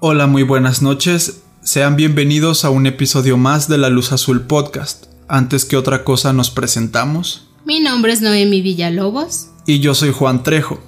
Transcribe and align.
Hola, 0.00 0.28
muy 0.28 0.44
buenas 0.44 0.80
noches. 0.80 1.42
Sean 1.60 1.96
bienvenidos 1.96 2.64
a 2.64 2.70
un 2.70 2.86
episodio 2.86 3.36
más 3.36 3.68
de 3.68 3.78
La 3.78 3.88
Luz 3.88 4.12
Azul 4.12 4.42
Podcast. 4.42 5.06
Antes 5.26 5.64
que 5.64 5.76
otra 5.76 6.04
cosa 6.04 6.32
nos 6.32 6.52
presentamos. 6.52 7.48
Mi 7.64 7.80
nombre 7.80 8.12
es 8.12 8.22
Noemi 8.22 8.62
Villalobos. 8.62 9.48
Y 9.66 9.80
yo 9.80 9.96
soy 9.96 10.12
Juan 10.12 10.44
Trejo. 10.44 10.78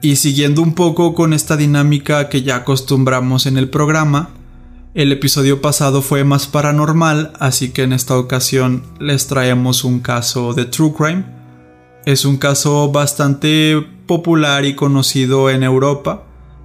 Y 0.00 0.14
siguiendo 0.14 0.62
un 0.62 0.76
poco 0.76 1.12
con 1.12 1.32
esta 1.32 1.56
dinámica 1.56 2.28
que 2.28 2.42
ya 2.42 2.54
acostumbramos 2.54 3.46
en 3.46 3.58
el 3.58 3.68
programa, 3.68 4.30
el 4.94 5.10
episodio 5.10 5.60
pasado 5.60 6.00
fue 6.00 6.22
más 6.22 6.46
paranormal, 6.46 7.32
así 7.40 7.70
que 7.70 7.82
en 7.82 7.92
esta 7.92 8.16
ocasión 8.16 8.84
les 9.00 9.26
traemos 9.26 9.82
un 9.82 9.98
caso 9.98 10.54
de 10.54 10.66
True 10.66 10.92
Crime. 10.96 11.24
Es 12.06 12.24
un 12.24 12.36
caso 12.36 12.92
bastante 12.92 13.84
popular 14.06 14.64
y 14.66 14.76
conocido 14.76 15.50
en 15.50 15.64
Europa. 15.64 16.23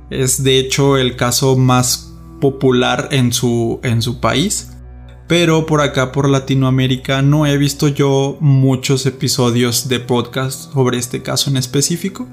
Es 0.09 0.43
de 0.43 0.59
hecho 0.59 0.97
el 0.97 1.15
caso 1.15 1.55
más 1.55 2.13
popular 2.39 3.09
en 3.11 3.31
su, 3.33 3.79
en 3.83 4.01
su 4.01 4.19
país. 4.19 4.71
Pero 5.27 5.67
por 5.67 5.81
acá, 5.81 6.11
por 6.11 6.27
Latinoamérica, 6.27 7.21
no 7.21 7.45
he 7.45 7.57
visto 7.57 7.87
yo 7.87 8.37
muchos 8.39 9.05
episodios 9.05 9.87
de 9.87 9.99
podcast 9.99 10.73
sobre 10.73 10.97
este 10.97 11.21
caso 11.21 11.51
en 11.51 11.57
específico. 11.57 12.27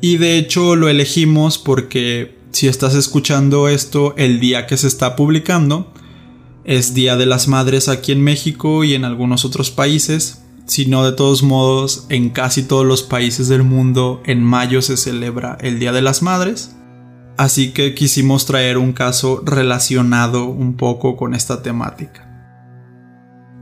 Y 0.00 0.16
de 0.16 0.36
hecho 0.36 0.74
lo 0.74 0.88
elegimos 0.88 1.58
porque 1.58 2.38
si 2.50 2.66
estás 2.66 2.94
escuchando 2.94 3.68
esto 3.68 4.14
el 4.16 4.40
día 4.40 4.66
que 4.66 4.76
se 4.76 4.88
está 4.88 5.14
publicando, 5.14 5.92
es 6.64 6.92
Día 6.92 7.16
de 7.16 7.26
las 7.26 7.48
Madres 7.48 7.88
aquí 7.88 8.12
en 8.12 8.22
México 8.22 8.84
y 8.84 8.94
en 8.94 9.04
algunos 9.04 9.44
otros 9.44 9.70
países. 9.70 10.42
Si 10.66 10.86
no, 10.86 11.04
de 11.04 11.12
todos 11.12 11.42
modos, 11.42 12.04
en 12.10 12.30
casi 12.30 12.62
todos 12.62 12.84
los 12.84 13.02
países 13.02 13.48
del 13.48 13.62
mundo 13.62 14.22
en 14.26 14.42
mayo 14.42 14.82
se 14.82 14.96
celebra 14.96 15.56
el 15.60 15.78
Día 15.78 15.92
de 15.92 16.02
las 16.02 16.20
Madres. 16.20 16.74
Así 17.38 17.70
que 17.70 17.94
quisimos 17.94 18.46
traer 18.46 18.78
un 18.78 18.92
caso 18.92 19.42
relacionado 19.46 20.46
un 20.46 20.76
poco 20.76 21.16
con 21.16 21.34
esta 21.34 21.62
temática. 21.62 22.28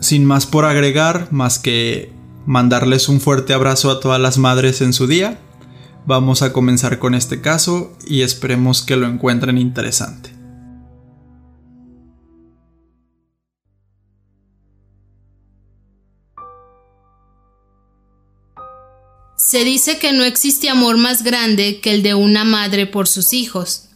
Sin 0.00 0.24
más 0.24 0.46
por 0.46 0.64
agregar, 0.64 1.28
más 1.30 1.58
que 1.58 2.10
mandarles 2.46 3.10
un 3.10 3.20
fuerte 3.20 3.52
abrazo 3.52 3.90
a 3.90 4.00
todas 4.00 4.18
las 4.18 4.38
madres 4.38 4.80
en 4.80 4.94
su 4.94 5.06
día, 5.06 5.38
vamos 6.06 6.40
a 6.40 6.54
comenzar 6.54 6.98
con 6.98 7.14
este 7.14 7.42
caso 7.42 7.92
y 8.06 8.22
esperemos 8.22 8.80
que 8.80 8.96
lo 8.96 9.06
encuentren 9.06 9.58
interesante. 9.58 10.35
Se 19.48 19.62
dice 19.62 19.98
que 19.98 20.12
no 20.12 20.24
existe 20.24 20.68
amor 20.68 20.96
más 20.96 21.22
grande 21.22 21.78
que 21.80 21.94
el 21.94 22.02
de 22.02 22.14
una 22.14 22.42
madre 22.42 22.84
por 22.84 23.06
sus 23.06 23.32
hijos. 23.32 23.90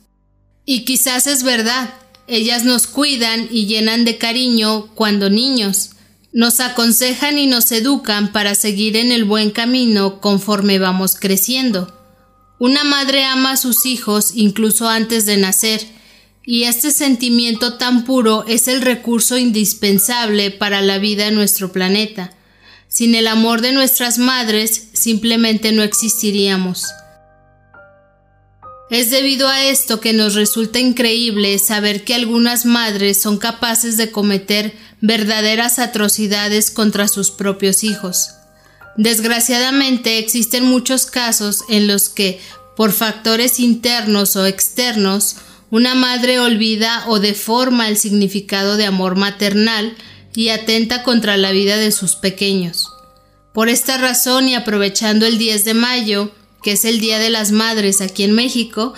Y 0.65 0.85
quizás 0.85 1.27
es 1.27 1.43
verdad, 1.43 1.93
ellas 2.29 2.63
nos 2.63 2.87
cuidan 2.87 3.49
y 3.51 3.67
llenan 3.67 4.05
de 4.05 4.17
cariño 4.17 4.87
cuando 4.95 5.29
niños, 5.29 5.91
nos 6.33 6.61
aconsejan 6.61 7.37
y 7.37 7.49
nos 7.49 7.73
educan 7.73 8.31
para 8.31 8.55
seguir 8.55 8.97
en 8.97 9.11
el 9.11 9.25
buen 9.25 9.51
camino 9.51 10.21
conforme 10.21 10.79
vamos 10.79 11.17
creciendo. 11.17 11.93
Una 12.61 12.85
madre 12.85 13.25
ama 13.25 13.51
a 13.51 13.57
sus 13.57 13.87
hijos 13.87 14.31
incluso 14.37 14.89
antes 14.89 15.27
de 15.27 15.37
nacer, 15.37 15.85
y 16.47 16.63
este 16.63 16.93
sentimiento 16.93 17.75
tan 17.77 18.05
puro 18.05 18.45
es 18.47 18.69
el 18.69 18.83
recurso 18.83 19.37
indispensable 19.37 20.53
para 20.53 20.81
la 20.81 20.99
vida 20.99 21.27
en 21.27 21.35
nuestro 21.35 21.73
planeta. 21.73 22.37
Sin 22.91 23.15
el 23.15 23.29
amor 23.29 23.61
de 23.61 23.71
nuestras 23.71 24.19
madres 24.19 24.89
simplemente 24.93 25.71
no 25.71 25.85
existiríamos. 25.85 26.87
Es 28.91 29.11
debido 29.11 29.47
a 29.47 29.63
esto 29.63 30.01
que 30.01 30.13
nos 30.13 30.35
resulta 30.35 30.81
increíble 30.81 31.57
saber 31.61 32.03
que 32.03 32.17
algunas 32.17 32.67
madres 32.67 33.23
son 33.23 33.39
capaces 33.39 33.97
de 33.97 34.11
cometer 34.11 34.75
verdaderas 35.01 35.79
atrocidades 35.79 36.73
contra 36.73 37.07
sus 37.07 37.31
propios 37.31 37.85
hijos. 37.85 38.31
Desgraciadamente 38.97 40.19
existen 40.19 40.65
muchos 40.65 41.07
casos 41.07 41.63
en 41.69 41.87
los 41.87 42.09
que, 42.09 42.41
por 42.77 42.91
factores 42.91 43.61
internos 43.61 44.35
o 44.35 44.45
externos, 44.45 45.37
una 45.71 45.95
madre 45.95 46.41
olvida 46.41 47.05
o 47.07 47.21
deforma 47.21 47.87
el 47.87 47.97
significado 47.97 48.77
de 48.77 48.87
amor 48.87 49.15
maternal 49.15 49.97
y 50.35 50.51
atenta 50.51 51.03
contra 51.03 51.37
la 51.37 51.51
vida 51.51 51.77
de 51.77 51.93
sus 51.93 52.17
pequeños. 52.17 52.93
Por 53.53 53.69
esta 53.69 53.99
razón 53.99 54.49
y 54.49 54.55
aprovechando 54.55 55.27
el 55.27 55.39
10 55.39 55.65
de 55.65 55.75
mayo, 55.75 56.31
que 56.63 56.73
es 56.73 56.85
el 56.85 57.01
Día 57.01 57.19
de 57.19 57.31
las 57.31 57.53
Madres 57.53 58.01
aquí 58.01 58.23
en 58.23 58.33
México, 58.33 58.95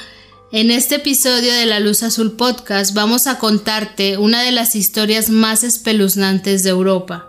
en 0.53 0.71
este 0.71 0.97
episodio 0.97 1.55
de 1.55 1.65
La 1.65 1.81
Luz 1.81 2.03
Azul 2.03 2.33
Podcast 2.33 2.95
vamos 2.95 3.27
a 3.27 3.39
contarte 3.39 4.19
una 4.19 4.43
de 4.43 4.53
las 4.53 4.77
historias 4.77 5.31
más 5.31 5.65
espeluznantes 5.65 6.63
de 6.63 6.71
Europa. 6.71 7.29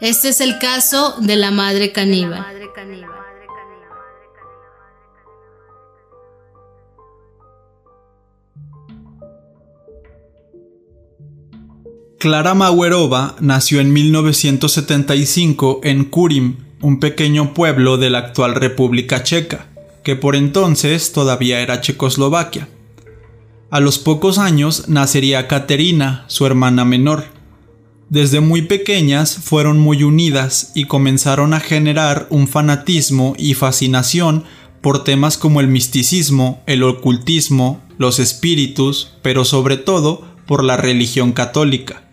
Este 0.00 0.30
es 0.30 0.40
el 0.40 0.58
caso 0.58 1.16
de 1.20 1.36
la 1.36 1.50
madre 1.50 1.92
caníbal. 1.92 2.44
Clara 12.18 12.52
Mauerova 12.52 13.36
nació 13.38 13.78
en 13.78 13.92
1975 13.92 15.82
en 15.84 16.04
Kurim, 16.04 16.56
un 16.80 16.98
pequeño 16.98 17.54
pueblo 17.54 17.96
de 17.96 18.10
la 18.10 18.18
actual 18.18 18.56
República 18.56 19.22
Checa, 19.22 19.68
que 20.02 20.16
por 20.16 20.34
entonces 20.34 21.12
todavía 21.12 21.60
era 21.60 21.80
Checoslovaquia. 21.80 22.68
A 23.70 23.78
los 23.78 24.00
pocos 24.00 24.38
años 24.38 24.88
nacería 24.88 25.46
Caterina, 25.46 26.24
su 26.26 26.44
hermana 26.44 26.84
menor. 26.84 27.26
Desde 28.08 28.40
muy 28.40 28.62
pequeñas 28.62 29.36
fueron 29.36 29.78
muy 29.78 30.02
unidas 30.02 30.72
y 30.74 30.86
comenzaron 30.86 31.54
a 31.54 31.60
generar 31.60 32.26
un 32.30 32.48
fanatismo 32.48 33.36
y 33.38 33.54
fascinación 33.54 34.42
por 34.80 35.04
temas 35.04 35.38
como 35.38 35.60
el 35.60 35.68
misticismo, 35.68 36.64
el 36.66 36.82
ocultismo, 36.82 37.80
los 37.96 38.18
espíritus, 38.18 39.12
pero 39.22 39.44
sobre 39.44 39.76
todo 39.76 40.26
por 40.48 40.64
la 40.64 40.76
religión 40.76 41.30
católica. 41.30 42.07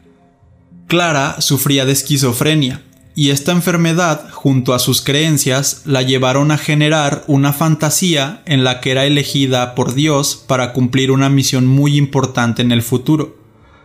Clara 0.88 1.42
sufría 1.42 1.86
de 1.86 1.94
esquizofrenia, 1.94 2.84
y 3.16 3.30
esta 3.30 3.54
enfermedad, 3.54 4.30
junto 4.30 4.74
a 4.74 4.80
sus 4.80 5.02
creencias, 5.02 5.82
la 5.86 6.02
llevaron 6.02 6.52
a 6.52 6.58
generar 6.58 7.24
una 7.28 7.54
fantasía 7.54 8.44
en 8.46 8.64
la 8.64 8.82
que 8.82 8.92
era 8.92 9.06
elegida 9.06 9.74
por 9.74 9.96
Dios 9.96 10.36
para 10.36 10.74
cumplir 10.74 11.12
una 11.12 11.30
misión 11.30 11.66
muy 11.66 11.98
importante 11.98 12.62
en 12.62 12.72
el 12.72 12.84
futuro. 12.84 13.38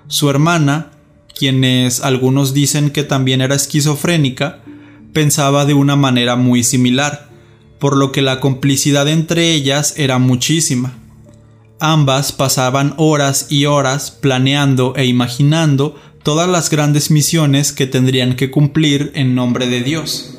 Su 0.08 0.28
hermana, 0.28 0.90
quienes 1.38 2.02
algunos 2.02 2.52
dicen 2.52 2.90
que 2.90 3.04
también 3.04 3.40
era 3.40 3.54
esquizofrénica, 3.54 4.58
pensaba 5.14 5.64
de 5.64 5.74
una 5.74 5.96
manera 5.96 6.36
muy 6.36 6.64
similar, 6.64 7.30
por 7.78 7.96
lo 7.96 8.12
que 8.12 8.20
la 8.20 8.40
complicidad 8.40 9.08
entre 9.08 9.52
ellas 9.52 9.94
era 9.96 10.18
muchísima. 10.18 10.98
Ambas 11.78 12.32
pasaban 12.32 12.92
horas 12.98 13.46
y 13.48 13.64
horas 13.64 14.10
planeando 14.10 14.92
e 14.96 15.06
imaginando 15.06 15.96
todas 16.22 16.48
las 16.48 16.70
grandes 16.70 17.10
misiones 17.10 17.72
que 17.72 17.86
tendrían 17.86 18.36
que 18.36 18.50
cumplir 18.50 19.12
en 19.14 19.34
nombre 19.34 19.66
de 19.66 19.82
Dios. 19.82 20.36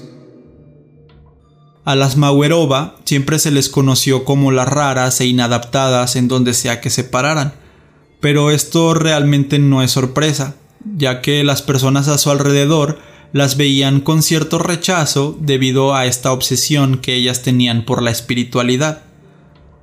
A 1.84 1.96
las 1.96 2.16
Mauerova 2.16 2.97
siempre 3.06 3.40
se 3.40 3.50
les 3.50 3.68
conoció 3.68 4.24
como 4.24 4.52
las 4.52 4.68
raras 4.68 5.19
e 5.19 5.25
inadaptadas 5.25 6.16
en 6.16 6.28
donde 6.28 6.53
sea 6.53 6.80
que 6.80 6.92
se 6.92 7.03
pararan, 7.03 7.53
pero 8.19 8.52
esto 8.52 8.94
realmente 8.94 9.58
no 9.58 9.81
es 9.81 9.92
sorpresa, 9.92 10.56
ya 10.96 11.22
que 11.22 11.44
las 11.44 11.64
personas 11.64 12.08
a 12.08 12.19
su 12.19 12.30
alrededor 12.30 13.00
las 13.34 13.58
veían 13.58 14.02
con 14.02 14.22
cierto 14.22 14.59
rechazo 14.59 15.36
debido 15.40 15.96
a 15.96 16.06
esta 16.06 16.31
obsesión 16.31 16.98
que 17.00 17.16
ellas 17.16 17.42
tenían 17.42 17.86
por 17.86 18.04
la 18.04 18.12
espiritualidad. 18.12 19.04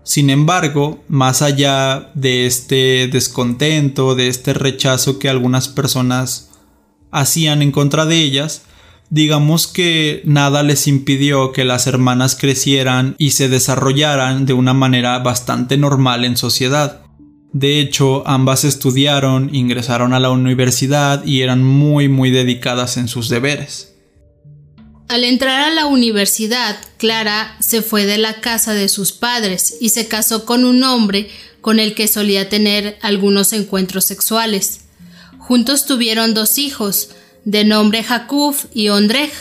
Sin 0.09 0.31
embargo, 0.31 1.05
más 1.09 1.43
allá 1.43 2.13
de 2.15 2.47
este 2.47 3.11
descontento, 3.13 4.15
de 4.15 4.29
este 4.29 4.55
rechazo 4.55 5.19
que 5.19 5.29
algunas 5.29 5.69
personas 5.69 6.49
hacían 7.11 7.61
en 7.61 7.73
contra 7.73 8.07
de 8.07 8.17
ellas, 8.17 8.63
digamos 9.11 9.67
que 9.67 10.23
nada 10.25 10.63
les 10.63 10.89
impidió 10.89 11.53
que 11.53 11.67
las 11.67 11.87
hermanas 11.87 12.39
crecieran 12.41 13.17
y 13.19 13.33
se 13.33 13.51
desarrollaran 13.51 14.47
de 14.47 14.55
una 14.55 14.73
manera 14.73 15.19
bastante 15.19 15.77
normal 15.77 16.25
en 16.25 16.39
sociedad. 16.39 17.03
De 17.53 17.79
hecho, 17.79 18.27
ambas 18.27 18.65
estudiaron, 18.65 19.55
ingresaron 19.55 20.15
a 20.15 20.21
la 20.21 20.31
universidad 20.31 21.23
y 21.27 21.43
eran 21.43 21.63
muy 21.63 22.09
muy 22.09 22.31
dedicadas 22.31 22.97
en 22.97 23.09
sus 23.09 23.29
deberes. 23.29 23.98
Al 25.09 25.25
entrar 25.25 25.63
a 25.63 25.71
la 25.71 25.87
universidad, 25.87 26.77
Clara 26.99 27.57
se 27.61 27.81
fue 27.81 28.05
de 28.05 28.19
la 28.19 28.43
casa 28.43 28.75
de 28.75 28.91
sus 28.91 29.13
padres 29.13 29.77
y 29.81 29.89
se 29.89 30.07
casó 30.07 30.45
con 30.45 30.67
un 30.67 30.85
hombre 30.85 31.31
con 31.63 31.81
el 31.81 31.95
que 31.95 32.09
solía 32.09 32.51
tener 32.51 32.99
algunos 33.01 33.55
encuentros 33.55 34.05
sexuales. 34.05 34.83
Juntos 35.39 35.87
tuvieron 35.87 36.35
dos 36.35 36.59
hijos, 36.59 37.09
de 37.47 37.65
nombre 37.65 38.05
Jakub 38.05 38.55
y 38.75 38.91
Ondrej, 38.91 39.33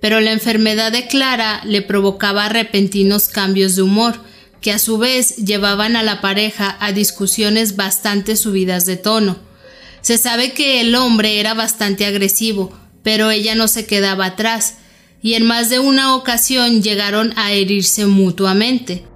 pero 0.00 0.20
la 0.20 0.32
enfermedad 0.32 0.90
de 0.90 1.06
Clara 1.06 1.62
le 1.64 1.82
provocaba 1.82 2.48
repentinos 2.48 3.28
cambios 3.28 3.76
de 3.76 3.82
humor, 3.82 4.16
que 4.60 4.72
a 4.72 4.80
su 4.80 4.98
vez 4.98 5.36
llevaban 5.36 5.94
a 5.94 6.02
la 6.02 6.20
pareja 6.20 6.76
a 6.80 6.90
discusiones 6.90 7.76
bastante 7.76 8.34
subidas 8.34 8.86
de 8.86 8.96
tono. 8.96 9.38
Se 10.00 10.18
sabe 10.18 10.52
que 10.52 10.80
el 10.80 10.96
hombre 10.96 11.38
era 11.38 11.54
bastante 11.54 12.06
agresivo, 12.06 12.76
pero 13.04 13.30
ella 13.30 13.54
no 13.54 13.68
se 13.68 13.86
quedaba 13.86 14.26
atrás, 14.26 14.78
y 15.22 15.34
en 15.34 15.44
más 15.44 15.70
de 15.70 15.78
una 15.78 16.16
ocasión 16.16 16.82
llegaron 16.82 17.32
a 17.36 17.52
herirse 17.52 18.06
mutuamente. 18.06 19.06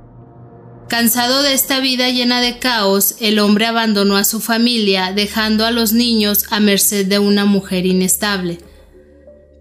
Cansado 0.88 1.42
de 1.42 1.52
esta 1.52 1.80
vida 1.80 2.10
llena 2.10 2.40
de 2.40 2.60
caos, 2.60 3.16
el 3.18 3.40
hombre 3.40 3.66
abandonó 3.66 4.16
a 4.16 4.22
su 4.22 4.40
familia, 4.40 5.12
dejando 5.12 5.66
a 5.66 5.72
los 5.72 5.92
niños 5.92 6.44
a 6.50 6.60
merced 6.60 7.06
de 7.06 7.18
una 7.18 7.44
mujer 7.44 7.86
inestable. 7.86 8.58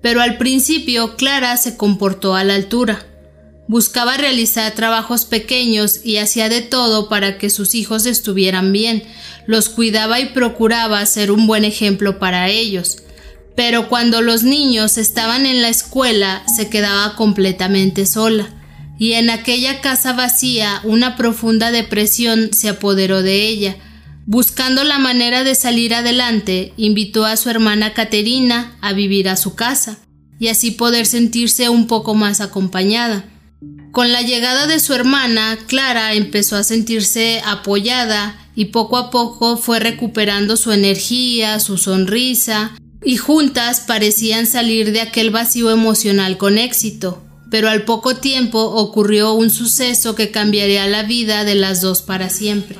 Pero 0.03 0.21
al 0.21 0.37
principio 0.37 1.15
Clara 1.15 1.57
se 1.57 1.77
comportó 1.77 2.35
a 2.35 2.43
la 2.43 2.53
altura. 2.53 3.07
Buscaba 3.67 4.17
realizar 4.17 4.71
trabajos 4.75 5.25
pequeños 5.25 6.01
y 6.03 6.17
hacía 6.17 6.47
de 6.47 6.61
todo 6.61 7.09
para 7.09 7.39
que 7.39 7.49
sus 7.49 7.73
hijos 7.73 8.05
estuvieran 8.05 8.71
bien, 8.71 9.03
los 9.47 9.69
cuidaba 9.69 10.19
y 10.19 10.27
procuraba 10.27 11.03
ser 11.07 11.31
un 11.31 11.47
buen 11.47 11.65
ejemplo 11.65 12.19
para 12.19 12.49
ellos. 12.49 12.97
Pero 13.55 13.87
cuando 13.87 14.21
los 14.21 14.43
niños 14.43 14.97
estaban 14.97 15.45
en 15.45 15.61
la 15.61 15.69
escuela 15.69 16.43
se 16.53 16.69
quedaba 16.69 17.15
completamente 17.15 18.05
sola, 18.05 18.49
y 18.97 19.13
en 19.13 19.29
aquella 19.29 19.81
casa 19.81 20.13
vacía 20.13 20.81
una 20.83 21.15
profunda 21.15 21.71
depresión 21.71 22.51
se 22.53 22.69
apoderó 22.69 23.21
de 23.21 23.47
ella. 23.47 23.77
Buscando 24.25 24.83
la 24.83 24.99
manera 24.99 25.43
de 25.43 25.55
salir 25.55 25.93
adelante, 25.93 26.73
invitó 26.77 27.25
a 27.25 27.37
su 27.37 27.49
hermana 27.49 27.93
Caterina 27.93 28.75
a 28.81 28.93
vivir 28.93 29.29
a 29.29 29.35
su 29.35 29.55
casa, 29.55 29.99
y 30.39 30.47
así 30.47 30.71
poder 30.71 31.05
sentirse 31.05 31.69
un 31.69 31.87
poco 31.87 32.13
más 32.13 32.41
acompañada. 32.41 33.25
Con 33.91 34.11
la 34.11 34.21
llegada 34.21 34.67
de 34.67 34.79
su 34.79 34.93
hermana, 34.93 35.57
Clara 35.67 36.13
empezó 36.13 36.57
a 36.57 36.63
sentirse 36.63 37.41
apoyada 37.45 38.37
y 38.53 38.65
poco 38.65 38.97
a 38.97 39.09
poco 39.09 39.55
fue 39.55 39.79
recuperando 39.79 40.57
su 40.57 40.73
energía, 40.73 41.59
su 41.61 41.77
sonrisa, 41.77 42.71
y 43.05 43.17
juntas 43.17 43.81
parecían 43.81 44.47
salir 44.47 44.91
de 44.91 44.99
aquel 44.99 45.29
vacío 45.29 45.69
emocional 45.69 46.37
con 46.37 46.57
éxito. 46.57 47.21
Pero 47.51 47.69
al 47.69 47.83
poco 47.83 48.15
tiempo 48.17 48.59
ocurrió 48.59 49.33
un 49.33 49.51
suceso 49.51 50.15
que 50.15 50.31
cambiaría 50.31 50.87
la 50.87 51.03
vida 51.03 51.43
de 51.43 51.53
las 51.53 51.79
dos 51.81 52.01
para 52.01 52.29
siempre. 52.29 52.75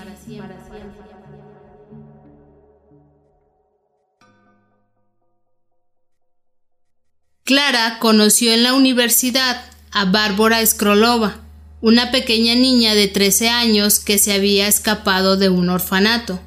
Clara 7.43 7.99
conoció 7.99 8.51
en 8.51 8.63
la 8.63 8.73
universidad 8.73 9.63
a 9.91 10.05
Bárbara 10.05 10.65
Skrolova, 10.65 11.41
una 11.79 12.09
pequeña 12.09 12.55
niña 12.55 12.95
de 12.95 13.07
13 13.07 13.49
años 13.49 13.99
que 13.99 14.17
se 14.17 14.33
había 14.33 14.67
escapado 14.67 15.37
de 15.37 15.49
un 15.49 15.69
orfanato. 15.69 16.39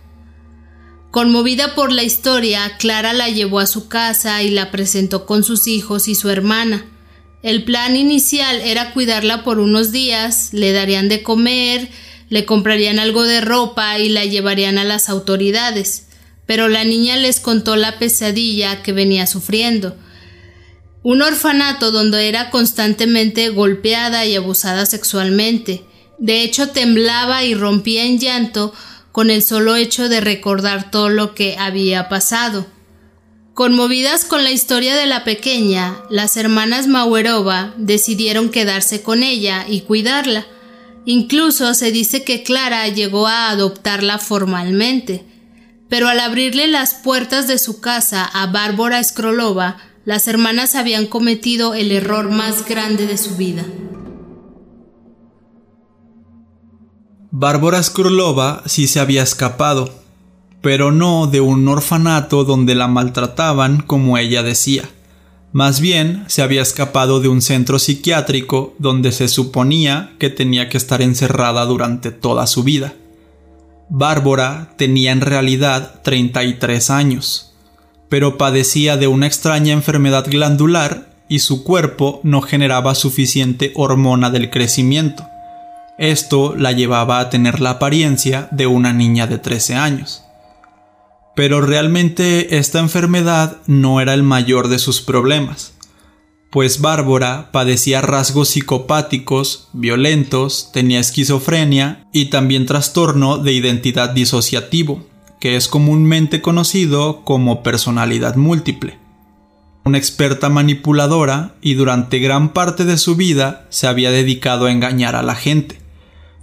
Conmovida 1.19 1.75
por 1.75 1.91
la 1.91 2.05
historia, 2.05 2.77
Clara 2.79 3.13
la 3.13 3.29
llevó 3.29 3.59
a 3.59 3.67
su 3.67 3.89
casa 3.89 4.41
y 4.45 4.51
la 4.51 4.71
presentó 4.71 5.27
con 5.27 5.43
sus 5.43 5.67
hijos 5.67 6.07
y 6.07 6.15
su 6.15 6.31
hermana. 6.31 6.87
El 7.43 7.65
plan 7.65 7.97
inicial 7.97 8.61
era 8.61 8.93
cuidarla 8.93 9.43
por 9.43 9.59
unos 9.59 9.91
días, 9.91 10.51
le 10.53 10.71
darían 10.71 11.09
de 11.09 11.25
comer, 11.25 11.89
le 12.29 12.45
comprarían 12.45 13.01
algo 13.01 13.25
de 13.25 13.41
ropa 13.41 13.99
y 13.99 14.11
la 14.11 14.27
llevarían 14.27 14.79
a 14.79 14.85
las 14.85 15.09
autoridades. 15.09 16.07
Pero 16.47 16.69
la 16.69 16.85
niña 16.85 17.17
les 17.17 17.41
contó 17.41 17.75
la 17.75 17.99
pesadilla 17.99 18.85
que 18.85 18.93
venía 18.93 19.27
sufriendo, 19.27 19.97
un 21.03 21.21
orfanato 21.21 21.91
donde 21.91 22.29
era 22.29 22.51
constantemente 22.51 23.49
golpeada 23.49 24.25
y 24.25 24.37
abusada 24.37 24.87
sexualmente. 24.87 25.83
De 26.19 26.45
hecho, 26.45 26.69
temblaba 26.69 27.43
y 27.43 27.55
rompía 27.55 28.05
en 28.05 28.21
llanto 28.21 28.73
con 29.19 29.31
el 29.31 29.43
solo 29.43 29.75
hecho 29.75 30.09
de 30.09 30.21
recordar 30.21 30.93
todo 30.93 31.09
lo 31.09 31.35
que 31.35 31.57
había 31.59 32.09
pasado. 32.09 32.69
Conmovidas 33.53 34.25
con 34.25 34.45
la 34.45 34.53
historia 34.53 34.95
de 34.95 35.07
la 35.07 35.25
pequeña, 35.25 35.97
las 36.09 36.37
hermanas 36.37 36.87
Mauerova 36.87 37.75
decidieron 37.79 38.49
quedarse 38.49 39.03
con 39.03 39.25
ella 39.25 39.67
y 39.69 39.81
cuidarla. 39.81 40.47
Incluso 41.05 41.75
se 41.75 41.91
dice 41.91 42.23
que 42.23 42.45
Clara 42.45 42.87
llegó 42.87 43.27
a 43.27 43.51
adoptarla 43.51 44.19
formalmente. 44.19 45.25
Pero 45.89 46.07
al 46.07 46.21
abrirle 46.21 46.69
las 46.69 46.95
puertas 46.95 47.49
de 47.49 47.59
su 47.59 47.81
casa 47.81 48.25
a 48.25 48.47
Bárbara 48.47 49.03
Skrolova, 49.03 49.79
las 50.05 50.29
hermanas 50.29 50.77
habían 50.77 51.07
cometido 51.07 51.75
el 51.75 51.91
error 51.91 52.31
más 52.31 52.65
grande 52.65 53.09
de 53.09 53.19
su 53.19 53.35
vida. 53.35 53.65
Bárbara 57.31 57.83
Skurlova 57.83 58.63
sí 58.67 58.87
se 58.87 59.01
había 59.01 59.23
escapado, 59.23 59.91
pero 60.63 60.93
no 60.93 61.27
de 61.27 61.41
un 61.41 61.67
orfanato 61.69 62.45
donde 62.45 62.75
la 62.75 62.89
maltrataban 62.89 63.81
como 63.81 64.19
ella 64.19 64.43
decía. 64.43 64.89
Más 65.53 65.81
bien 65.81 66.25
se 66.27 66.43
había 66.43 66.63
escapado 66.63 67.21
de 67.21 67.29
un 67.29 67.43
centro 67.43 67.79
psiquiátrico 67.79 68.75
donde 68.79 69.13
se 69.13 69.29
suponía 69.29 70.15
que 70.19 70.31
tenía 70.31 70.69
que 70.69 70.77
estar 70.77 71.03
encerrada 71.03 71.65
durante 71.65 72.11
toda 72.11 72.47
su 72.47 72.65
vida. 72.65 72.95
Bárbara 73.89 74.75
tenía 74.77 75.13
en 75.13 75.21
realidad 75.21 76.01
33 76.03 76.91
años 76.91 77.49
pero 78.09 78.39
padecía 78.39 78.97
de 78.97 79.07
una 79.07 79.27
extraña 79.27 79.73
enfermedad 79.73 80.27
glandular 80.29 81.09
y 81.29 81.41
su 81.41 81.63
cuerpo 81.63 82.21
no 82.23 82.41
generaba 82.41 82.95
suficiente 82.95 83.73
hormona 83.75 84.31
del 84.31 84.51
crecimiento. 84.51 85.25
Esto 85.99 86.55
la 86.57 86.73
llevaba 86.73 87.19
a 87.19 87.29
tener 87.29 87.61
la 87.61 87.71
apariencia 87.71 88.49
de 88.53 88.69
una 88.69 88.93
niña 88.93 89.27
de 89.27 89.39
13 89.39 89.75
años. 89.75 90.23
Pero 91.35 91.61
realmente 91.61 92.57
esta 92.57 92.79
enfermedad 92.79 93.59
no 93.67 94.01
era 94.01 94.15
el 94.15 94.23
mayor 94.23 94.69
de 94.69 94.79
sus 94.79 95.01
problemas, 95.01 95.75
pues 96.51 96.81
Bárbara 96.81 97.51
padecía 97.53 98.01
rasgos 98.01 98.49
psicopáticos, 98.49 99.69
violentos, 99.73 100.71
tenía 100.73 100.99
esquizofrenia 100.99 102.07
y 102.13 102.27
también 102.27 102.65
trastorno 102.65 103.39
de 103.39 103.53
identidad 103.53 104.11
disociativo, 104.11 105.07
que 105.41 105.57
es 105.57 105.69
comúnmente 105.69 106.41
conocido 106.41 107.23
como 107.25 107.63
personalidad 107.63 108.37
múltiple. 108.37 108.99
Una 109.85 109.99
experta 109.99 110.49
manipuladora 110.49 111.55
y 111.61 111.75
durante 111.75 112.19
gran 112.19 112.53
parte 112.53 112.85
de 112.85 112.97
su 112.97 113.15
vida 113.15 113.67
se 113.69 113.87
había 113.87 114.11
dedicado 114.11 114.67
a 114.67 114.73
engañar 114.73 115.17
a 115.17 115.23
la 115.23 115.35
gente. 115.35 115.88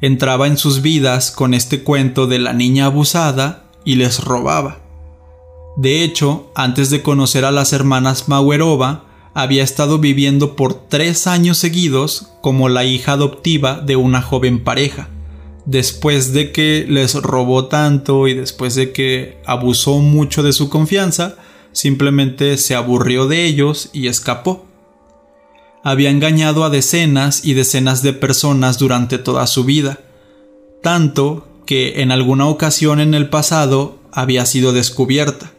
Entraba 0.01 0.47
en 0.47 0.57
sus 0.57 0.81
vidas 0.81 1.31
con 1.31 1.53
este 1.53 1.83
cuento 1.83 2.27
de 2.27 2.39
la 2.39 2.53
niña 2.53 2.85
abusada 2.85 3.69
y 3.83 3.95
les 3.95 4.23
robaba. 4.23 4.81
De 5.77 6.03
hecho, 6.03 6.51
antes 6.55 6.89
de 6.89 7.01
conocer 7.01 7.45
a 7.45 7.51
las 7.51 7.73
hermanas 7.73 8.27
Mauerova, 8.27 9.05
había 9.33 9.63
estado 9.63 9.99
viviendo 9.99 10.55
por 10.55 10.87
tres 10.87 11.27
años 11.27 11.57
seguidos 11.57 12.29
como 12.41 12.69
la 12.69 12.85
hija 12.85 13.13
adoptiva 13.13 13.81
de 13.81 13.97
una 13.97 14.21
joven 14.21 14.63
pareja, 14.63 15.09
después 15.65 16.31
de 16.31 16.53
que 16.53 16.85
les 16.87 17.15
robó 17.15 17.65
tanto 17.65 18.29
y 18.29 18.33
después 18.33 18.75
de 18.75 18.93
que 18.93 19.37
abusó 19.45 19.99
mucho 19.99 20.41
de 20.41 20.53
su 20.53 20.69
confianza, 20.69 21.35
simplemente 21.73 22.57
se 22.57 22.75
aburrió 22.75 23.27
de 23.27 23.43
ellos 23.43 23.89
y 23.91 24.07
escapó. 24.07 24.64
Había 25.87 26.09
engañado 26.09 26.65
a 26.65 26.71
decenas 26.71 27.45
y 27.45 27.53
decenas 27.53 28.01
de 28.01 28.11
personas 28.11 28.79
durante 28.79 29.19
toda 29.19 29.45
su 29.45 29.65
vida, 29.65 29.99
tanto 30.81 31.47
que 31.67 32.01
en 32.01 32.11
alguna 32.11 32.47
ocasión 32.47 32.99
en 32.99 33.13
el 33.13 33.29
pasado 33.29 33.99
había 34.11 34.47
sido 34.47 34.73
descubierta. 34.73 35.51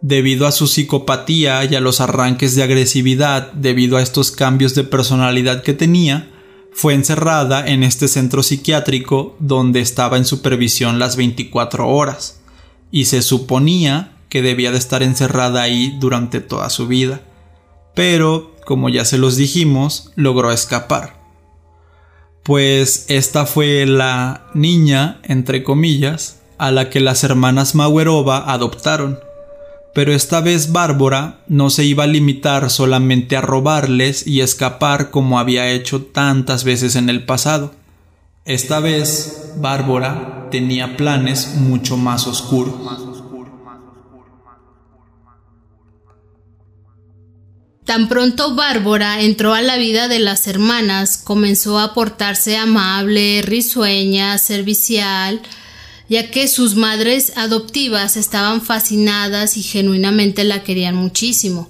Debido 0.00 0.46
a 0.46 0.52
su 0.52 0.66
psicopatía 0.68 1.62
y 1.66 1.74
a 1.74 1.82
los 1.82 2.00
arranques 2.00 2.56
de 2.56 2.62
agresividad 2.62 3.52
debido 3.52 3.98
a 3.98 4.02
estos 4.02 4.30
cambios 4.30 4.74
de 4.74 4.84
personalidad 4.84 5.62
que 5.62 5.74
tenía, 5.74 6.30
fue 6.72 6.94
encerrada 6.94 7.66
en 7.68 7.82
este 7.82 8.08
centro 8.08 8.42
psiquiátrico 8.42 9.36
donde 9.38 9.80
estaba 9.80 10.16
en 10.16 10.24
supervisión 10.24 10.98
las 10.98 11.16
24 11.16 11.90
horas, 11.90 12.40
y 12.90 13.04
se 13.04 13.20
suponía 13.20 14.16
que 14.30 14.40
debía 14.40 14.70
de 14.72 14.78
estar 14.78 15.02
encerrada 15.02 15.60
ahí 15.60 15.94
durante 16.00 16.40
toda 16.40 16.70
su 16.70 16.86
vida. 16.86 17.20
Pero, 17.94 18.51
como 18.64 18.88
ya 18.88 19.04
se 19.04 19.18
los 19.18 19.36
dijimos, 19.36 20.12
logró 20.16 20.52
escapar. 20.52 21.20
Pues 22.42 23.06
esta 23.08 23.46
fue 23.46 23.86
la 23.86 24.50
niña, 24.54 25.20
entre 25.24 25.62
comillas, 25.62 26.40
a 26.58 26.70
la 26.70 26.90
que 26.90 27.00
las 27.00 27.24
hermanas 27.24 27.74
Mauerova 27.74 28.52
adoptaron 28.52 29.18
pero 29.94 30.14
esta 30.14 30.40
vez 30.40 30.72
Bárbara 30.72 31.40
no 31.48 31.68
se 31.68 31.84
iba 31.84 32.04
a 32.04 32.06
limitar 32.06 32.70
solamente 32.70 33.36
a 33.36 33.42
robarles 33.42 34.26
y 34.26 34.40
escapar 34.40 35.10
como 35.10 35.38
había 35.38 35.70
hecho 35.70 36.02
tantas 36.02 36.64
veces 36.64 36.96
en 36.96 37.10
el 37.10 37.24
pasado. 37.24 37.72
Esta 38.44 38.80
vez 38.80 39.52
Bárbara 39.58 40.48
tenía 40.50 40.96
planes 40.96 41.56
mucho 41.56 41.96
más 41.96 42.26
oscuros. 42.26 43.11
Tan 47.84 48.08
pronto 48.08 48.54
Bárbara 48.54 49.22
entró 49.22 49.54
a 49.54 49.60
la 49.60 49.76
vida 49.76 50.06
de 50.06 50.20
las 50.20 50.46
hermanas, 50.46 51.18
comenzó 51.18 51.80
a 51.80 51.94
portarse 51.94 52.56
amable, 52.56 53.42
risueña, 53.42 54.38
servicial, 54.38 55.42
ya 56.08 56.30
que 56.30 56.46
sus 56.46 56.76
madres 56.76 57.32
adoptivas 57.36 58.16
estaban 58.16 58.62
fascinadas 58.62 59.56
y 59.56 59.62
genuinamente 59.62 60.44
la 60.44 60.62
querían 60.62 60.94
muchísimo. 60.94 61.68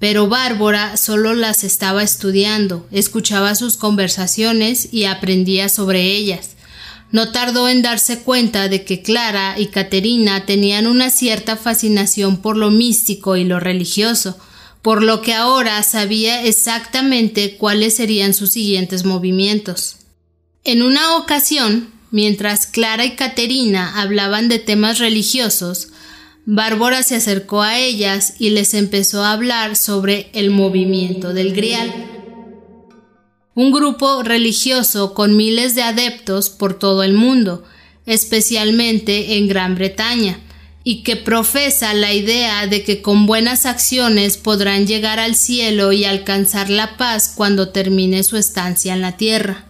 Pero 0.00 0.26
Bárbara 0.26 0.96
solo 0.96 1.32
las 1.32 1.62
estaba 1.62 2.02
estudiando, 2.02 2.88
escuchaba 2.90 3.54
sus 3.54 3.76
conversaciones 3.76 4.88
y 4.92 5.04
aprendía 5.04 5.68
sobre 5.68 6.02
ellas. 6.02 6.56
No 7.12 7.30
tardó 7.30 7.68
en 7.68 7.82
darse 7.82 8.22
cuenta 8.22 8.68
de 8.68 8.84
que 8.84 9.02
Clara 9.02 9.54
y 9.56 9.66
Caterina 9.66 10.44
tenían 10.44 10.88
una 10.88 11.08
cierta 11.10 11.56
fascinación 11.56 12.38
por 12.38 12.56
lo 12.56 12.72
místico 12.72 13.36
y 13.36 13.44
lo 13.44 13.60
religioso, 13.60 14.38
por 14.82 15.02
lo 15.02 15.22
que 15.22 15.32
ahora 15.32 15.82
sabía 15.84 16.44
exactamente 16.44 17.56
cuáles 17.56 17.94
serían 17.94 18.34
sus 18.34 18.50
siguientes 18.50 19.04
movimientos. 19.04 19.96
En 20.64 20.82
una 20.82 21.16
ocasión, 21.16 21.90
mientras 22.10 22.66
Clara 22.66 23.04
y 23.04 23.12
Caterina 23.12 24.00
hablaban 24.00 24.48
de 24.48 24.58
temas 24.58 24.98
religiosos, 24.98 25.88
Bárbara 26.44 27.04
se 27.04 27.14
acercó 27.14 27.62
a 27.62 27.78
ellas 27.78 28.34
y 28.40 28.50
les 28.50 28.74
empezó 28.74 29.22
a 29.22 29.32
hablar 29.32 29.76
sobre 29.76 30.30
el 30.34 30.50
movimiento 30.50 31.32
del 31.32 31.54
Grial, 31.54 31.92
un 33.54 33.70
grupo 33.70 34.22
religioso 34.22 35.14
con 35.14 35.36
miles 35.36 35.74
de 35.74 35.82
adeptos 35.82 36.50
por 36.50 36.78
todo 36.78 37.02
el 37.02 37.12
mundo, 37.12 37.62
especialmente 38.06 39.36
en 39.36 39.46
Gran 39.46 39.74
Bretaña, 39.76 40.40
y 40.84 41.02
que 41.02 41.16
profesa 41.16 41.94
la 41.94 42.12
idea 42.12 42.66
de 42.66 42.82
que 42.82 43.02
con 43.02 43.26
buenas 43.26 43.66
acciones 43.66 44.36
podrán 44.36 44.86
llegar 44.86 45.20
al 45.20 45.36
cielo 45.36 45.92
y 45.92 46.04
alcanzar 46.04 46.70
la 46.70 46.96
paz 46.96 47.32
cuando 47.34 47.68
termine 47.68 48.24
su 48.24 48.36
estancia 48.36 48.92
en 48.92 49.00
la 49.00 49.16
tierra. 49.16 49.66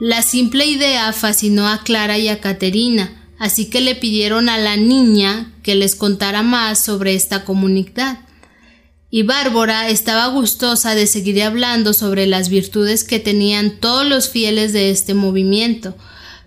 La 0.00 0.22
simple 0.22 0.64
idea 0.64 1.12
fascinó 1.12 1.68
a 1.68 1.82
Clara 1.82 2.18
y 2.18 2.28
a 2.28 2.40
Caterina, 2.40 3.28
así 3.38 3.68
que 3.68 3.82
le 3.82 3.94
pidieron 3.94 4.48
a 4.48 4.56
la 4.56 4.76
niña 4.76 5.52
que 5.62 5.74
les 5.74 5.94
contara 5.94 6.42
más 6.42 6.82
sobre 6.82 7.14
esta 7.14 7.44
comunidad. 7.44 8.20
Y 9.10 9.24
Bárbara 9.24 9.88
estaba 9.90 10.28
gustosa 10.28 10.94
de 10.94 11.06
seguir 11.06 11.42
hablando 11.42 11.92
sobre 11.92 12.26
las 12.26 12.48
virtudes 12.48 13.04
que 13.04 13.18
tenían 13.18 13.78
todos 13.78 14.06
los 14.06 14.30
fieles 14.30 14.72
de 14.72 14.90
este 14.90 15.12
movimiento, 15.12 15.94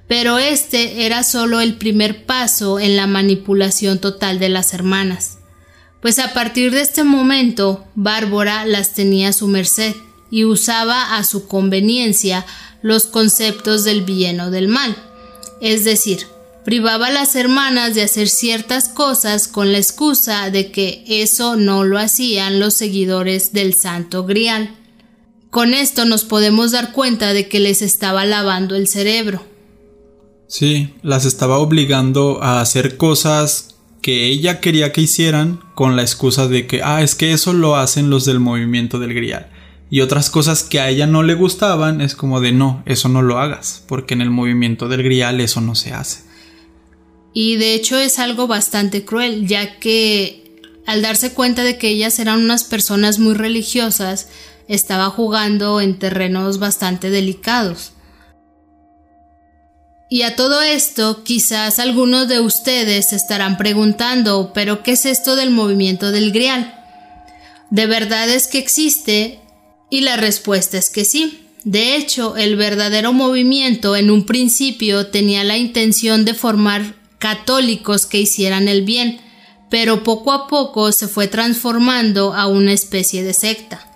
pero 0.07 0.37
este 0.37 1.05
era 1.05 1.23
solo 1.23 1.61
el 1.61 1.75
primer 1.75 2.25
paso 2.25 2.79
en 2.79 2.95
la 2.95 3.07
manipulación 3.07 3.99
total 3.99 4.39
de 4.39 4.49
las 4.49 4.73
hermanas. 4.73 5.37
Pues 6.01 6.19
a 6.19 6.33
partir 6.33 6.71
de 6.71 6.81
este 6.81 7.03
momento, 7.03 7.85
Bárbara 7.95 8.65
las 8.65 8.93
tenía 8.93 9.29
a 9.29 9.33
su 9.33 9.47
merced 9.47 9.95
y 10.29 10.43
usaba 10.43 11.15
a 11.15 11.23
su 11.23 11.47
conveniencia 11.47 12.45
los 12.81 13.05
conceptos 13.05 13.85
del 13.85 14.01
bien 14.01 14.41
o 14.41 14.51
del 14.51 14.67
mal. 14.67 14.95
Es 15.61 15.85
decir, 15.85 16.27
privaba 16.65 17.07
a 17.07 17.11
las 17.11 17.35
hermanas 17.35 17.95
de 17.95 18.03
hacer 18.03 18.27
ciertas 18.27 18.89
cosas 18.89 19.47
con 19.47 19.71
la 19.71 19.77
excusa 19.77 20.49
de 20.49 20.71
que 20.71 21.05
eso 21.07 21.55
no 21.55 21.83
lo 21.85 21.97
hacían 21.97 22.59
los 22.59 22.73
seguidores 22.73 23.53
del 23.53 23.73
Santo 23.73 24.25
Grial. 24.25 24.75
Con 25.49 25.73
esto 25.73 26.03
nos 26.05 26.25
podemos 26.25 26.71
dar 26.71 26.91
cuenta 26.91 27.31
de 27.31 27.47
que 27.47 27.59
les 27.59 27.81
estaba 27.81 28.25
lavando 28.25 28.75
el 28.75 28.87
cerebro. 28.87 29.52
Sí, 30.53 30.93
las 31.01 31.25
estaba 31.25 31.57
obligando 31.57 32.43
a 32.43 32.61
hacer 32.61 32.95
cosas 32.95 33.73
que 34.03 34.27
ella 34.27 34.59
quería 34.61 34.91
que 34.91 35.01
hicieran 35.01 35.59
con 35.73 35.95
la 35.95 36.03
excusa 36.03 36.47
de 36.47 36.67
que, 36.67 36.83
ah, 36.83 37.01
es 37.01 37.15
que 37.15 37.33
eso 37.33 37.53
lo 37.53 37.75
hacen 37.75 38.11
los 38.11 38.23
del 38.23 38.39
movimiento 38.39 38.99
del 38.99 39.15
grial. 39.15 39.49
Y 39.89 40.01
otras 40.01 40.29
cosas 40.29 40.61
que 40.61 40.79
a 40.79 40.89
ella 40.89 41.07
no 41.07 41.23
le 41.23 41.33
gustaban 41.33 42.01
es 42.01 42.13
como 42.15 42.39
de, 42.39 42.51
no, 42.51 42.83
eso 42.85 43.09
no 43.09 43.23
lo 43.23 43.39
hagas, 43.39 43.83
porque 43.87 44.13
en 44.13 44.21
el 44.21 44.29
movimiento 44.29 44.87
del 44.89 45.01
grial 45.01 45.41
eso 45.41 45.59
no 45.59 45.73
se 45.73 45.91
hace. 45.91 46.21
Y 47.33 47.55
de 47.55 47.73
hecho 47.73 47.97
es 47.97 48.19
algo 48.19 48.45
bastante 48.45 49.05
cruel, 49.05 49.47
ya 49.47 49.79
que 49.79 50.61
al 50.85 51.01
darse 51.01 51.33
cuenta 51.33 51.63
de 51.63 51.79
que 51.79 51.89
ellas 51.89 52.19
eran 52.19 52.43
unas 52.43 52.63
personas 52.63 53.17
muy 53.17 53.33
religiosas, 53.33 54.27
estaba 54.67 55.09
jugando 55.09 55.81
en 55.81 55.97
terrenos 55.97 56.59
bastante 56.59 57.09
delicados. 57.09 57.92
Y 60.13 60.21
a 60.21 60.35
todo 60.35 60.61
esto, 60.61 61.23
quizás 61.23 61.79
algunos 61.79 62.27
de 62.27 62.39
ustedes 62.39 63.13
estarán 63.13 63.57
preguntando, 63.57 64.51
¿pero 64.53 64.83
qué 64.83 64.91
es 64.91 65.07
esto 65.07 65.35
del 65.35 65.49
movimiento 65.49 66.11
del 66.11 66.31
Grial? 66.31 66.71
¿De 67.71 67.87
verdad 67.87 68.29
es 68.29 68.45
que 68.45 68.59
existe? 68.59 69.39
Y 69.89 70.01
la 70.01 70.15
respuesta 70.15 70.77
es 70.77 70.91
que 70.91 71.03
sí. 71.03 71.47
De 71.63 71.95
hecho, 71.95 72.37
el 72.37 72.57
verdadero 72.57 73.11
movimiento 73.11 73.95
en 73.95 74.11
un 74.11 74.27
principio 74.27 75.07
tenía 75.07 75.43
la 75.43 75.57
intención 75.57 76.25
de 76.25 76.35
formar 76.35 76.93
católicos 77.17 78.05
que 78.05 78.19
hicieran 78.19 78.67
el 78.67 78.83
bien, 78.83 79.19
pero 79.71 80.03
poco 80.03 80.31
a 80.31 80.47
poco 80.47 80.91
se 80.91 81.07
fue 81.07 81.27
transformando 81.27 82.35
a 82.35 82.45
una 82.45 82.73
especie 82.73 83.23
de 83.23 83.33
secta. 83.33 83.92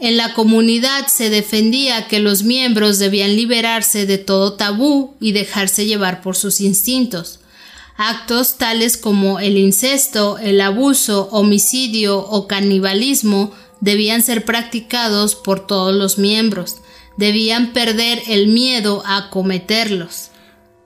En 0.00 0.16
la 0.16 0.34
comunidad 0.34 1.06
se 1.06 1.30
defendía 1.30 2.08
que 2.08 2.18
los 2.18 2.42
miembros 2.42 2.98
debían 2.98 3.36
liberarse 3.36 4.06
de 4.06 4.18
todo 4.18 4.54
tabú 4.54 5.14
y 5.20 5.32
dejarse 5.32 5.86
llevar 5.86 6.20
por 6.20 6.36
sus 6.36 6.60
instintos. 6.60 7.40
Actos 7.96 8.58
tales 8.58 8.96
como 8.96 9.38
el 9.38 9.56
incesto, 9.56 10.38
el 10.38 10.60
abuso, 10.60 11.28
homicidio 11.30 12.18
o 12.18 12.48
canibalismo 12.48 13.52
debían 13.80 14.22
ser 14.22 14.44
practicados 14.44 15.36
por 15.36 15.64
todos 15.64 15.94
los 15.94 16.18
miembros. 16.18 16.78
Debían 17.16 17.72
perder 17.72 18.20
el 18.26 18.48
miedo 18.48 19.04
a 19.06 19.30
cometerlos. 19.30 20.30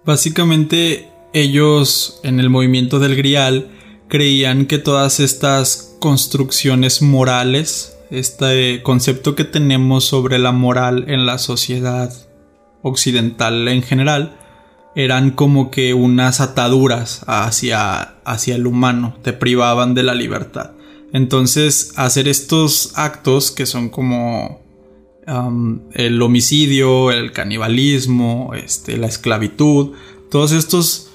Básicamente 0.04 1.08
ellos 1.32 2.20
en 2.22 2.40
el 2.40 2.50
movimiento 2.50 2.98
del 2.98 3.16
Grial 3.16 3.70
creían 4.08 4.66
que 4.66 4.78
todas 4.78 5.18
estas 5.20 5.96
construcciones 5.98 7.00
morales 7.00 7.98
este 8.10 8.82
concepto 8.82 9.34
que 9.34 9.44
tenemos 9.44 10.04
sobre 10.04 10.38
la 10.38 10.52
moral 10.52 11.04
en 11.08 11.26
la 11.26 11.38
sociedad 11.38 12.12
occidental 12.82 13.68
en 13.68 13.82
general 13.82 14.36
eran 14.94 15.30
como 15.30 15.70
que 15.70 15.94
unas 15.94 16.40
ataduras 16.40 17.22
hacia, 17.26 18.16
hacia 18.24 18.56
el 18.56 18.66
humano, 18.66 19.16
te 19.22 19.32
privaban 19.32 19.94
de 19.94 20.02
la 20.02 20.14
libertad. 20.14 20.72
Entonces, 21.12 21.92
hacer 21.96 22.28
estos 22.28 22.92
actos 22.96 23.50
que 23.50 23.64
son 23.64 23.90
como 23.90 24.60
um, 25.26 25.80
el 25.92 26.20
homicidio, 26.20 27.12
el 27.12 27.32
canibalismo, 27.32 28.52
este, 28.54 28.96
la 28.96 29.06
esclavitud, 29.06 29.92
todos 30.30 30.52
estos 30.52 31.10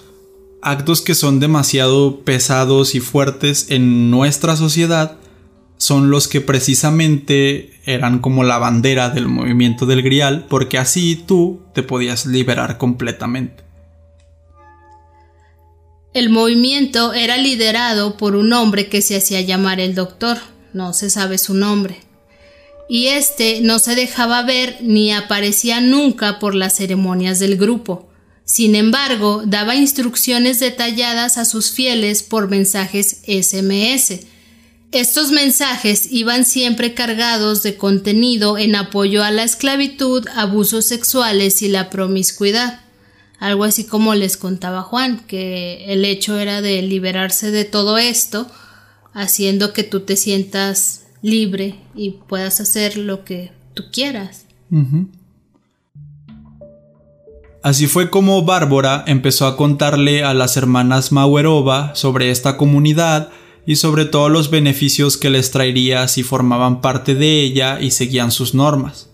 actos 0.62 1.02
que 1.02 1.14
son 1.14 1.40
demasiado 1.40 2.22
pesados 2.22 2.96
y 2.96 3.02
fuertes 3.02 3.70
en 3.70 4.10
nuestra 4.10 4.56
sociedad, 4.56 5.18
son 5.84 6.10
los 6.10 6.30
que 6.30 6.40
precisamente 6.40 7.74
eran 7.84 8.20
como 8.20 8.46
la 8.46 8.58
bandera 8.58 9.10
del 9.10 9.28
movimiento 9.28 9.86
del 9.86 10.02
grial, 10.02 10.46
porque 10.48 10.78
así 10.78 11.22
tú 11.28 11.60
te 11.74 11.84
podías 11.84 12.26
liberar 12.26 12.78
completamente. 12.78 13.66
El 16.14 16.30
movimiento 16.30 17.12
era 17.12 17.36
liderado 17.36 18.16
por 18.16 18.38
un 18.38 18.54
hombre 18.54 18.88
que 18.88 19.02
se 19.02 19.18
hacía 19.18 19.42
llamar 19.42 19.82
el 19.82 19.94
doctor, 19.94 20.38
no 20.72 20.94
se 20.94 21.10
sabe 21.10 21.38
su 21.38 21.54
nombre, 21.54 22.00
y 22.88 23.08
este 23.08 23.60
no 23.60 23.78
se 23.78 23.96
dejaba 23.96 24.42
ver 24.44 24.78
ni 24.80 25.12
aparecía 25.12 25.82
nunca 25.82 26.40
por 26.40 26.56
las 26.56 26.78
ceremonias 26.78 27.40
del 27.40 27.58
grupo. 27.58 28.08
Sin 28.46 28.76
embargo, 28.76 29.44
daba 29.46 29.76
instrucciones 29.76 30.62
detalladas 30.62 31.38
a 31.38 31.44
sus 31.44 31.72
fieles 31.72 32.24
por 32.24 32.50
mensajes 32.50 33.22
SMS, 33.28 34.28
estos 34.94 35.32
mensajes 35.32 36.08
iban 36.12 36.46
siempre 36.46 36.94
cargados 36.94 37.64
de 37.64 37.76
contenido 37.76 38.58
en 38.58 38.76
apoyo 38.76 39.24
a 39.24 39.32
la 39.32 39.44
esclavitud, 39.44 40.28
abusos 40.36 40.86
sexuales 40.86 41.62
y 41.64 41.68
la 41.68 41.90
promiscuidad. 41.90 42.82
Algo 43.40 43.64
así 43.64 43.86
como 43.86 44.14
les 44.14 44.38
contaba 44.38 44.84
Juan, 44.84 45.20
que 45.28 45.92
el 45.92 46.06
hecho 46.06 46.40
era 46.40 46.62
de 46.62 46.82
liberarse 46.84 47.52
de 47.52 47.66
todo 47.66 47.98
esto, 47.98 48.48
haciendo 49.14 49.74
que 49.74 49.84
tú 49.84 50.02
te 50.02 50.16
sientas 50.16 51.02
libre 51.24 51.76
y 51.96 52.12
puedas 52.12 52.62
hacer 52.62 52.96
lo 52.98 53.26
que 53.26 53.52
tú 53.74 53.86
quieras. 53.92 54.46
Así 57.64 57.88
fue 57.88 58.10
como 58.10 58.44
Bárbara 58.44 59.04
empezó 59.08 59.48
a 59.48 59.58
contarle 59.58 60.24
a 60.24 60.34
las 60.34 60.56
hermanas 60.56 61.12
Mauerova 61.12 61.96
sobre 61.96 62.30
esta 62.30 62.58
comunidad, 62.58 63.30
y 63.66 63.78
sobre 63.78 64.06
todo 64.06 64.30
los 64.30 64.50
beneficios 64.50 65.18
que 65.18 65.30
les 65.30 65.52
traería 65.52 66.08
si 66.08 66.24
formaban 66.24 66.82
parte 66.82 67.16
de 67.16 67.42
ella 67.42 67.80
y 67.80 67.92
seguían 67.92 68.32
sus 68.32 68.54
normas. 68.54 69.10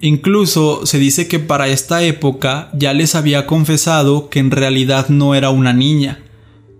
Incluso 0.00 0.84
se 0.84 0.98
dice 0.98 1.28
que 1.28 1.38
para 1.38 1.68
esta 1.68 2.02
época 2.02 2.70
ya 2.74 2.92
les 2.92 3.14
había 3.14 3.46
confesado 3.46 4.30
que 4.30 4.40
en 4.40 4.50
realidad 4.50 5.08
no 5.08 5.34
era 5.34 5.50
una 5.50 5.72
niña, 5.72 6.24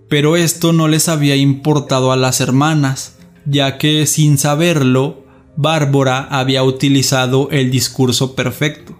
pero 0.09 0.35
esto 0.35 0.73
no 0.73 0.87
les 0.87 1.07
había 1.07 1.35
importado 1.35 2.11
a 2.11 2.17
las 2.17 2.41
hermanas, 2.41 3.17
ya 3.45 3.77
que 3.77 4.05
sin 4.07 4.37
saberlo, 4.37 5.23
Bárbara 5.55 6.27
había 6.31 6.63
utilizado 6.63 7.47
el 7.51 7.71
discurso 7.71 8.35
perfecto. 8.35 8.97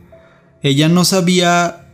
Ella 0.62 0.88
no 0.88 1.04
sabía 1.04 1.90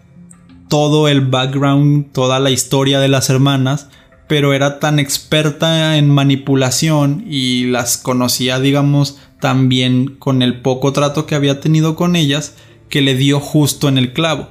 todo 0.68 1.08
el 1.08 1.22
background, 1.22 2.12
toda 2.12 2.40
la 2.40 2.52
historia 2.52 3.00
de 3.00 3.08
las 3.08 3.30
hermanas, 3.30 3.90
pero 4.30 4.54
era 4.54 4.80
tan 4.80 5.00
experta 5.00 5.98
en 5.98 6.08
manipulación 6.08 7.26
y 7.28 7.66
las 7.66 7.98
conocía, 7.98 8.60
digamos, 8.60 9.18
tan 9.42 9.70
bien 9.70 10.18
con 10.20 10.44
el 10.44 10.62
poco 10.62 10.94
trato 10.94 11.26
que 11.26 11.34
había 11.34 11.60
tenido 11.60 11.96
con 11.96 12.16
ellas, 12.16 12.54
que 12.90 13.02
le 13.02 13.16
dio 13.16 13.40
justo 13.40 13.90
en 13.90 13.98
el 13.98 14.14
clavo. 14.14 14.50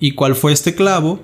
¿Y 0.00 0.12
cuál 0.14 0.34
fue 0.34 0.52
este 0.52 0.74
clavo? 0.74 1.20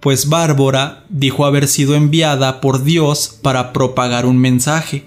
Pues 0.00 0.30
Bárbara 0.30 1.04
dijo 1.10 1.44
haber 1.44 1.68
sido 1.68 1.96
enviada 1.96 2.62
por 2.62 2.82
Dios 2.82 3.38
para 3.42 3.74
propagar 3.74 4.24
un 4.24 4.38
mensaje, 4.38 5.04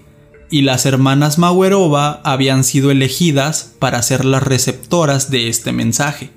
y 0.52 0.62
las 0.62 0.86
hermanas 0.86 1.40
Mauerova 1.40 2.22
habían 2.24 2.64
sido 2.64 2.92
elegidas 2.92 3.74
para 3.80 4.00
ser 4.04 4.26
las 4.26 4.44
receptoras 4.44 5.32
de 5.32 5.50
este 5.50 5.72
mensaje. 5.72 6.30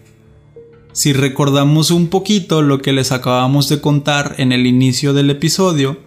Si 0.99 1.13
recordamos 1.13 1.93
un 1.93 2.09
poquito 2.09 2.61
lo 2.61 2.83
que 2.83 2.93
les 2.93 3.13
acabamos 3.13 3.69
de 3.69 3.81
contar 3.81 4.35
en 4.39 4.51
el 4.51 4.67
inicio 4.67 5.15
del 5.15 5.31
episodio, 5.31 6.01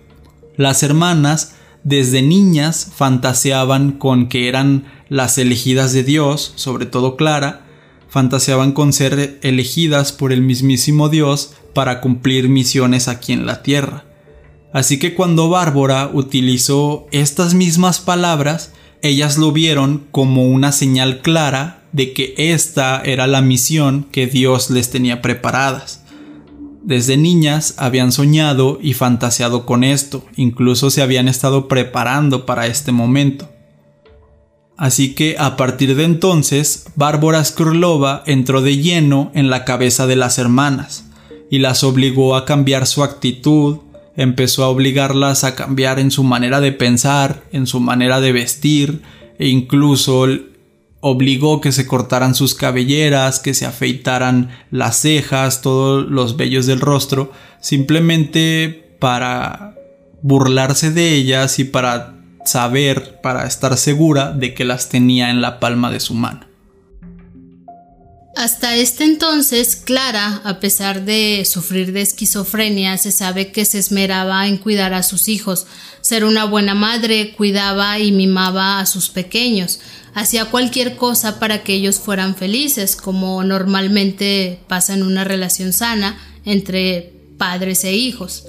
las 0.58 0.84
hermanas 0.84 1.56
desde 1.86 2.22
niñas 2.22 2.92
fantaseaban 2.94 3.94
con 3.94 4.28
que 4.28 4.50
eran 4.50 4.84
las 5.08 5.38
elegidas 5.38 5.94
de 5.94 6.04
Dios, 6.04 6.52
sobre 6.56 6.86
todo 6.88 7.16
Clara, 7.16 7.62
fantaseaban 8.10 8.74
con 8.74 8.92
ser 8.92 9.40
elegidas 9.44 10.12
por 10.12 10.34
el 10.34 10.42
mismísimo 10.42 11.08
Dios 11.08 11.54
para 11.74 12.02
cumplir 12.02 12.50
misiones 12.50 13.08
aquí 13.08 13.32
en 13.32 13.46
la 13.46 13.64
tierra. 13.64 14.04
Así 14.74 15.00
que 15.00 15.16
cuando 15.16 15.48
Bárbara 15.48 16.12
utilizó 16.14 17.08
estas 17.14 17.54
mismas 17.54 18.02
palabras, 18.02 18.74
ellas 19.02 19.38
lo 19.38 19.54
vieron 19.54 20.06
como 20.12 20.48
una 20.48 20.74
señal 20.74 21.22
clara 21.22 21.81
de 21.92 22.14
que 22.14 22.34
esta 22.38 23.02
era 23.04 23.28
la 23.28 23.42
misión 23.42 24.08
que 24.12 24.28
Dios 24.28 24.70
les 24.70 24.90
tenía 24.90 25.22
preparadas. 25.22 26.04
Desde 26.84 27.18
niñas 27.18 27.76
habían 27.78 28.12
soñado 28.12 28.80
y 28.82 28.94
fantaseado 28.94 29.66
con 29.66 29.84
esto, 29.84 30.26
incluso 30.36 30.90
se 30.90 31.02
habían 31.02 31.28
estado 31.28 31.68
preparando 31.68 32.46
para 32.46 32.66
este 32.66 32.92
momento. 32.92 33.50
Así 34.78 35.14
que 35.14 35.36
a 35.38 35.58
partir 35.58 35.96
de 35.96 36.06
entonces, 36.06 36.86
Bárbara 36.96 37.44
Skrlova 37.46 38.24
entró 38.26 38.64
de 38.64 38.78
lleno 38.78 39.32
en 39.36 39.52
la 39.52 39.64
cabeza 39.64 40.08
de 40.08 40.16
las 40.16 40.40
hermanas 40.40 41.06
y 41.52 41.60
las 41.60 41.84
obligó 41.84 42.36
a 42.36 42.46
cambiar 42.46 42.88
su 42.88 43.04
actitud, 43.04 43.78
empezó 44.16 44.64
a 44.64 44.70
obligarlas 44.70 45.44
a 45.44 45.54
cambiar 45.54 46.00
en 46.00 46.10
su 46.10 46.24
manera 46.24 46.62
de 46.62 46.72
pensar, 46.72 47.44
en 47.52 47.68
su 47.68 47.80
manera 47.80 48.22
de 48.22 48.32
vestir 48.32 49.04
e 49.38 49.50
incluso 49.50 50.26
obligó 51.02 51.60
que 51.62 51.72
se 51.72 51.88
cortaran 51.88 52.36
sus 52.36 52.56
cabelleras, 52.56 53.40
que 53.40 53.54
se 53.54 53.66
afeitaran 53.66 54.50
las 54.70 54.98
cejas, 54.98 55.62
todos 55.62 56.10
los 56.10 56.38
vellos 56.38 56.68
del 56.68 56.80
rostro, 56.80 57.32
simplemente 57.60 58.96
para 59.00 59.76
burlarse 60.22 60.92
de 60.92 61.16
ellas 61.16 61.60
y 61.60 61.66
para 61.66 62.16
saber, 62.46 63.20
para 63.22 63.46
estar 63.46 63.76
segura 63.78 64.32
de 64.32 64.54
que 64.54 64.64
las 64.64 64.90
tenía 64.90 65.32
en 65.32 65.42
la 65.42 65.60
palma 65.60 65.92
de 65.92 66.00
su 66.00 66.14
mano. 66.14 66.51
Hasta 68.42 68.76
este 68.76 69.04
entonces, 69.04 69.76
Clara, 69.76 70.42
a 70.44 70.60
pesar 70.60 71.06
de 71.06 71.46
sufrir 71.46 71.94
de 71.94 72.02
esquizofrenia, 72.02 72.98
se 72.98 73.12
sabe 73.12 73.52
que 73.52 73.66
se 73.66 73.78
esmeraba 73.78 74.48
en 74.48 74.58
cuidar 74.58 74.96
a 74.96 75.04
sus 75.04 75.28
hijos, 75.28 75.68
ser 76.02 76.26
una 76.26 76.46
buena 76.46 76.74
madre, 76.74 77.36
cuidaba 77.38 78.00
y 78.00 78.12
mimaba 78.12 78.80
a 78.80 78.88
sus 78.88 79.10
pequeños, 79.10 79.80
hacía 80.16 80.46
cualquier 80.46 80.96
cosa 80.96 81.38
para 81.38 81.62
que 81.62 81.76
ellos 81.76 82.00
fueran 82.00 82.36
felices, 82.36 82.96
como 82.96 83.44
normalmente 83.44 84.58
pasa 84.68 84.96
en 84.96 85.04
una 85.04 85.24
relación 85.24 85.72
sana 85.72 86.20
entre 86.44 87.14
padres 87.38 87.84
e 87.84 87.94
hijos. 87.94 88.46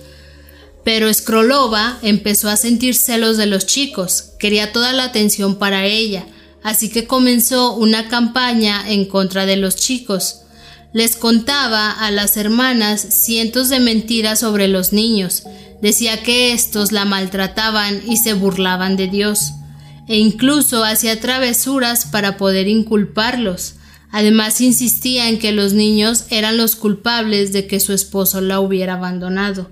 Pero 0.87 1.13
Scrolova 1.13 1.99
empezó 2.01 2.49
a 2.49 2.57
sentir 2.57 2.95
celos 2.95 3.37
de 3.37 3.45
los 3.45 3.67
chicos, 3.67 4.31
quería 4.39 4.73
toda 4.73 4.95
la 4.95 5.05
atención 5.05 5.59
para 5.59 5.85
ella, 5.85 6.25
así 6.63 6.91
que 6.91 7.07
comenzó 7.07 7.75
una 7.75 8.09
campaña 8.09 8.91
en 8.91 9.07
contra 9.07 9.47
de 9.47 9.57
los 9.57 9.77
chicos. 9.77 10.43
Les 10.93 11.17
contaba 11.17 11.91
a 11.91 12.11
las 12.11 12.37
hermanas 12.37 13.01
cientos 13.01 13.69
de 13.69 13.81
mentiras 13.81 14.41
sobre 14.41 14.69
los 14.69 14.93
niños, 14.93 15.45
decía 15.81 16.23
que 16.23 16.53
estos 16.53 16.93
la 16.93 17.05
maltrataban 17.05 18.03
y 18.07 18.17
se 18.19 18.35
burlaban 18.35 18.97
de 18.97 19.09
Dios, 19.09 19.53
e 20.07 20.19
incluso 20.19 20.85
hacía 20.85 21.21
travesuras 21.21 22.07
para 22.07 22.37
poder 22.37 22.69
inculparlos. 22.69 23.75
Además 24.11 24.61
insistía 24.61 25.31
en 25.31 25.39
que 25.39 25.53
los 25.53 25.73
niños 25.73 26.27
eran 26.29 26.59
los 26.59 26.77
culpables 26.77 27.53
de 27.53 27.67
que 27.67 27.81
su 27.81 27.95
esposo 27.95 28.43
la 28.43 28.61
hubiera 28.61 28.95
abandonado. 28.95 29.71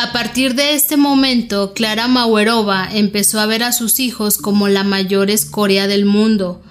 A 0.00 0.12
partir 0.12 0.54
de 0.54 0.74
este 0.74 0.96
momento, 0.96 1.74
Clara 1.74 2.06
Mauerova 2.06 2.88
empezó 2.92 3.40
a 3.40 3.46
ver 3.46 3.64
a 3.64 3.72
sus 3.72 3.98
hijos 3.98 4.38
como 4.38 4.68
la 4.68 4.84
mayor 4.84 5.28
escoria 5.28 5.88
del 5.88 6.04
mundo. 6.04 6.62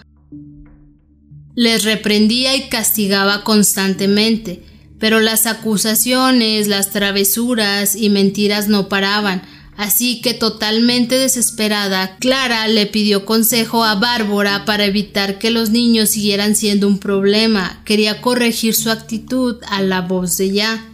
Les 1.53 1.83
reprendía 1.83 2.55
y 2.55 2.69
castigaba 2.69 3.43
constantemente, 3.43 4.63
pero 4.97 5.19
las 5.19 5.45
acusaciones, 5.45 6.69
las 6.69 6.91
travesuras 6.91 7.97
y 7.97 8.09
mentiras 8.09 8.69
no 8.69 8.87
paraban, 8.87 9.41
así 9.75 10.21
que 10.21 10.33
totalmente 10.33 11.17
desesperada, 11.17 12.15
Clara 12.19 12.69
le 12.69 12.85
pidió 12.85 13.25
consejo 13.25 13.83
a 13.83 13.95
Bárbara 13.95 14.63
para 14.63 14.85
evitar 14.85 15.37
que 15.37 15.51
los 15.51 15.69
niños 15.69 16.11
siguieran 16.11 16.55
siendo 16.55 16.87
un 16.87 16.97
problema. 16.97 17.81
Quería 17.83 18.21
corregir 18.21 18.73
su 18.73 18.89
actitud 18.89 19.57
a 19.67 19.81
la 19.81 19.99
voz 19.99 20.37
de 20.37 20.51
ya. 20.51 20.85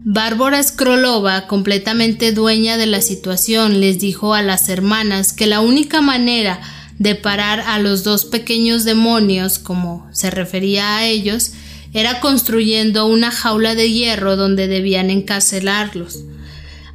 Bárbara 0.00 0.62
Skrolova, 0.62 1.48
completamente 1.48 2.30
dueña 2.30 2.76
de 2.76 2.86
la 2.86 3.02
situación, 3.02 3.80
les 3.80 3.98
dijo 3.98 4.32
a 4.32 4.42
las 4.42 4.68
hermanas 4.68 5.32
que 5.32 5.48
la 5.48 5.60
única 5.60 6.00
manera 6.00 6.60
de 7.00 7.16
parar 7.16 7.60
a 7.60 7.80
los 7.80 8.04
dos 8.04 8.24
pequeños 8.24 8.84
demonios, 8.84 9.58
como 9.58 10.08
se 10.12 10.30
refería 10.30 10.96
a 10.96 11.06
ellos, 11.06 11.50
era 11.92 12.20
construyendo 12.20 13.06
una 13.06 13.32
jaula 13.32 13.74
de 13.74 13.90
hierro 13.90 14.36
donde 14.36 14.68
debían 14.68 15.10
encarcelarlos. 15.10 16.20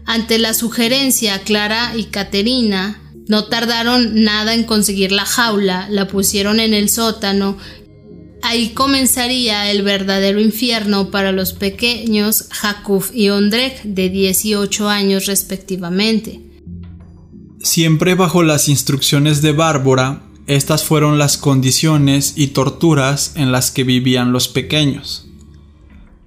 Ante 0.05 0.37
la 0.39 0.53
sugerencia, 0.53 1.39
Clara 1.39 1.93
y 1.97 2.05
Caterina 2.05 3.01
no 3.27 3.45
tardaron 3.45 4.23
nada 4.23 4.53
en 4.53 4.63
conseguir 4.63 5.11
la 5.11 5.25
jaula, 5.25 5.87
la 5.89 6.07
pusieron 6.07 6.61
en 6.61 6.73
el 6.73 6.89
sótano 6.89 7.57
Ahí 8.45 8.71
comenzaría 8.71 9.71
el 9.71 9.83
verdadero 9.83 10.41
infierno 10.41 11.11
para 11.11 11.31
los 11.31 11.53
pequeños 11.53 12.49
Jakub 12.51 13.05
y 13.13 13.29
Ondrej 13.29 13.81
de 13.85 14.09
18 14.09 14.89
años 14.89 15.27
respectivamente. 15.27 16.41
Siempre 17.61 18.15
bajo 18.15 18.43
las 18.43 18.67
instrucciones 18.67 19.41
de 19.41 19.53
Bárbara, 19.53 20.23
estas 20.45 20.83
fueron 20.83 21.17
las 21.17 21.37
condiciones 21.37 22.33
y 22.35 22.47
torturas 22.47 23.31
en 23.37 23.53
las 23.53 23.71
que 23.71 23.85
vivían 23.85 24.33
los 24.33 24.49
pequeños. 24.49 25.25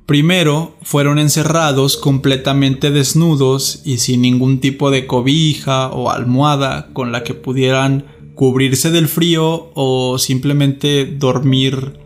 Primero, 0.06 0.78
fueron 0.80 1.18
encerrados 1.18 1.98
completamente 1.98 2.90
desnudos 2.90 3.82
y 3.84 3.98
sin 3.98 4.22
ningún 4.22 4.60
tipo 4.60 4.90
de 4.90 5.06
cobija 5.06 5.88
o 5.88 6.10
almohada 6.10 6.88
con 6.94 7.12
la 7.12 7.24
que 7.24 7.34
pudieran 7.34 8.06
cubrirse 8.34 8.90
del 8.90 9.06
frío 9.06 9.70
o 9.74 10.16
simplemente 10.16 11.04
dormir 11.04 12.05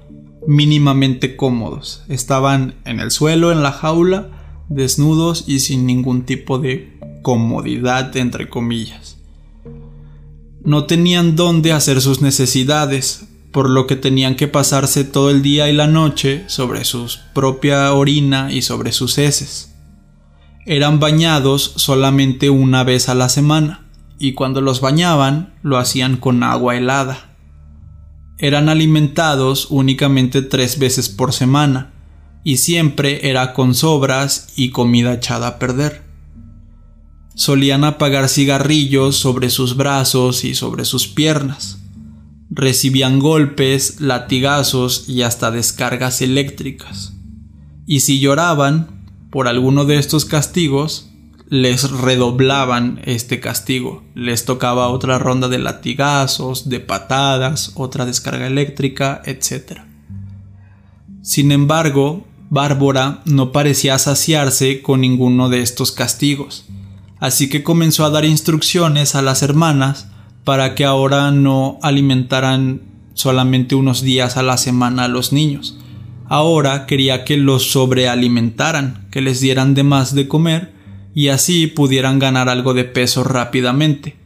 mínimamente 0.50 1.36
cómodos. 1.36 2.02
Estaban 2.08 2.74
en 2.84 2.98
el 2.98 3.12
suelo, 3.12 3.52
en 3.52 3.62
la 3.62 3.70
jaula, 3.70 4.30
desnudos 4.68 5.44
y 5.46 5.60
sin 5.60 5.86
ningún 5.86 6.24
tipo 6.24 6.58
de 6.58 6.98
comodidad, 7.22 8.16
entre 8.16 8.48
comillas. 8.48 9.16
No 10.64 10.86
tenían 10.86 11.36
dónde 11.36 11.70
hacer 11.70 12.00
sus 12.00 12.20
necesidades, 12.20 13.28
por 13.52 13.70
lo 13.70 13.86
que 13.86 13.94
tenían 13.94 14.34
que 14.34 14.48
pasarse 14.48 15.04
todo 15.04 15.30
el 15.30 15.42
día 15.42 15.68
y 15.68 15.72
la 15.72 15.86
noche 15.86 16.42
sobre 16.48 16.84
su 16.84 17.08
propia 17.32 17.92
orina 17.92 18.52
y 18.52 18.62
sobre 18.62 18.90
sus 18.90 19.18
heces. 19.18 19.72
Eran 20.66 20.98
bañados 20.98 21.74
solamente 21.76 22.50
una 22.50 22.82
vez 22.82 23.08
a 23.08 23.14
la 23.14 23.28
semana, 23.28 23.86
y 24.18 24.32
cuando 24.32 24.60
los 24.60 24.80
bañaban 24.80 25.54
lo 25.62 25.78
hacían 25.78 26.16
con 26.16 26.42
agua 26.42 26.76
helada 26.76 27.29
eran 28.40 28.68
alimentados 28.68 29.66
únicamente 29.70 30.40
tres 30.40 30.78
veces 30.78 31.08
por 31.10 31.32
semana, 31.32 31.92
y 32.42 32.56
siempre 32.56 33.28
era 33.28 33.52
con 33.52 33.74
sobras 33.74 34.48
y 34.56 34.70
comida 34.70 35.12
echada 35.12 35.46
a 35.46 35.58
perder. 35.58 36.02
Solían 37.34 37.84
apagar 37.84 38.28
cigarrillos 38.28 39.16
sobre 39.16 39.50
sus 39.50 39.76
brazos 39.76 40.44
y 40.44 40.54
sobre 40.54 40.86
sus 40.86 41.06
piernas. 41.06 41.78
Recibían 42.50 43.18
golpes, 43.18 44.00
latigazos 44.00 45.08
y 45.08 45.22
hasta 45.22 45.50
descargas 45.50 46.22
eléctricas. 46.22 47.12
Y 47.86 48.00
si 48.00 48.20
lloraban 48.20 49.06
por 49.30 49.48
alguno 49.48 49.84
de 49.84 49.98
estos 49.98 50.24
castigos, 50.24 51.09
les 51.50 51.90
redoblaban 51.90 53.00
este 53.04 53.40
castigo. 53.40 54.04
Les 54.14 54.44
tocaba 54.44 54.88
otra 54.88 55.18
ronda 55.18 55.48
de 55.48 55.58
latigazos, 55.58 56.68
de 56.68 56.78
patadas, 56.78 57.72
otra 57.74 58.06
descarga 58.06 58.46
eléctrica, 58.46 59.20
etc. 59.26 59.80
Sin 61.22 61.50
embargo, 61.50 62.24
Bárbara 62.50 63.20
no 63.24 63.50
parecía 63.50 63.98
saciarse 63.98 64.80
con 64.80 65.00
ninguno 65.00 65.48
de 65.48 65.60
estos 65.60 65.90
castigos, 65.90 66.66
así 67.18 67.48
que 67.48 67.64
comenzó 67.64 68.04
a 68.04 68.10
dar 68.10 68.24
instrucciones 68.24 69.14
a 69.16 69.22
las 69.22 69.42
hermanas 69.42 70.08
para 70.44 70.74
que 70.76 70.84
ahora 70.84 71.32
no 71.32 71.78
alimentaran 71.82 72.82
solamente 73.14 73.74
unos 73.74 74.02
días 74.02 74.36
a 74.36 74.42
la 74.42 74.56
semana 74.56 75.04
a 75.04 75.08
los 75.08 75.32
niños. 75.32 75.78
Ahora 76.28 76.86
quería 76.86 77.24
que 77.24 77.36
los 77.36 77.72
sobrealimentaran, 77.72 79.08
que 79.10 79.20
les 79.20 79.40
dieran 79.40 79.74
de 79.74 79.82
más 79.82 80.14
de 80.14 80.28
comer 80.28 80.79
y 81.14 81.28
así 81.28 81.66
pudieran 81.66 82.18
ganar 82.18 82.48
algo 82.48 82.74
de 82.74 82.84
peso 82.84 83.24
rápidamente. 83.24 84.16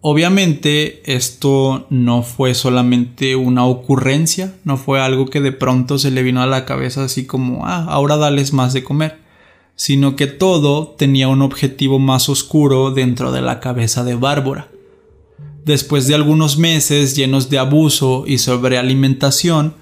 Obviamente 0.00 1.02
esto 1.12 1.86
no 1.90 2.22
fue 2.22 2.54
solamente 2.54 3.34
una 3.34 3.66
ocurrencia, 3.66 4.54
no 4.64 4.76
fue 4.76 5.00
algo 5.00 5.26
que 5.26 5.40
de 5.40 5.50
pronto 5.50 5.98
se 5.98 6.12
le 6.12 6.22
vino 6.22 6.40
a 6.40 6.46
la 6.46 6.64
cabeza 6.64 7.04
así 7.04 7.26
como, 7.26 7.66
ah, 7.66 7.84
ahora 7.88 8.16
dales 8.16 8.52
más 8.52 8.72
de 8.72 8.84
comer, 8.84 9.18
sino 9.74 10.14
que 10.14 10.28
todo 10.28 10.88
tenía 10.88 11.28
un 11.28 11.42
objetivo 11.42 11.98
más 11.98 12.28
oscuro 12.28 12.92
dentro 12.92 13.32
de 13.32 13.42
la 13.42 13.58
cabeza 13.58 14.04
de 14.04 14.14
Bárbara. 14.14 14.68
Después 15.64 16.06
de 16.06 16.14
algunos 16.14 16.58
meses 16.58 17.16
llenos 17.16 17.50
de 17.50 17.58
abuso 17.58 18.24
y 18.26 18.38
sobrealimentación, 18.38 19.74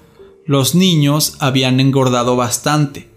los 0.45 0.75
niños 0.75 1.37
habían 1.39 1.79
engordado 1.79 2.35
bastante, 2.35 3.07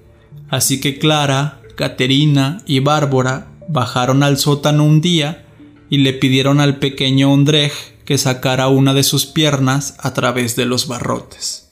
así 0.50 0.80
que 0.80 0.98
Clara, 0.98 1.59
Caterina 1.80 2.62
y 2.66 2.80
Bárbara 2.80 3.46
bajaron 3.66 4.22
al 4.22 4.36
sótano 4.36 4.84
un 4.84 5.00
día 5.00 5.46
y 5.88 5.96
le 5.96 6.12
pidieron 6.12 6.60
al 6.60 6.78
pequeño 6.78 7.32
Ondrej 7.32 7.72
que 8.04 8.18
sacara 8.18 8.68
una 8.68 8.92
de 8.92 9.02
sus 9.02 9.24
piernas 9.24 9.94
a 9.96 10.12
través 10.12 10.56
de 10.56 10.66
los 10.66 10.88
barrotes. 10.88 11.70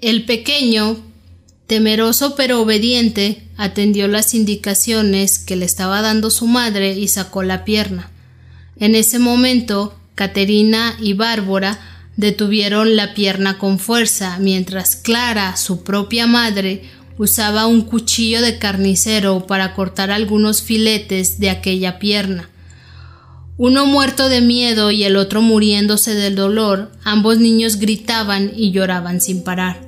El 0.00 0.26
pequeño, 0.26 0.96
temeroso 1.66 2.36
pero 2.36 2.60
obediente, 2.60 3.48
atendió 3.56 4.06
las 4.06 4.32
indicaciones 4.32 5.40
que 5.40 5.56
le 5.56 5.64
estaba 5.64 6.00
dando 6.00 6.30
su 6.30 6.46
madre 6.46 6.96
y 6.96 7.08
sacó 7.08 7.42
la 7.42 7.64
pierna. 7.64 8.12
En 8.76 8.94
ese 8.94 9.18
momento, 9.18 9.98
Caterina 10.14 10.96
y 11.00 11.14
Bárbara 11.14 11.80
detuvieron 12.16 12.94
la 12.94 13.12
pierna 13.12 13.58
con 13.58 13.80
fuerza, 13.80 14.38
mientras 14.38 14.94
Clara, 14.94 15.56
su 15.56 15.82
propia 15.82 16.28
madre, 16.28 16.84
usaba 17.20 17.66
un 17.66 17.82
cuchillo 17.82 18.40
de 18.40 18.58
carnicero 18.58 19.46
para 19.46 19.74
cortar 19.74 20.10
algunos 20.10 20.62
filetes 20.62 21.38
de 21.38 21.50
aquella 21.50 21.98
pierna. 21.98 22.48
Uno 23.58 23.84
muerto 23.84 24.30
de 24.30 24.40
miedo 24.40 24.90
y 24.90 25.04
el 25.04 25.16
otro 25.16 25.42
muriéndose 25.42 26.14
del 26.14 26.34
dolor, 26.34 26.90
ambos 27.04 27.38
niños 27.38 27.76
gritaban 27.76 28.52
y 28.56 28.70
lloraban 28.70 29.20
sin 29.20 29.44
parar. 29.44 29.86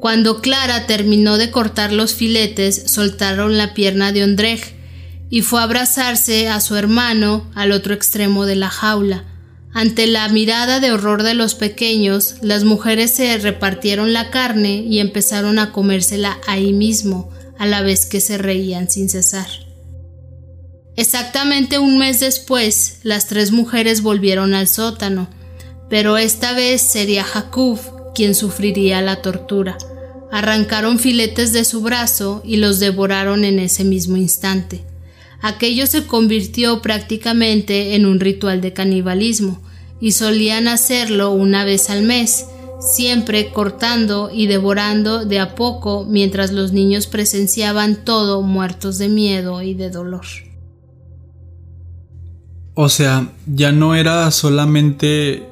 Cuando 0.00 0.40
Clara 0.40 0.86
terminó 0.86 1.36
de 1.36 1.50
cortar 1.50 1.92
los 1.92 2.14
filetes, 2.14 2.84
soltaron 2.86 3.58
la 3.58 3.74
pierna 3.74 4.10
de 4.10 4.24
Ondrej 4.24 4.62
y 5.28 5.42
fue 5.42 5.60
a 5.60 5.64
abrazarse 5.64 6.48
a 6.48 6.58
su 6.60 6.74
hermano 6.76 7.50
al 7.54 7.70
otro 7.70 7.92
extremo 7.92 8.46
de 8.46 8.56
la 8.56 8.70
jaula. 8.70 9.24
Ante 9.74 10.06
la 10.06 10.28
mirada 10.28 10.78
de 10.78 10.92
horror 10.92 11.24
de 11.24 11.34
los 11.34 11.56
pequeños, 11.56 12.36
las 12.42 12.62
mujeres 12.62 13.10
se 13.10 13.36
repartieron 13.38 14.12
la 14.12 14.30
carne 14.30 14.76
y 14.76 15.00
empezaron 15.00 15.58
a 15.58 15.72
comérsela 15.72 16.38
ahí 16.46 16.72
mismo, 16.72 17.28
a 17.58 17.66
la 17.66 17.82
vez 17.82 18.06
que 18.06 18.20
se 18.20 18.38
reían 18.38 18.88
sin 18.88 19.08
cesar. 19.08 19.48
Exactamente 20.94 21.80
un 21.80 21.98
mes 21.98 22.20
después, 22.20 22.98
las 23.02 23.26
tres 23.26 23.50
mujeres 23.50 24.00
volvieron 24.00 24.54
al 24.54 24.68
sótano, 24.68 25.28
pero 25.90 26.18
esta 26.18 26.52
vez 26.52 26.80
sería 26.80 27.24
Jacob 27.24 27.80
quien 28.14 28.36
sufriría 28.36 29.02
la 29.02 29.22
tortura. 29.22 29.76
Arrancaron 30.30 31.00
filetes 31.00 31.52
de 31.52 31.64
su 31.64 31.80
brazo 31.80 32.42
y 32.44 32.58
los 32.58 32.78
devoraron 32.78 33.44
en 33.44 33.58
ese 33.58 33.82
mismo 33.82 34.16
instante. 34.16 34.84
Aquello 35.46 35.86
se 35.86 36.06
convirtió 36.06 36.80
prácticamente 36.80 37.96
en 37.96 38.06
un 38.06 38.18
ritual 38.18 38.62
de 38.62 38.72
canibalismo, 38.72 39.60
y 40.00 40.12
solían 40.12 40.68
hacerlo 40.68 41.32
una 41.32 41.66
vez 41.66 41.90
al 41.90 42.02
mes, 42.02 42.46
siempre 42.80 43.50
cortando 43.50 44.30
y 44.32 44.46
devorando 44.46 45.26
de 45.26 45.40
a 45.40 45.54
poco 45.54 46.06
mientras 46.08 46.50
los 46.50 46.72
niños 46.72 47.06
presenciaban 47.06 48.06
todo 48.06 48.40
muertos 48.40 48.96
de 48.96 49.10
miedo 49.10 49.60
y 49.60 49.74
de 49.74 49.90
dolor. 49.90 50.24
O 52.72 52.88
sea, 52.88 53.30
ya 53.44 53.70
no 53.70 53.94
era 53.94 54.30
solamente 54.30 55.46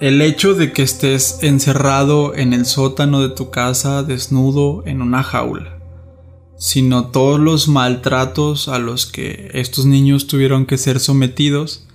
el 0.00 0.22
hecho 0.22 0.54
de 0.54 0.72
que 0.72 0.84
estés 0.84 1.40
encerrado 1.42 2.34
en 2.34 2.54
el 2.54 2.64
sótano 2.64 3.20
de 3.20 3.28
tu 3.28 3.50
casa 3.50 4.02
desnudo 4.02 4.84
en 4.86 5.02
una 5.02 5.22
jaula, 5.22 5.79
sino 6.60 7.06
todos 7.06 7.40
los 7.40 7.68
maltratos 7.68 8.68
a 8.68 8.78
los 8.78 9.06
que 9.06 9.50
estos 9.54 9.86
niños 9.86 10.26
tuvieron 10.26 10.66
que 10.66 10.76
ser 10.76 11.00
sometidos 11.00 11.88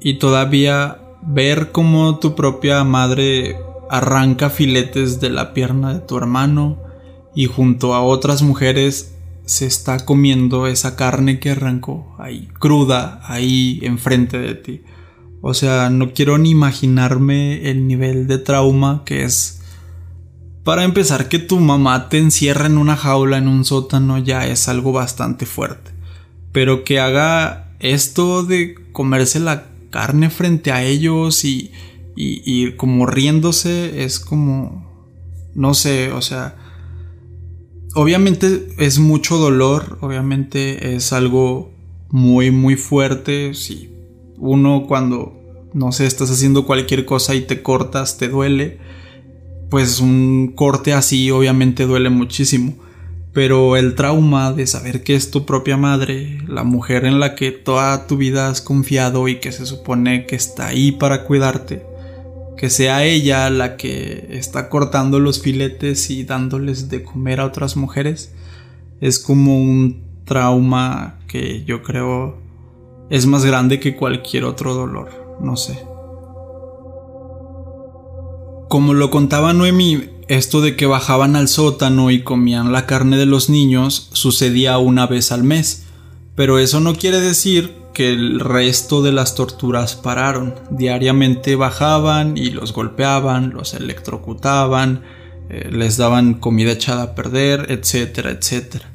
y 0.00 0.20
todavía 0.20 1.00
ver 1.22 1.72
cómo 1.72 2.20
tu 2.20 2.36
propia 2.36 2.84
madre 2.84 3.56
arranca 3.90 4.48
filetes 4.48 5.18
de 5.18 5.28
la 5.28 5.52
pierna 5.52 5.92
de 5.92 5.98
tu 5.98 6.16
hermano 6.16 6.78
y 7.34 7.46
junto 7.46 7.94
a 7.94 8.02
otras 8.02 8.42
mujeres 8.42 9.16
se 9.44 9.66
está 9.66 10.04
comiendo 10.04 10.68
esa 10.68 10.94
carne 10.94 11.40
que 11.40 11.50
arrancó 11.50 12.14
ahí, 12.20 12.48
cruda, 12.60 13.20
ahí 13.24 13.80
enfrente 13.82 14.38
de 14.38 14.54
ti. 14.54 14.82
O 15.40 15.52
sea, 15.52 15.90
no 15.90 16.12
quiero 16.12 16.38
ni 16.38 16.50
imaginarme 16.50 17.68
el 17.68 17.88
nivel 17.88 18.28
de 18.28 18.38
trauma 18.38 19.02
que 19.04 19.24
es. 19.24 19.61
Para 20.64 20.84
empezar, 20.84 21.28
que 21.28 21.40
tu 21.40 21.58
mamá 21.58 22.08
te 22.08 22.18
encierra 22.18 22.66
en 22.66 22.78
una 22.78 22.96
jaula 22.96 23.38
en 23.38 23.48
un 23.48 23.64
sótano 23.64 24.18
ya 24.18 24.46
es 24.46 24.68
algo 24.68 24.92
bastante 24.92 25.44
fuerte. 25.44 25.90
Pero 26.52 26.84
que 26.84 27.00
haga 27.00 27.72
esto 27.80 28.44
de 28.44 28.76
comerse 28.92 29.40
la 29.40 29.66
carne 29.90 30.30
frente 30.30 30.70
a 30.70 30.84
ellos 30.84 31.44
y, 31.44 31.72
y, 32.14 32.72
como 32.72 33.06
riéndose 33.06 34.04
es 34.04 34.20
como, 34.20 34.86
no 35.54 35.74
sé, 35.74 36.12
o 36.12 36.22
sea, 36.22 36.56
obviamente 37.94 38.68
es 38.78 39.00
mucho 39.00 39.38
dolor, 39.38 39.98
obviamente 40.00 40.94
es 40.94 41.12
algo 41.12 41.72
muy, 42.10 42.52
muy 42.52 42.76
fuerte. 42.76 43.54
Si 43.54 43.90
uno 44.38 44.86
cuando, 44.86 45.40
no 45.74 45.90
sé, 45.90 46.06
estás 46.06 46.30
haciendo 46.30 46.66
cualquier 46.66 47.04
cosa 47.04 47.34
y 47.34 47.40
te 47.40 47.62
cortas, 47.62 48.16
te 48.16 48.28
duele, 48.28 48.78
pues 49.72 50.00
un 50.00 50.52
corte 50.54 50.92
así 50.92 51.30
obviamente 51.30 51.86
duele 51.86 52.10
muchísimo 52.10 52.74
pero 53.32 53.78
el 53.78 53.94
trauma 53.94 54.52
de 54.52 54.66
saber 54.66 55.02
que 55.02 55.14
es 55.14 55.30
tu 55.30 55.46
propia 55.46 55.78
madre, 55.78 56.42
la 56.46 56.64
mujer 56.64 57.06
en 57.06 57.18
la 57.18 57.34
que 57.34 57.50
toda 57.50 58.06
tu 58.06 58.18
vida 58.18 58.48
has 58.48 58.60
confiado 58.60 59.28
y 59.28 59.40
que 59.40 59.52
se 59.52 59.64
supone 59.64 60.26
que 60.26 60.36
está 60.36 60.66
ahí 60.66 60.92
para 60.92 61.24
cuidarte, 61.24 61.82
que 62.58 62.68
sea 62.68 63.04
ella 63.04 63.48
la 63.48 63.78
que 63.78 64.28
está 64.32 64.68
cortando 64.68 65.18
los 65.18 65.40
filetes 65.40 66.10
y 66.10 66.24
dándoles 66.24 66.90
de 66.90 67.02
comer 67.02 67.40
a 67.40 67.46
otras 67.46 67.74
mujeres, 67.74 68.34
es 69.00 69.18
como 69.18 69.58
un 69.58 70.02
trauma 70.26 71.18
que 71.26 71.64
yo 71.64 71.82
creo 71.82 72.36
es 73.08 73.24
más 73.24 73.46
grande 73.46 73.80
que 73.80 73.96
cualquier 73.96 74.44
otro 74.44 74.74
dolor, 74.74 75.38
no 75.40 75.56
sé. 75.56 75.91
Como 78.72 78.94
lo 78.94 79.10
contaba 79.10 79.52
Noemi, 79.52 80.04
esto 80.28 80.62
de 80.62 80.76
que 80.76 80.86
bajaban 80.86 81.36
al 81.36 81.48
sótano 81.48 82.10
y 82.10 82.22
comían 82.22 82.72
la 82.72 82.86
carne 82.86 83.18
de 83.18 83.26
los 83.26 83.50
niños 83.50 84.08
sucedía 84.14 84.78
una 84.78 85.06
vez 85.06 85.30
al 85.30 85.44
mes, 85.44 85.84
pero 86.36 86.58
eso 86.58 86.80
no 86.80 86.94
quiere 86.94 87.20
decir 87.20 87.74
que 87.92 88.08
el 88.08 88.40
resto 88.40 89.02
de 89.02 89.12
las 89.12 89.34
torturas 89.34 89.94
pararon. 89.94 90.54
Diariamente 90.70 91.54
bajaban 91.54 92.38
y 92.38 92.48
los 92.48 92.72
golpeaban, 92.72 93.50
los 93.50 93.74
electrocutaban, 93.74 95.02
eh, 95.50 95.68
les 95.70 95.98
daban 95.98 96.32
comida 96.32 96.72
echada 96.72 97.02
a 97.02 97.14
perder, 97.14 97.66
etcétera, 97.68 98.30
etcétera. 98.30 98.90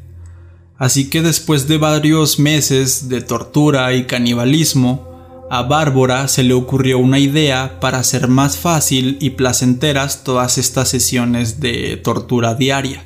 Así 0.79 1.07
que 1.07 1.21
después 1.21 1.67
de 1.67 1.77
varios 1.77 2.39
meses 2.39 3.09
de 3.09 3.21
tortura 3.21 3.93
y 3.93 4.05
canibalismo, 4.05 5.06
a 5.49 5.63
Bárbara 5.63 6.27
se 6.27 6.43
le 6.43 6.53
ocurrió 6.53 6.99
una 6.99 7.19
idea 7.19 7.79
para 7.79 7.99
hacer 7.99 8.27
más 8.27 8.57
fácil 8.57 9.17
y 9.21 9.31
placenteras 9.31 10.23
todas 10.23 10.57
estas 10.57 10.89
sesiones 10.89 11.59
de 11.59 11.97
tortura 11.97 12.53
diaria. 12.53 13.05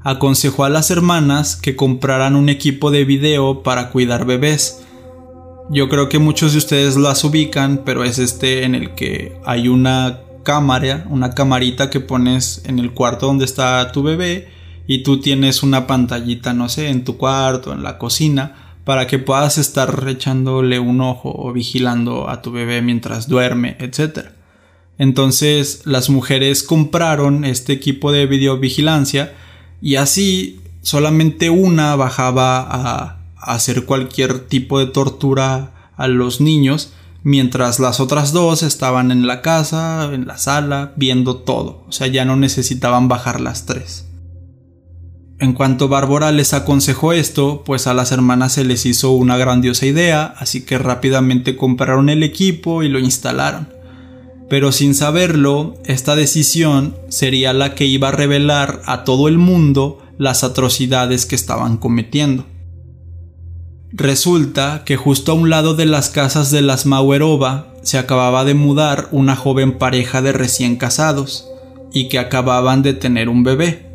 Aconsejó 0.00 0.64
a 0.64 0.70
las 0.70 0.90
hermanas 0.90 1.54
que 1.54 1.76
compraran 1.76 2.34
un 2.34 2.48
equipo 2.48 2.90
de 2.90 3.04
video 3.04 3.62
para 3.62 3.90
cuidar 3.90 4.26
bebés. 4.26 4.82
Yo 5.70 5.88
creo 5.88 6.08
que 6.08 6.18
muchos 6.18 6.52
de 6.52 6.58
ustedes 6.58 6.96
las 6.96 7.22
ubican, 7.22 7.82
pero 7.84 8.02
es 8.02 8.18
este 8.18 8.64
en 8.64 8.74
el 8.74 8.94
que 8.96 9.38
hay 9.44 9.68
una 9.68 10.20
cámara, 10.42 11.06
una 11.08 11.30
camarita 11.30 11.88
que 11.88 12.00
pones 12.00 12.62
en 12.64 12.80
el 12.80 12.92
cuarto 12.92 13.26
donde 13.26 13.44
está 13.44 13.92
tu 13.92 14.02
bebé 14.02 14.48
y 14.88 15.04
tú 15.04 15.20
tienes 15.20 15.62
una 15.62 15.86
pantallita, 15.86 16.52
no 16.52 16.68
sé, 16.68 16.88
en 16.88 17.04
tu 17.04 17.16
cuarto, 17.16 17.72
en 17.72 17.84
la 17.84 17.98
cocina, 17.98 18.71
para 18.84 19.06
que 19.06 19.18
puedas 19.18 19.58
estar 19.58 20.04
echándole 20.08 20.78
un 20.78 21.00
ojo 21.00 21.32
o 21.34 21.52
vigilando 21.52 22.28
a 22.28 22.42
tu 22.42 22.50
bebé 22.50 22.82
mientras 22.82 23.28
duerme, 23.28 23.76
etc. 23.78 24.30
Entonces 24.98 25.82
las 25.84 26.10
mujeres 26.10 26.62
compraron 26.62 27.44
este 27.44 27.72
equipo 27.72 28.12
de 28.12 28.26
videovigilancia 28.26 29.34
y 29.80 29.96
así 29.96 30.60
solamente 30.82 31.50
una 31.50 31.96
bajaba 31.96 32.60
a, 32.60 33.18
hacer 33.36 33.86
cualquier 33.86 34.46
tipo 34.46 34.78
de 34.78 34.86
tortura 34.86 35.72
a 35.96 36.06
los 36.06 36.40
niños, 36.40 36.92
mientras 37.24 37.80
las 37.80 37.98
otras 37.98 38.32
dos 38.32 38.62
estaban 38.62 39.10
en 39.10 39.26
la 39.26 39.42
casa, 39.42 40.10
en 40.12 40.28
la 40.28 40.38
sala, 40.38 40.92
viendo 40.94 41.36
todo, 41.38 41.84
o 41.88 41.92
sea, 41.92 42.06
ya 42.06 42.24
no 42.24 42.36
necesitaban 42.36 43.08
bajar 43.08 43.40
las 43.40 43.66
tres. 43.66 44.06
En 45.42 45.54
cuanto 45.54 45.88
Bárbara 45.88 46.30
les 46.30 46.54
aconsejó 46.54 47.12
esto, 47.12 47.64
pues 47.66 47.88
a 47.88 47.94
las 47.94 48.12
hermanas 48.12 48.52
se 48.52 48.64
les 48.64 48.86
hizo 48.86 49.10
una 49.10 49.36
grandiosa 49.36 49.86
idea, 49.86 50.32
así 50.38 50.64
que 50.64 50.78
rápidamente 50.78 51.56
compraron 51.56 52.08
el 52.10 52.22
equipo 52.22 52.84
y 52.84 52.88
lo 52.88 53.00
instalaron. 53.00 53.68
Pero 54.48 54.70
sin 54.70 54.94
saberlo, 54.94 55.74
esta 55.84 56.14
decisión 56.14 56.96
sería 57.08 57.52
la 57.52 57.74
que 57.74 57.86
iba 57.86 58.10
a 58.10 58.12
revelar 58.12 58.82
a 58.86 59.02
todo 59.02 59.26
el 59.26 59.36
mundo 59.36 59.98
las 60.16 60.44
atrocidades 60.44 61.26
que 61.26 61.34
estaban 61.34 61.76
cometiendo. 61.76 62.46
Resulta 63.90 64.84
que 64.84 64.96
justo 64.96 65.32
a 65.32 65.34
un 65.34 65.50
lado 65.50 65.74
de 65.74 65.86
las 65.86 66.08
casas 66.08 66.52
de 66.52 66.62
las 66.62 66.86
Mauerova 66.86 67.74
se 67.82 67.98
acababa 67.98 68.44
de 68.44 68.54
mudar 68.54 69.08
una 69.10 69.34
joven 69.34 69.76
pareja 69.76 70.22
de 70.22 70.30
recién 70.30 70.76
casados 70.76 71.48
y 71.92 72.08
que 72.08 72.20
acababan 72.20 72.82
de 72.82 72.94
tener 72.94 73.28
un 73.28 73.42
bebé. 73.42 73.91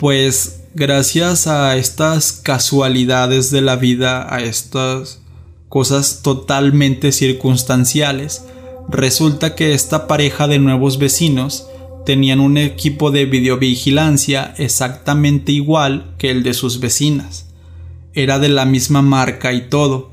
Pues 0.00 0.62
gracias 0.72 1.46
a 1.46 1.76
estas 1.76 2.32
casualidades 2.32 3.50
de 3.50 3.60
la 3.60 3.76
vida, 3.76 4.34
a 4.34 4.40
estas 4.40 5.20
cosas 5.68 6.22
totalmente 6.22 7.12
circunstanciales, 7.12 8.46
resulta 8.88 9.54
que 9.54 9.74
esta 9.74 10.06
pareja 10.06 10.48
de 10.48 10.58
nuevos 10.58 10.96
vecinos 10.96 11.66
tenían 12.06 12.40
un 12.40 12.56
equipo 12.56 13.10
de 13.10 13.26
videovigilancia 13.26 14.54
exactamente 14.56 15.52
igual 15.52 16.14
que 16.16 16.30
el 16.30 16.44
de 16.44 16.54
sus 16.54 16.80
vecinas 16.80 17.50
era 18.14 18.38
de 18.38 18.48
la 18.48 18.64
misma 18.64 19.02
marca 19.02 19.52
y 19.52 19.68
todo. 19.68 20.12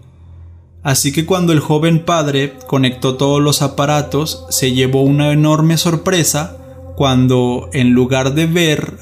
Así 0.84 1.14
que 1.14 1.26
cuando 1.26 1.54
el 1.54 1.62
joven 1.62 2.04
padre 2.04 2.56
conectó 2.68 3.16
todos 3.16 3.42
los 3.42 3.62
aparatos, 3.62 4.48
se 4.50 4.74
llevó 4.74 5.04
una 5.04 5.32
enorme 5.32 5.78
sorpresa 5.78 6.58
cuando, 6.98 7.70
en 7.72 7.92
lugar 7.92 8.34
de 8.34 8.48
ver 8.48 8.98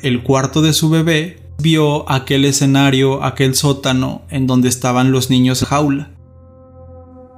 el 0.00 0.22
cuarto 0.22 0.62
de 0.62 0.72
su 0.72 0.90
bebé, 0.90 1.40
vio 1.58 2.10
aquel 2.10 2.44
escenario, 2.44 3.24
aquel 3.24 3.54
sótano 3.54 4.22
en 4.30 4.46
donde 4.46 4.68
estaban 4.68 5.12
los 5.12 5.30
niños 5.30 5.64
jaula. 5.64 6.10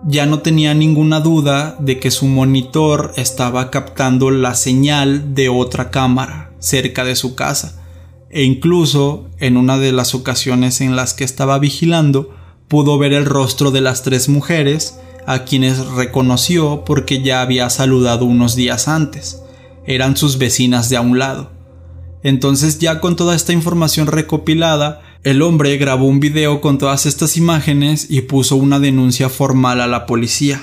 Ya 0.06 0.26
no 0.26 0.40
tenía 0.40 0.74
ninguna 0.74 1.20
duda 1.20 1.76
de 1.78 1.98
que 1.98 2.10
su 2.10 2.26
monitor 2.26 3.12
estaba 3.16 3.70
captando 3.70 4.30
la 4.30 4.54
señal 4.54 5.34
de 5.34 5.48
otra 5.48 5.90
cámara 5.90 6.52
cerca 6.58 7.04
de 7.04 7.16
su 7.16 7.34
casa 7.34 7.80
e 8.30 8.44
incluso 8.44 9.28
en 9.38 9.56
una 9.56 9.78
de 9.78 9.92
las 9.92 10.14
ocasiones 10.14 10.80
en 10.80 10.96
las 10.96 11.14
que 11.14 11.24
estaba 11.24 11.58
vigilando 11.58 12.34
pudo 12.68 12.96
ver 12.96 13.12
el 13.12 13.26
rostro 13.26 13.72
de 13.72 13.80
las 13.80 14.02
tres 14.02 14.28
mujeres 14.28 14.98
a 15.26 15.44
quienes 15.44 15.84
reconoció 15.86 16.84
porque 16.84 17.22
ya 17.22 17.42
había 17.42 17.68
saludado 17.68 18.24
unos 18.24 18.54
días 18.54 18.88
antes. 18.88 19.42
Eran 19.84 20.16
sus 20.16 20.38
vecinas 20.38 20.88
de 20.88 20.96
a 20.96 21.00
un 21.00 21.18
lado. 21.18 21.50
Entonces 22.22 22.78
ya 22.78 23.00
con 23.00 23.16
toda 23.16 23.34
esta 23.34 23.52
información 23.52 24.06
recopilada, 24.06 25.02
el 25.22 25.42
hombre 25.42 25.76
grabó 25.76 26.06
un 26.06 26.20
video 26.20 26.60
con 26.60 26.78
todas 26.78 27.06
estas 27.06 27.36
imágenes 27.36 28.06
y 28.10 28.22
puso 28.22 28.56
una 28.56 28.80
denuncia 28.80 29.28
formal 29.28 29.80
a 29.80 29.86
la 29.86 30.06
policía. 30.06 30.62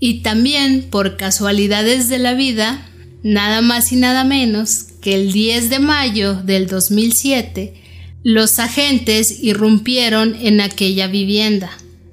Y 0.00 0.22
también, 0.22 0.88
por 0.90 1.16
casualidades 1.16 2.08
de 2.08 2.18
la 2.18 2.34
vida, 2.34 2.86
nada 3.22 3.62
más 3.62 3.92
y 3.92 3.96
nada 3.96 4.24
menos 4.24 4.86
que 5.00 5.14
el 5.14 5.32
10 5.32 5.70
de 5.70 5.78
mayo 5.78 6.34
del 6.34 6.66
2007 6.66 7.82
los 8.24 8.58
agentes 8.58 9.42
irrumpieron 9.42 10.34
en 10.40 10.62
aquella 10.62 11.08
vivienda. 11.08 11.70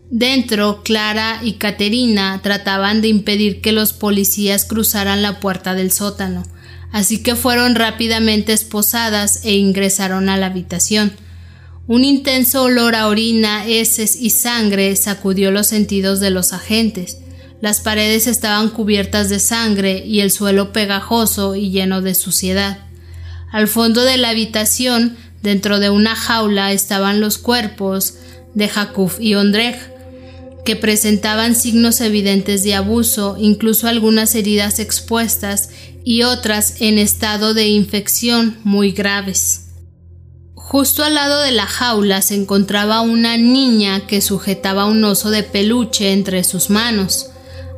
Dentro, 0.10 0.84
Clara 0.84 1.40
y 1.42 1.54
Caterina 1.54 2.42
trataban 2.44 3.02
de 3.02 3.08
impedir 3.08 3.62
que 3.62 3.72
los 3.72 3.94
policías 3.94 4.66
cruzaran 4.66 5.22
la 5.22 5.40
puerta 5.40 5.74
del 5.74 5.92
sótano, 5.94 6.44
así 6.92 7.24
que 7.24 7.36
fueron 7.36 7.76
rápidamente 7.76 8.54
esposadas 8.54 9.42
e 9.44 9.56
ingresaron 9.56 10.30
a 10.30 10.38
la 10.38 10.48
habitación. 10.48 11.14
Un 11.88 12.04
intenso 12.04 12.64
olor 12.64 12.96
a 12.96 13.08
orina, 13.08 13.66
heces 13.66 14.16
y 14.16 14.30
sangre 14.30 14.96
sacudió 14.96 15.52
los 15.52 15.68
sentidos 15.68 16.20
de 16.20 16.30
los 16.30 16.54
agentes. 16.54 17.18
Las 17.62 17.80
paredes 17.80 18.28
estaban 18.28 18.70
cubiertas 18.70 19.30
de 19.30 19.40
sangre 19.40 20.04
y 20.06 20.22
el 20.22 20.32
suelo 20.32 20.72
pegajoso 20.72 21.56
y 21.56 21.70
lleno 21.70 22.02
de 22.02 22.16
suciedad. 22.16 22.80
Al 23.52 23.68
fondo 23.68 24.04
de 24.04 24.18
la 24.18 24.30
habitación, 24.30 25.18
dentro 25.44 25.80
de 25.80 25.90
una 25.90 26.16
jaula, 26.16 26.72
estaban 26.72 27.20
los 27.20 27.38
cuerpos 27.38 28.16
de 28.54 28.68
Jakub 28.68 29.12
y 29.20 29.36
Ondrej, 29.36 29.78
que 30.64 30.76
presentaban 30.76 31.56
signos 31.56 32.02
evidentes 32.02 32.64
de 32.64 32.76
abuso, 32.76 33.36
incluso 33.40 33.88
algunas 33.88 34.36
heridas 34.36 34.80
expuestas 34.80 35.70
y 36.04 36.24
otras 36.24 36.82
en 36.82 36.98
estado 36.98 37.54
de 37.54 37.68
infección 37.68 38.58
muy 38.64 38.92
graves. 38.92 39.68
Justo 40.56 41.04
al 41.04 41.16
lado 41.16 41.42
de 41.42 41.52
la 41.52 41.66
jaula 41.66 42.22
se 42.22 42.36
encontraba 42.36 43.02
una 43.02 43.36
niña 43.38 44.08
que 44.08 44.22
sujetaba 44.22 44.86
un 44.86 45.04
oso 45.04 45.30
de 45.30 45.44
peluche 45.44 46.14
entre 46.14 46.44
sus 46.44 46.70
manos. 46.70 47.28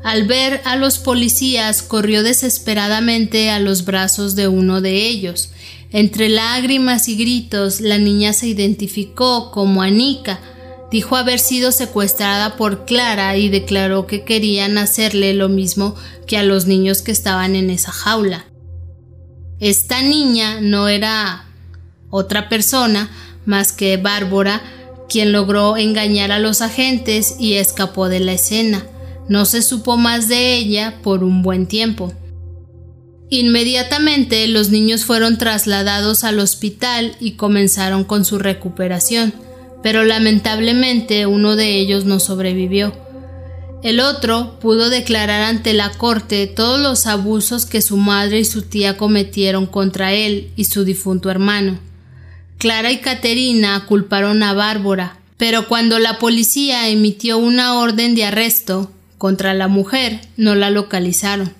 Al 0.03 0.27
ver 0.27 0.61
a 0.65 0.75
los 0.75 0.99
policías 0.99 1.81
corrió 1.81 2.23
desesperadamente 2.23 3.49
a 3.49 3.59
los 3.59 3.85
brazos 3.85 4.35
de 4.35 4.47
uno 4.47 4.79
de 4.81 5.07
ellos. 5.07 5.49
Entre 5.91 6.29
lágrimas 6.29 7.07
y 7.07 7.15
gritos 7.15 7.81
la 7.81 7.97
niña 7.97 8.33
se 8.33 8.47
identificó 8.47 9.51
como 9.51 9.81
Anika, 9.81 10.39
dijo 10.93 11.15
haber 11.15 11.39
sido 11.39 11.71
secuestrada 11.71 12.55
por 12.55 12.85
Clara 12.85 13.35
y 13.35 13.49
declaró 13.49 14.05
que 14.05 14.23
querían 14.23 14.77
hacerle 14.77 15.33
lo 15.33 15.49
mismo 15.49 15.95
que 16.27 16.37
a 16.37 16.43
los 16.43 16.67
niños 16.67 17.01
que 17.01 17.11
estaban 17.11 17.55
en 17.55 17.71
esa 17.71 17.91
jaula. 17.91 18.45
Esta 19.59 20.03
niña 20.03 20.61
no 20.61 20.87
era 20.89 21.45
otra 22.11 22.47
persona 22.47 23.09
más 23.43 23.71
que 23.71 23.97
Bárbara, 23.97 24.61
quien 25.09 25.31
logró 25.31 25.77
engañar 25.77 26.31
a 26.31 26.37
los 26.37 26.61
agentes 26.61 27.37
y 27.39 27.53
escapó 27.53 28.07
de 28.07 28.19
la 28.19 28.33
escena. 28.33 28.85
No 29.27 29.45
se 29.45 29.63
supo 29.63 29.97
más 29.97 30.27
de 30.27 30.53
ella 30.53 30.99
por 31.01 31.23
un 31.23 31.41
buen 31.41 31.65
tiempo. 31.65 32.13
Inmediatamente 33.31 34.47
los 34.47 34.69
niños 34.69 35.05
fueron 35.05 35.39
trasladados 35.39 36.23
al 36.23 36.37
hospital 36.37 37.15
y 37.19 37.31
comenzaron 37.31 38.03
con 38.03 38.25
su 38.25 38.37
recuperación, 38.37 39.33
pero 39.83 40.03
lamentablemente 40.05 41.27
uno 41.27 41.55
de 41.55 41.77
ellos 41.77 42.05
no 42.05 42.19
sobrevivió. 42.19 42.93
El 43.83 43.99
otro 43.99 44.57
pudo 44.61 44.89
declarar 44.89 45.41
ante 45.41 45.73
la 45.73 45.91
corte 45.91 46.47
todos 46.47 46.79
los 46.79 47.05
abusos 47.05 47.65
que 47.65 47.81
su 47.81 47.97
madre 47.97 48.39
y 48.39 48.45
su 48.45 48.61
tía 48.61 48.97
cometieron 48.97 49.65
contra 49.67 50.13
él 50.13 50.51
y 50.55 50.65
su 50.65 50.85
difunto 50.85 51.29
hermano. 51.29 51.79
Clara 52.57 52.93
y 52.93 53.01
Caterina 53.01 53.85
culparon 53.85 54.41
a 54.41 54.53
Bárbara, 54.53 55.17
pero 55.35 55.67
cuando 55.67 55.99
la 55.99 56.17
policía 56.17 56.87
emitió 56.87 57.37
una 57.37 57.77
orden 57.77 58.15
de 58.15 58.23
arresto, 58.23 58.89
contra 59.17 59.53
la 59.53 59.67
mujer 59.67 60.21
no 60.37 60.55
la 60.55 60.69
localizaron. 60.69 61.53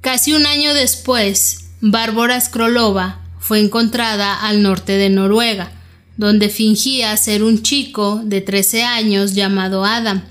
Casi 0.00 0.32
un 0.32 0.46
año 0.46 0.72
después, 0.72 1.68
Bárbara 1.82 2.40
Skrolova 2.40 3.20
fue 3.38 3.60
encontrada 3.60 4.34
al 4.34 4.62
norte 4.62 4.92
de 4.92 5.10
Noruega, 5.10 5.72
donde 6.16 6.48
fingía 6.48 7.16
ser 7.16 7.42
un 7.42 7.62
chico 7.62 8.20
de 8.24 8.40
13 8.40 8.82
años 8.82 9.34
llamado 9.34 9.84
Adam. 9.84 10.22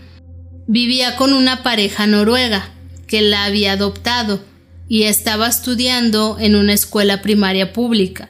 Vivía 0.68 1.15
con 1.15 1.34
una 1.34 1.63
pareja 1.63 2.08
noruega 2.08 2.70
que 3.08 3.22
la 3.22 3.46
había 3.46 3.74
adoptado 3.74 4.39
y 4.88 5.04
estaba 5.04 5.48
estudiando 5.48 6.38
en 6.39 6.56
una 6.56 6.74
escuela 6.74 7.22
primaria 7.22 7.74
pública. 7.74 8.30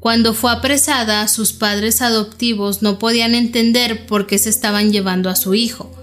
Cuando 0.00 0.34
fue 0.34 0.52
apresada, 0.52 1.26
sus 1.28 1.52
padres 1.52 2.02
adoptivos 2.02 2.82
no 2.82 2.98
podían 2.98 3.34
entender 3.34 4.06
por 4.06 4.26
qué 4.26 4.38
se 4.38 4.50
estaban 4.50 4.92
llevando 4.92 5.30
a 5.30 5.36
su 5.36 5.54
hijo 5.54 5.94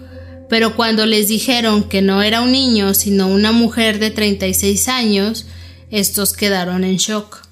pero 0.52 0.76
cuando 0.76 1.06
les 1.06 1.30
dijeron 1.30 1.84
que 1.84 2.02
no 2.02 2.22
era 2.22 2.42
un 2.42 2.52
niño 2.52 2.94
sino 2.94 3.28
una 3.30 3.54
mujer 3.54 4.00
de 4.00 4.12
36 4.12 4.90
años, 4.90 5.46
estos 5.92 6.34
quedaron 6.34 6.84
en 6.84 6.98
shock. 6.98 7.48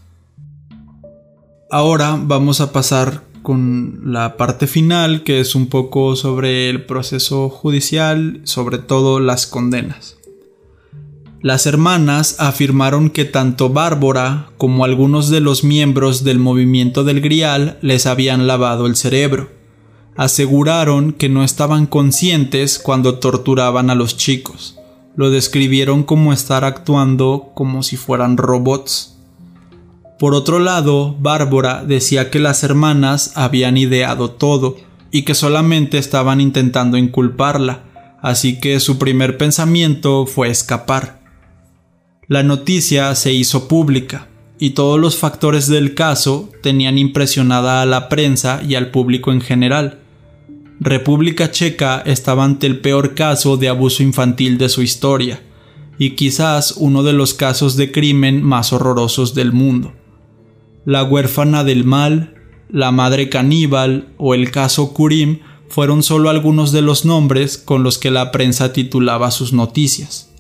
Ahora 1.72 2.18
vamos 2.20 2.60
a 2.60 2.74
pasar 2.74 3.24
con 3.50 4.14
la 4.14 4.38
parte 4.38 4.68
final, 4.68 5.24
que 5.24 5.40
es 5.40 5.56
un 5.56 5.70
poco 5.70 6.16
sobre 6.16 6.70
el 6.70 6.86
proceso 6.86 7.50
judicial, 7.50 8.42
sobre 8.44 8.78
todo 8.78 9.20
las 9.20 9.48
condenas. 9.48 10.18
Las 11.42 11.66
hermanas 11.66 12.36
afirmaron 12.38 13.10
que 13.10 13.26
tanto 13.26 13.70
Bárbara 13.70 14.52
como 14.60 14.86
algunos 14.86 15.32
de 15.32 15.40
los 15.40 15.64
miembros 15.64 16.24
del 16.24 16.38
movimiento 16.38 17.04
del 17.04 17.22
Grial 17.22 17.80
les 17.82 18.06
habían 18.06 18.46
lavado 18.46 18.86
el 18.86 18.96
cerebro. 18.96 19.50
Aseguraron 20.16 21.12
que 21.12 21.28
no 21.28 21.44
estaban 21.44 21.88
conscientes 21.88 22.78
cuando 22.78 23.18
torturaban 23.18 23.90
a 23.90 23.96
los 23.96 24.16
chicos. 24.16 24.78
Lo 25.16 25.32
describieron 25.32 26.04
como 26.04 26.34
estar 26.34 26.64
actuando 26.66 27.50
como 27.56 27.82
si 27.82 27.98
fueran 27.98 28.38
robots. 28.38 29.18
Por 30.20 30.34
otro 30.34 30.60
lado, 30.60 31.16
Bárbara 31.18 31.86
decía 31.86 32.30
que 32.30 32.40
las 32.40 32.64
hermanas 32.64 33.32
habían 33.36 33.78
ideado 33.78 34.32
todo 34.32 34.76
y 35.12 35.22
que 35.22 35.34
solamente 35.34 35.98
estaban 35.98 36.42
intentando 36.42 36.98
inculparla, 36.98 37.86
así 38.22 38.60
que 38.60 38.82
su 38.82 38.98
primer 38.98 39.38
pensamiento 39.38 40.26
fue 40.26 40.50
escapar. 40.50 41.22
La 42.28 42.44
noticia 42.44 43.16
se 43.16 43.32
hizo 43.32 43.70
pública 43.70 44.28
y 44.60 44.72
todos 44.72 45.00
los 45.00 45.16
factores 45.16 45.70
del 45.70 45.96
caso 45.96 46.50
tenían 46.62 46.98
impresionada 46.98 47.82
a 47.82 47.86
la 47.86 48.10
prensa 48.10 48.62
y 48.68 48.76
al 48.76 48.92
público 48.92 49.32
en 49.32 49.40
general. 49.40 50.00
República 50.82 51.50
Checa 51.50 52.04
estaba 52.06 52.44
ante 52.44 52.68
el 52.68 52.82
peor 52.82 53.16
caso 53.16 53.56
de 53.56 53.70
abuso 53.70 54.04
infantil 54.04 54.58
de 54.58 54.68
su 54.68 54.82
historia, 54.82 55.42
y 55.98 56.12
quizás 56.12 56.74
uno 56.78 57.04
de 57.04 57.14
los 57.14 57.34
casos 57.34 57.78
de 57.78 57.92
crimen 57.92 58.44
más 58.44 58.74
horrorosos 58.74 59.34
del 59.34 59.54
mundo. 59.54 59.94
La 60.86 61.04
huérfana 61.04 61.64
del 61.64 61.84
mal, 61.84 62.36
la 62.70 62.92
madre 62.92 63.30
caníbal 63.30 64.14
o 64.18 64.34
el 64.34 64.52
caso 64.52 64.94
Kurim 64.94 65.40
fueron 65.68 66.04
solo 66.04 66.30
algunos 66.30 66.72
de 66.72 66.82
los 66.82 67.06
nombres 67.06 67.58
con 67.58 67.84
los 67.84 67.98
que 67.98 68.12
la 68.12 68.32
prensa 68.32 68.74
titulaba 68.74 69.32
sus 69.32 69.54
noticias. 69.54 70.34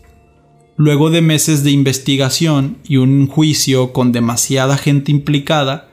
Luego 0.75 1.10
de 1.10 1.21
meses 1.21 1.63
de 1.63 1.71
investigación 1.71 2.78
y 2.88 2.97
un 2.97 3.28
juicio 3.28 3.91
con 3.91 4.12
demasiada 4.12 4.78
gente 4.78 5.12
implicada, 5.12 5.89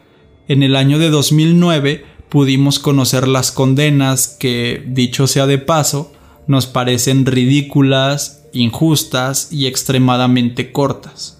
en 0.48 0.62
el 0.62 0.76
año 0.76 0.98
de 0.98 1.10
2009 1.10 2.04
pudimos 2.28 2.78
conocer 2.78 3.26
las 3.26 3.50
condenas 3.50 4.36
que, 4.38 4.84
dicho 4.86 5.26
sea 5.26 5.46
de 5.46 5.58
paso, 5.58 6.12
nos 6.46 6.66
parecen 6.66 7.26
ridículas, 7.26 8.44
injustas 8.52 9.52
y 9.52 9.66
extremadamente 9.66 10.70
cortas. 10.70 11.35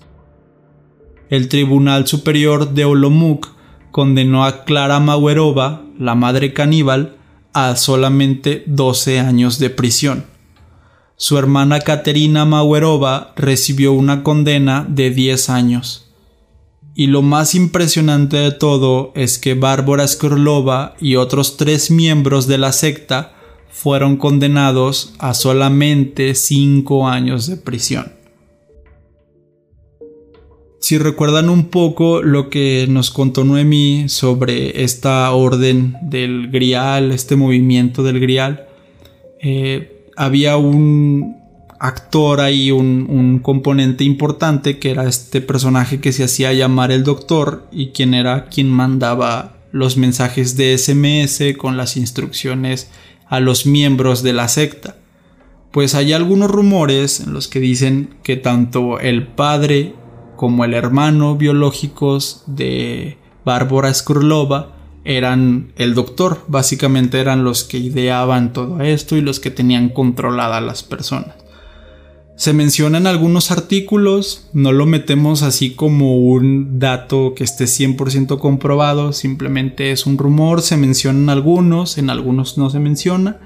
El 1.29 1.49
Tribunal 1.49 2.07
Superior 2.07 2.71
de 2.71 2.85
Olomouc 2.85 3.49
condenó 3.91 4.45
a 4.45 4.65
Clara 4.65 5.01
Mauerova, 5.01 5.83
la 5.99 6.15
madre 6.15 6.53
caníbal, 6.53 7.17
a 7.53 7.75
solamente 7.77 8.63
12 8.67 9.19
años 9.19 9.59
de 9.59 9.71
prisión. 9.71 10.27
Su 11.17 11.39
hermana 11.39 11.81
Katerina 11.81 12.45
Mauerova 12.45 13.33
recibió 13.37 13.93
una 13.93 14.23
condena 14.23 14.87
de 14.89 15.11
10 15.11 15.51
años. 15.51 16.13
Y 16.95 17.09
lo 17.09 17.23
más 17.23 17.55
impresionante 17.55 18.37
de 18.37 18.53
todo 18.53 19.13
es 19.15 19.39
que 19.39 19.55
Bárbara 19.55 20.07
Skorlova 20.07 20.95
y 21.01 21.17
otros 21.17 21.57
tres 21.57 21.91
miembros 21.91 22.47
de 22.47 22.59
la 22.59 22.73
secta 22.73 23.35
fueron 23.71 24.17
condenados 24.17 25.15
a 25.19 25.35
solamente 25.35 26.35
cinco 26.35 27.09
años 27.09 27.47
de 27.47 27.57
prisión. 27.57 28.16
Si 30.87 30.99
recuerdan 30.99 31.49
un 31.49 31.65
poco 31.65 32.23
lo 32.23 32.49
que 32.49 32.87
nos 32.89 33.11
contó 33.11 33.43
Noemí 33.43 34.09
sobre 34.09 34.85
esta 34.85 35.29
orden 35.33 35.97
del 36.01 36.49
Grial, 36.49 37.11
este 37.11 37.35
movimiento 37.35 38.05
del 38.05 38.21
Grial, 38.21 38.69
eh, 39.41 40.05
había 40.17 40.57
un, 40.57 41.39
actor 41.81 42.41
ahí, 42.41 42.71
un, 42.71 43.41
componente 43.43 44.05
importante 44.05 44.79
que 44.79 44.93
era 44.93 45.09
este 45.09 45.41
personaje 45.41 45.99
que 45.99 46.13
se 46.13 46.23
hacía 46.23 46.53
llamar 46.53 46.93
el 46.93 47.03
doctor 47.03 47.67
y 47.73 47.89
quien 47.89 48.15
era 48.15 48.45
quien 48.45 48.71
mandaba 48.71 49.57
los 49.73 49.97
mensajes 49.97 50.57
de 50.57 50.79
SMS 50.79 51.57
con 51.59 51.77
las 51.77 51.97
instrucciones 51.97 52.93
a 53.27 53.41
los 53.41 53.67
miembros 53.67 54.23
de 54.23 54.35
la 54.35 54.47
secta. 54.47 54.95
Pues 55.73 55.97
hay 55.97 56.13
algunos 56.13 56.49
rumores 56.49 57.19
en 57.19 57.33
los 57.33 57.49
que 57.49 57.59
dicen 57.59 58.11
que 58.23 58.37
tanto 58.37 59.01
el 59.01 59.27
padre 59.27 59.93
como 60.37 60.65
el 60.65 60.75
hermano 60.75 61.37
biológicos 61.37 62.45
de 62.47 63.19
Bárbara 63.45 63.93
Skurlova 63.93 64.73
eran 65.05 65.73
el 65.77 65.95
doctor, 65.95 66.45
básicamente 66.49 67.21
eran 67.21 67.45
los 67.45 67.65
que 67.65 67.79
ideaban 67.79 68.53
todo 68.53 68.81
esto 68.81 69.17
y 69.17 69.21
los 69.21 69.39
que 69.39 69.51
tenían 69.51 69.89
controlada 69.89 70.57
a 70.57 70.61
las 70.61 70.83
personas. 70.83 71.37
Se 72.37 72.53
menciona 72.53 72.99
en 72.99 73.07
algunos 73.07 73.51
artículos, 73.51 74.51
no 74.53 74.73
lo 74.73 74.85
metemos 74.85 75.43
así 75.43 75.75
como 75.75 76.19
un 76.19 76.79
dato 76.79 77.35
que 77.35 77.45
esté 77.45 77.65
100% 77.65 78.39
comprobado, 78.39 79.15
simplemente 79.15 79.91
es 79.91 80.05
un 80.05 80.19
rumor, 80.19 80.61
se 80.61 80.77
mencionan 80.77 81.31
algunos, 81.31 81.97
en 81.97 82.11
algunos 82.11 82.59
no 82.59 82.69
se 82.69 82.79
menciona. 82.79 83.39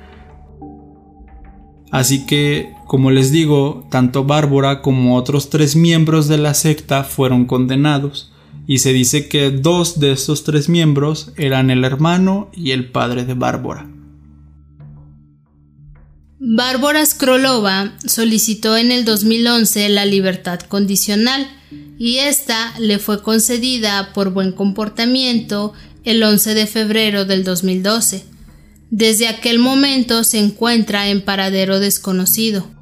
Así 1.92 2.26
que, 2.26 2.72
como 2.90 3.12
les 3.12 3.30
digo, 3.30 3.86
tanto 3.88 4.24
Bárbara 4.24 4.82
como 4.82 5.14
otros 5.14 5.48
tres 5.48 5.76
miembros 5.76 6.26
de 6.26 6.38
la 6.38 6.54
secta 6.54 7.04
fueron 7.04 7.44
condenados, 7.44 8.32
y 8.66 8.78
se 8.78 8.92
dice 8.92 9.28
que 9.28 9.52
dos 9.52 10.00
de 10.00 10.10
estos 10.10 10.42
tres 10.42 10.68
miembros 10.68 11.30
eran 11.36 11.70
el 11.70 11.84
hermano 11.84 12.50
y 12.52 12.72
el 12.72 12.90
padre 12.90 13.24
de 13.24 13.34
Bárbara. 13.34 13.88
Bárbara 16.40 17.06
Skrolova 17.06 17.96
solicitó 18.04 18.76
en 18.76 18.90
el 18.90 19.04
2011 19.04 19.88
la 19.90 20.04
libertad 20.04 20.58
condicional 20.58 21.46
y 21.96 22.16
esta 22.16 22.76
le 22.80 22.98
fue 22.98 23.22
concedida 23.22 24.12
por 24.12 24.32
buen 24.32 24.50
comportamiento 24.50 25.74
el 26.02 26.20
11 26.20 26.54
de 26.54 26.66
febrero 26.66 27.24
del 27.24 27.44
2012. 27.44 28.24
Desde 28.90 29.28
aquel 29.28 29.60
momento 29.60 30.24
se 30.24 30.40
encuentra 30.40 31.08
en 31.08 31.20
paradero 31.20 31.78
desconocido. 31.78 32.79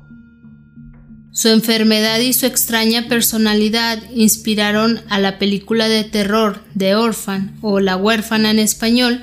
Su 1.38 1.50
enfermedad 1.50 2.18
y 2.18 2.32
su 2.32 2.46
extraña 2.46 3.06
personalidad 3.06 4.02
inspiraron 4.12 5.02
a 5.08 5.20
la 5.20 5.38
película 5.38 5.88
de 5.88 6.02
terror 6.02 6.64
The 6.76 6.96
Orphan 6.96 7.56
o 7.62 7.78
La 7.78 7.96
huérfana 7.96 8.50
en 8.50 8.58
español, 8.58 9.22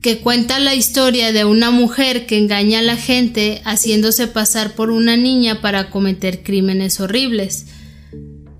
que 0.00 0.20
cuenta 0.20 0.58
la 0.58 0.74
historia 0.74 1.32
de 1.32 1.44
una 1.44 1.70
mujer 1.70 2.24
que 2.24 2.38
engaña 2.38 2.78
a 2.78 2.82
la 2.82 2.96
gente 2.96 3.60
haciéndose 3.66 4.26
pasar 4.26 4.72
por 4.72 4.88
una 4.88 5.18
niña 5.18 5.60
para 5.60 5.90
cometer 5.90 6.42
crímenes 6.42 6.98
horribles. 6.98 7.66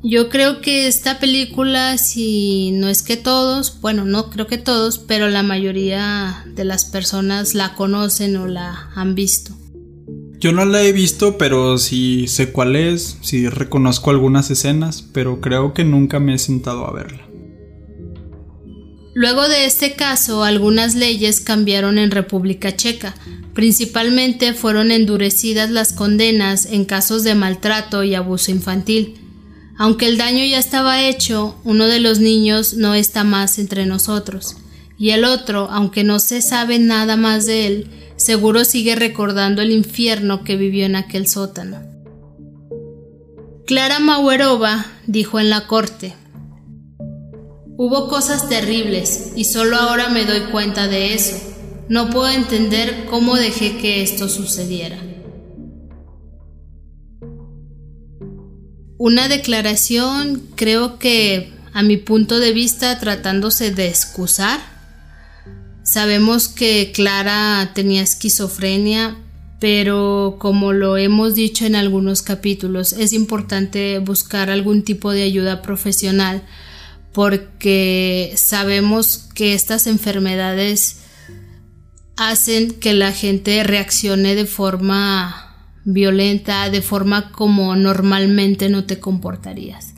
Yo 0.03 0.29
creo 0.29 0.61
que 0.61 0.87
esta 0.87 1.19
película, 1.19 1.97
si 1.97 2.73
no 2.73 2.91
es 2.91 3.03
que 3.03 3.17
todos, 3.17 3.81
bueno, 3.81 4.05
no 4.05 4.29
creo 4.29 4.47
que 4.47 4.59
todos, 4.59 4.99
pero 4.99 5.31
la 5.31 5.43
mayoría 5.43 6.45
de 6.49 6.67
las 6.67 6.85
personas 6.85 7.55
la 7.55 7.73
conocen 7.73 8.37
o 8.37 8.47
la 8.47 8.91
han 8.95 9.15
visto. 9.15 9.60
Yo 10.40 10.53
no 10.53 10.64
la 10.64 10.83
he 10.83 10.92
visto, 10.92 11.37
pero 11.37 11.76
sí 11.76 12.26
sé 12.26 12.50
cuál 12.50 12.74
es, 12.74 13.18
sí 13.20 13.46
reconozco 13.50 14.09
algunas 14.09 14.50
escenas, 14.50 15.03
pero 15.12 15.42
creo 15.42 15.74
que 15.74 15.85
nunca 15.85 16.18
me 16.18 16.33
he 16.33 16.38
sentado 16.38 16.87
a 16.87 16.92
verla. 16.94 17.29
Luego 19.12 19.46
de 19.50 19.66
este 19.66 19.96
caso, 19.96 20.42
algunas 20.42 20.94
leyes 20.94 21.40
cambiaron 21.40 21.98
en 21.98 22.11
República 22.11 22.74
Checa. 22.74 23.14
Principalmente 23.53 24.55
fueron 24.55 24.92
endurecidas 24.92 25.68
las 25.68 25.92
condenas 25.92 26.64
en 26.64 26.87
casos 26.87 27.22
de 27.22 27.35
maltrato 27.35 28.03
y 28.03 28.14
abuso 28.14 28.50
infantil. 28.50 29.18
Aunque 29.76 30.07
el 30.07 30.16
daño 30.16 30.42
ya 30.46 30.59
estaba 30.59 31.03
hecho, 31.03 31.61
uno 31.64 31.87
de 31.87 32.00
los 32.00 32.18
niños 32.18 32.74
no 32.74 32.94
está 32.94 33.24
más 33.24 33.59
entre 33.59 33.85
nosotros. 33.85 34.57
Y 34.96 35.11
el 35.11 35.24
otro, 35.24 35.68
aunque 35.70 36.03
no 36.03 36.18
se 36.18 36.40
sabe 36.40 36.79
nada 36.79 37.16
más 37.16 37.44
de 37.44 37.66
él, 37.66 37.90
seguro 38.21 38.67
sigue 38.67 38.97
recordando 38.97 39.63
el 39.63 39.73
infierno 39.73 40.45
que 40.45 40.57
vivió 40.57 40.85
en 40.85 40.95
aquel 40.95 41.27
sótano. 41.27 41.81
Clara 43.67 43.99
Mauerova 43.99 44.87
dijo 45.07 45.41
en 45.41 45.49
la 45.49 45.67
corte, 45.67 46.15
Hubo 47.79 48.09
cosas 48.09 48.47
terribles 48.51 49.33
y 49.37 49.45
solo 49.45 49.77
ahora 49.77 50.11
me 50.11 50.27
doy 50.27 50.41
cuenta 50.53 50.87
de 50.87 51.14
eso. 51.14 51.39
No 51.89 52.11
puedo 52.11 52.29
entender 52.29 53.07
cómo 53.09 53.37
dejé 53.37 53.79
que 53.79 54.03
esto 54.03 54.29
sucediera. 54.29 54.99
Una 58.99 59.29
declaración, 59.29 60.47
creo 60.57 60.99
que 60.99 61.55
a 61.73 61.83
mi 61.83 61.97
punto 61.97 62.39
de 62.39 62.53
vista 62.53 62.99
tratándose 62.99 63.71
de 63.71 63.89
excusar. 63.89 64.70
Sabemos 65.83 66.49
que 66.49 66.93
Clara 66.95 67.72
tenía 67.74 68.03
esquizofrenia, 68.03 69.16
pero 69.59 70.37
como 70.39 70.72
lo 70.72 70.97
hemos 70.97 71.35
dicho 71.35 71.66
en 71.66 71.74
algunos 71.74 72.22
capítulos, 72.22 72.93
es 72.93 73.12
importante 73.12 73.99
buscar 73.99 74.51
algún 74.51 74.83
tipo 74.83 75.12
de 75.12 75.22
ayuda 75.22 75.62
profesional 75.62 76.43
porque 77.12 78.33
sabemos 78.37 79.28
que 79.35 79.55
estas 79.55 79.87
enfermedades 79.87 81.01
hacen 82.16 82.72
que 82.72 82.93
la 82.93 83.12
gente 83.12 83.62
reaccione 83.64 84.35
de 84.35 84.47
forma 84.47 85.51
violenta, 85.85 86.70
de 86.70 86.83
forma 86.83 87.33
como 87.33 87.74
normalmente 87.76 88.68
no 88.68 88.85
te 88.85 89.01
comportarías. 89.01 89.89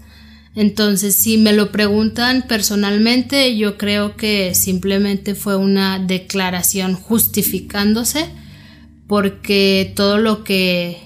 Entonces, 0.55 1.15
si 1.15 1.39
me 1.39 1.53
lo 1.53 1.73
preguntan 1.73 2.45
personalmente, 2.47 3.57
yo 3.57 3.79
creo 3.79 4.17
que 4.17 4.55
simplemente 4.55 5.35
fue 5.35 5.57
una 5.57 5.99
declaración 5.99 6.95
justificándose 6.95 8.29
porque 9.07 9.93
todo 9.97 10.19
lo 10.19 10.45
que 10.45 10.99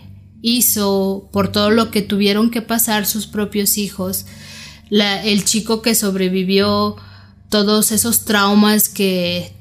hizo, 0.42 1.28
por 1.32 1.52
todo 1.52 1.70
lo 1.70 1.90
que 1.90 2.02
tuvieron 2.02 2.50
que 2.50 2.62
pasar 2.62 3.06
sus 3.06 3.26
propios 3.26 3.78
hijos, 3.78 4.26
el 4.90 5.44
chico 5.44 5.82
que 5.82 5.94
sobrevivió, 5.94 6.96
todos 7.48 7.92
esos 7.92 8.24
traumas 8.24 8.88
que 8.88 9.52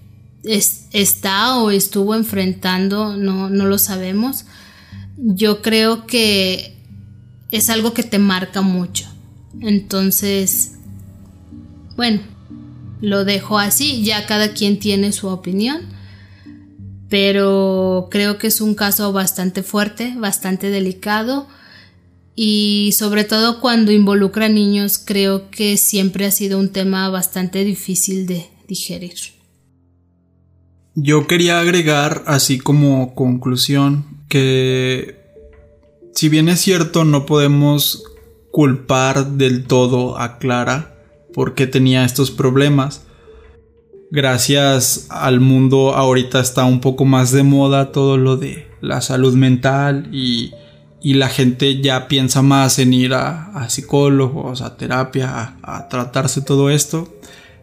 está 0.44 1.58
o 1.58 1.72
estuvo 1.72 2.16
enfrentando, 2.16 3.18
no, 3.18 3.50
no 3.50 3.66
lo 3.66 3.78
sabemos, 3.78 4.46
yo 5.18 5.62
creo 5.62 6.06
que 6.06 6.76
es 7.52 7.70
algo 7.70 7.94
que 7.94 8.04
te 8.04 8.20
marca 8.20 8.62
mucho. 8.62 9.15
Entonces, 9.62 10.74
bueno, 11.96 12.22
lo 13.02 13.26
dejo 13.26 13.60
así, 13.60 14.04
ya 14.04 14.26
cada 14.26 14.54
quien 14.54 14.80
tiene 14.80 15.12
su 15.12 15.28
opinión, 15.28 15.82
pero 17.10 18.08
creo 18.10 18.38
que 18.38 18.48
es 18.48 18.62
un 18.62 18.76
caso 18.76 19.12
bastante 19.14 19.64
fuerte, 19.64 20.14
bastante 20.18 20.70
delicado 20.70 21.48
y 22.36 22.94
sobre 22.98 23.24
todo 23.24 23.62
cuando 23.62 23.92
involucra 23.92 24.48
a 24.48 24.50
niños 24.50 24.98
creo 24.98 25.50
que 25.50 25.78
siempre 25.78 26.26
ha 26.26 26.32
sido 26.32 26.60
un 26.60 26.70
tema 26.70 27.10
bastante 27.10 27.64
difícil 27.64 28.28
de 28.28 28.48
digerir. 28.68 29.16
Yo 30.96 31.28
quería 31.28 31.60
agregar, 31.60 32.24
así 32.26 32.58
como 32.58 33.16
conclusión, 33.16 34.06
que 34.30 35.20
si 36.14 36.30
bien 36.30 36.50
es 36.50 36.62
cierto 36.62 37.04
no 37.04 37.26
podemos 37.26 38.04
culpar 38.56 39.32
del 39.32 39.66
todo 39.66 40.18
a 40.18 40.38
Clara 40.38 40.96
porque 41.34 41.68
tenía 41.68 42.06
estos 42.06 42.32
problemas. 42.32 43.06
Gracias 44.12 45.08
al 45.10 45.42
mundo 45.42 45.94
ahorita 45.94 46.40
está 46.40 46.64
un 46.64 46.80
poco 46.80 47.04
más 47.04 47.34
de 47.34 47.44
moda 47.44 47.92
todo 47.92 48.16
lo 48.16 48.38
de 48.38 48.70
la 48.80 49.02
salud 49.02 49.36
mental 49.36 50.08
y, 50.14 50.54
la 51.02 51.28
gente 51.28 51.82
ya 51.82 52.08
piensa 52.08 52.42
más 52.42 52.80
en 52.80 52.94
ir 52.94 53.14
a, 53.14 53.68
psicólogos, 53.68 54.62
a 54.62 54.78
terapia, 54.78 55.30
a, 55.38 55.58
a, 55.62 55.90
tratarse 55.90 56.40
todo 56.40 56.70
esto. 56.70 57.14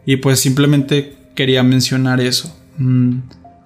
Y 0.05 0.17
pues 0.17 0.41
simplemente 0.41 1.17
quería 1.35 1.63
mencionar 1.63 2.21
eso. 2.21 2.55
Mm, 2.77 3.21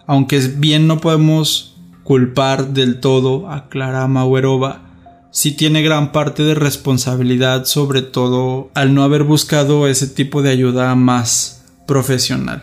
aunque 0.07 0.39
bien 0.39 0.87
no 0.87 0.99
podemos 1.01 1.77
culpar 2.05 2.69
del 2.69 3.01
todo 3.01 3.51
a 3.51 3.69
Clara 3.69 4.07
Mauerova, 4.07 4.86
sí 5.37 5.53
tiene 5.53 5.83
gran 5.83 6.13
parte 6.13 6.45
de 6.45 6.55
responsabilidad, 6.55 7.67
sobre 7.67 8.01
todo 8.01 8.71
al 8.73 8.95
no 8.95 9.03
haber 9.03 9.23
buscado 9.23 9.87
ese 9.87 10.07
tipo 10.07 10.41
de 10.41 10.49
ayuda 10.49 10.95
más 10.95 11.63
profesional. 11.87 12.63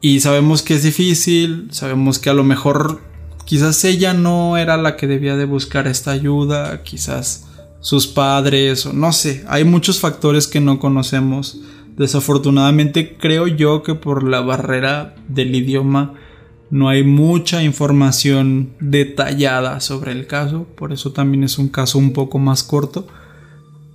Y 0.00 0.20
sabemos 0.20 0.62
que 0.62 0.74
es 0.74 0.84
difícil, 0.84 1.66
sabemos 1.72 2.20
que 2.20 2.30
a 2.30 2.32
lo 2.32 2.44
mejor 2.44 3.00
quizás 3.44 3.84
ella 3.84 4.14
no 4.14 4.56
era 4.56 4.76
la 4.76 4.94
que 4.94 5.08
debía 5.08 5.34
de 5.34 5.46
buscar 5.46 5.88
esta 5.88 6.12
ayuda, 6.12 6.84
quizás 6.84 7.48
sus 7.80 8.06
padres, 8.06 8.86
o 8.86 8.92
no 8.92 9.10
sé, 9.12 9.44
hay 9.48 9.64
muchos 9.64 9.98
factores 9.98 10.46
que 10.46 10.60
no 10.60 10.78
conocemos. 10.78 11.60
Desafortunadamente 11.96 13.16
creo 13.18 13.48
yo 13.48 13.82
que 13.82 13.96
por 13.96 14.22
la 14.22 14.42
barrera 14.42 15.16
del 15.26 15.52
idioma 15.56 16.14
no 16.70 16.88
hay 16.88 17.04
mucha 17.04 17.62
información 17.62 18.74
detallada 18.80 19.80
sobre 19.80 20.12
el 20.12 20.26
caso, 20.26 20.66
por 20.76 20.92
eso 20.92 21.12
también 21.12 21.44
es 21.44 21.58
un 21.58 21.68
caso 21.68 21.98
un 21.98 22.12
poco 22.12 22.38
más 22.38 22.62
corto. 22.62 23.06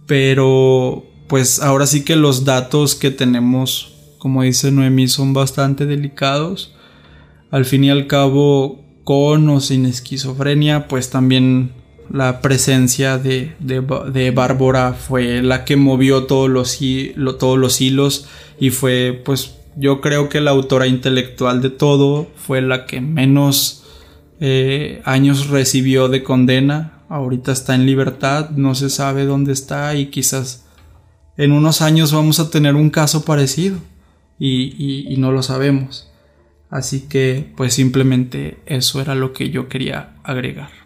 Pero 0.07 1.05
pues 1.27 1.61
ahora 1.61 1.85
sí 1.85 2.03
que 2.03 2.15
los 2.15 2.43
datos 2.43 2.95
que 2.95 3.11
tenemos, 3.11 3.93
como 4.17 4.43
dice 4.43 4.71
Noemí, 4.71 5.07
son 5.07 5.33
bastante 5.33 5.85
delicados. 5.85 6.75
Al 7.51 7.65
fin 7.65 7.83
y 7.83 7.89
al 7.89 8.07
cabo, 8.07 8.83
con 9.03 9.49
o 9.49 9.59
sin 9.59 9.85
esquizofrenia, 9.85 10.87
pues 10.87 11.09
también 11.09 11.71
la 12.11 12.41
presencia 12.41 13.17
de, 13.17 13.53
de, 13.59 14.31
Bárbara 14.31 14.93
fue 14.93 15.41
la 15.41 15.63
que 15.63 15.77
movió 15.77 16.25
todos 16.25 16.49
los, 16.49 16.79
todos 17.39 17.57
los 17.57 17.79
hilos 17.79 18.27
y 18.59 18.69
fue 18.69 19.21
pues 19.23 19.55
yo 19.75 20.01
creo 20.01 20.29
que 20.29 20.41
la 20.41 20.51
autora 20.51 20.87
intelectual 20.87 21.61
de 21.61 21.69
todo 21.69 22.27
fue 22.35 22.61
la 22.61 22.85
que 22.85 23.01
menos 23.01 23.83
eh, 24.39 25.01
años 25.05 25.47
recibió 25.47 26.07
de 26.07 26.23
condena. 26.23 27.03
Ahorita 27.09 27.51
está 27.51 27.75
en 27.75 27.85
libertad, 27.85 28.51
no 28.51 28.75
se 28.75 28.89
sabe 28.89 29.25
dónde 29.25 29.53
está 29.53 29.95
y 29.95 30.07
quizás 30.07 30.65
en 31.37 31.51
unos 31.51 31.81
años 31.81 32.13
vamos 32.13 32.39
a 32.39 32.49
tener 32.49 32.75
un 32.75 32.89
caso 32.89 33.25
parecido 33.25 33.77
y 34.39 35.15
no 35.17 35.31
lo 35.31 35.43
sabemos. 35.43 36.11
Así 36.71 37.01
que 37.01 37.53
pues 37.57 37.73
simplemente 37.73 38.59
eso 38.65 39.01
era 39.01 39.13
lo 39.13 39.33
que 39.33 39.49
yo 39.49 39.67
quería 39.67 40.15
agregar. 40.23 40.80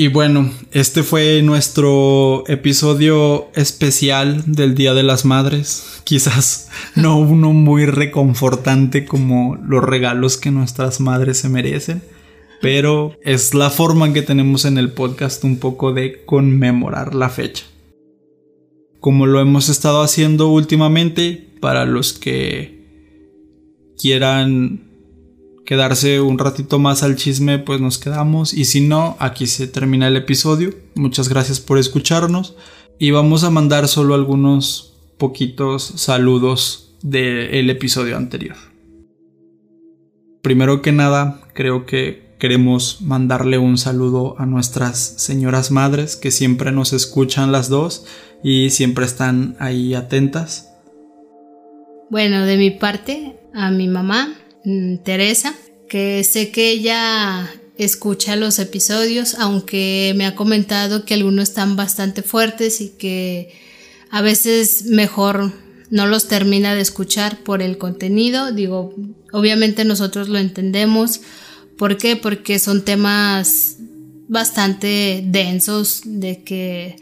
Y 0.00 0.06
bueno, 0.06 0.52
este 0.70 1.02
fue 1.02 1.42
nuestro 1.42 2.44
episodio 2.46 3.48
especial 3.56 4.44
del 4.46 4.76
Día 4.76 4.94
de 4.94 5.02
las 5.02 5.24
Madres. 5.24 6.00
Quizás 6.04 6.70
no 6.94 7.18
uno 7.18 7.52
muy 7.52 7.84
reconfortante 7.84 9.04
como 9.04 9.56
los 9.56 9.82
regalos 9.82 10.36
que 10.36 10.52
nuestras 10.52 11.00
madres 11.00 11.38
se 11.38 11.48
merecen, 11.48 12.00
pero 12.62 13.18
es 13.24 13.54
la 13.54 13.70
forma 13.70 14.12
que 14.12 14.22
tenemos 14.22 14.66
en 14.66 14.78
el 14.78 14.92
podcast 14.92 15.42
un 15.42 15.56
poco 15.56 15.92
de 15.92 16.24
conmemorar 16.24 17.16
la 17.16 17.28
fecha. 17.28 17.64
Como 19.00 19.26
lo 19.26 19.40
hemos 19.40 19.68
estado 19.68 20.02
haciendo 20.02 20.46
últimamente, 20.46 21.56
para 21.60 21.86
los 21.86 22.12
que 22.12 22.84
quieran 24.00 24.87
quedarse 25.68 26.22
un 26.22 26.38
ratito 26.38 26.78
más 26.78 27.02
al 27.02 27.16
chisme, 27.16 27.58
pues 27.58 27.78
nos 27.78 27.98
quedamos. 27.98 28.54
Y 28.54 28.64
si 28.64 28.80
no, 28.80 29.18
aquí 29.18 29.46
se 29.46 29.66
termina 29.66 30.08
el 30.08 30.16
episodio. 30.16 30.72
Muchas 30.94 31.28
gracias 31.28 31.60
por 31.60 31.76
escucharnos. 31.76 32.56
Y 32.98 33.10
vamos 33.10 33.44
a 33.44 33.50
mandar 33.50 33.86
solo 33.86 34.14
algunos 34.14 34.94
poquitos 35.18 35.82
saludos 35.96 36.96
del 37.02 37.68
episodio 37.68 38.16
anterior. 38.16 38.56
Primero 40.40 40.80
que 40.80 40.92
nada, 40.92 41.42
creo 41.52 41.84
que 41.84 42.34
queremos 42.38 43.02
mandarle 43.02 43.58
un 43.58 43.76
saludo 43.76 44.36
a 44.38 44.46
nuestras 44.46 44.98
señoras 44.98 45.70
madres 45.70 46.16
que 46.16 46.30
siempre 46.30 46.72
nos 46.72 46.94
escuchan 46.94 47.52
las 47.52 47.68
dos 47.68 48.06
y 48.42 48.70
siempre 48.70 49.04
están 49.04 49.54
ahí 49.60 49.92
atentas. 49.92 50.72
Bueno, 52.08 52.46
de 52.46 52.56
mi 52.56 52.70
parte, 52.70 53.38
a 53.52 53.70
mi 53.70 53.86
mamá, 53.86 54.34
Teresa, 55.04 55.54
que 55.88 56.22
sé 56.24 56.50
que 56.50 56.70
ella 56.70 57.50
escucha 57.78 58.36
los 58.36 58.58
episodios, 58.58 59.34
aunque 59.34 60.12
me 60.16 60.26
ha 60.26 60.34
comentado 60.34 61.04
que 61.04 61.14
algunos 61.14 61.50
están 61.50 61.76
bastante 61.76 62.22
fuertes 62.22 62.80
y 62.80 62.90
que 62.90 63.52
a 64.10 64.20
veces 64.20 64.84
mejor 64.86 65.52
no 65.90 66.06
los 66.06 66.28
termina 66.28 66.74
de 66.74 66.80
escuchar 66.80 67.38
por 67.38 67.62
el 67.62 67.78
contenido. 67.78 68.52
Digo, 68.52 68.94
obviamente 69.32 69.84
nosotros 69.84 70.28
lo 70.28 70.38
entendemos. 70.38 71.20
¿Por 71.76 71.96
qué? 71.96 72.16
Porque 72.16 72.58
son 72.58 72.84
temas 72.84 73.76
bastante 74.28 75.22
densos 75.24 76.02
de 76.04 76.42
que 76.42 76.96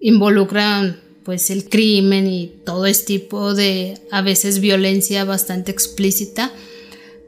involucran 0.00 1.00
pues 1.30 1.48
el 1.50 1.68
crimen 1.68 2.26
y 2.26 2.50
todo 2.64 2.86
este 2.86 3.20
tipo 3.20 3.54
de 3.54 4.00
a 4.10 4.20
veces 4.20 4.58
violencia 4.58 5.24
bastante 5.24 5.70
explícita. 5.70 6.50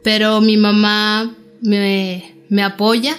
Pero 0.02 0.40
mi 0.40 0.56
mamá 0.56 1.36
me, 1.60 2.34
apoya 2.64 3.16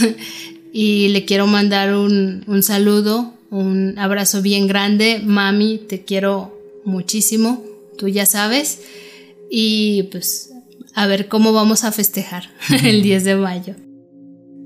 y 0.72 1.08
le 1.08 1.26
quiero 1.26 1.46
mandar 1.46 1.94
un, 1.94 2.42
un 2.46 2.62
saludo, 2.62 3.34
un 3.50 3.98
abrazo 3.98 4.40
bien 4.40 4.66
grande. 4.66 5.20
Mami, 5.22 5.76
te 5.76 6.06
quiero 6.06 6.58
muchísimo, 6.86 7.62
tú 7.98 8.08
ya 8.08 8.24
sabes. 8.24 8.80
Y 9.50 10.04
pues 10.04 10.52
a 10.94 11.06
ver 11.06 11.28
cómo 11.28 11.52
vamos 11.52 11.84
a 11.84 11.92
festejar 11.92 12.48
el 12.82 13.02
10 13.02 13.24
de 13.24 13.36
mayo. 13.36 13.74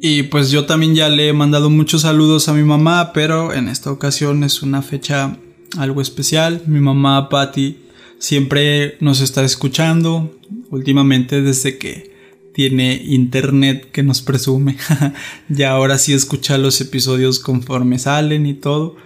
Y 0.00 0.22
pues 0.22 0.52
yo 0.52 0.66
también 0.66 0.94
ya 0.94 1.09
le 1.09 1.30
he 1.30 1.32
mandado 1.32 1.68
muchos 1.68 2.02
saludos 2.02 2.48
a 2.48 2.54
mi 2.54 2.62
mamá, 2.62 3.12
pero 3.12 3.52
en 3.52 3.66
esta 3.66 3.90
ocasión 3.90 4.44
es 4.44 4.62
una 4.62 4.82
fecha 4.82 5.36
algo 5.76 6.00
especial. 6.00 6.62
Mi 6.66 6.80
mamá 6.80 7.28
Patty 7.28 7.78
siempre 8.18 8.96
nos 9.00 9.20
está 9.20 9.44
escuchando, 9.44 10.38
últimamente 10.70 11.42
desde 11.42 11.78
que 11.78 12.08
tiene 12.54 13.00
internet 13.04 13.90
que 13.92 14.02
nos 14.02 14.22
presume. 14.22 14.76
ya 15.48 15.70
ahora 15.70 15.98
sí 15.98 16.12
escucha 16.12 16.58
los 16.58 16.80
episodios 16.80 17.38
conforme 17.38 17.98
salen 17.98 18.46
y 18.46 18.54
todo. 18.54 18.96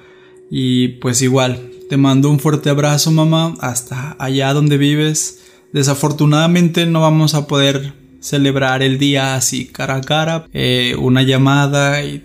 Y 0.50 0.88
pues 0.88 1.22
igual, 1.22 1.70
te 1.88 1.96
mando 1.96 2.30
un 2.30 2.40
fuerte 2.40 2.70
abrazo 2.70 3.10
mamá, 3.10 3.54
hasta 3.60 4.16
allá 4.18 4.54
donde 4.54 4.78
vives. 4.78 5.40
Desafortunadamente 5.72 6.86
no 6.86 7.00
vamos 7.00 7.34
a 7.34 7.46
poder 7.46 7.92
celebrar 8.20 8.82
el 8.82 8.98
día 8.98 9.34
así 9.34 9.66
cara 9.66 9.96
a 9.96 10.00
cara, 10.00 10.46
eh, 10.52 10.94
una 10.98 11.22
llamada 11.22 12.02
y 12.04 12.22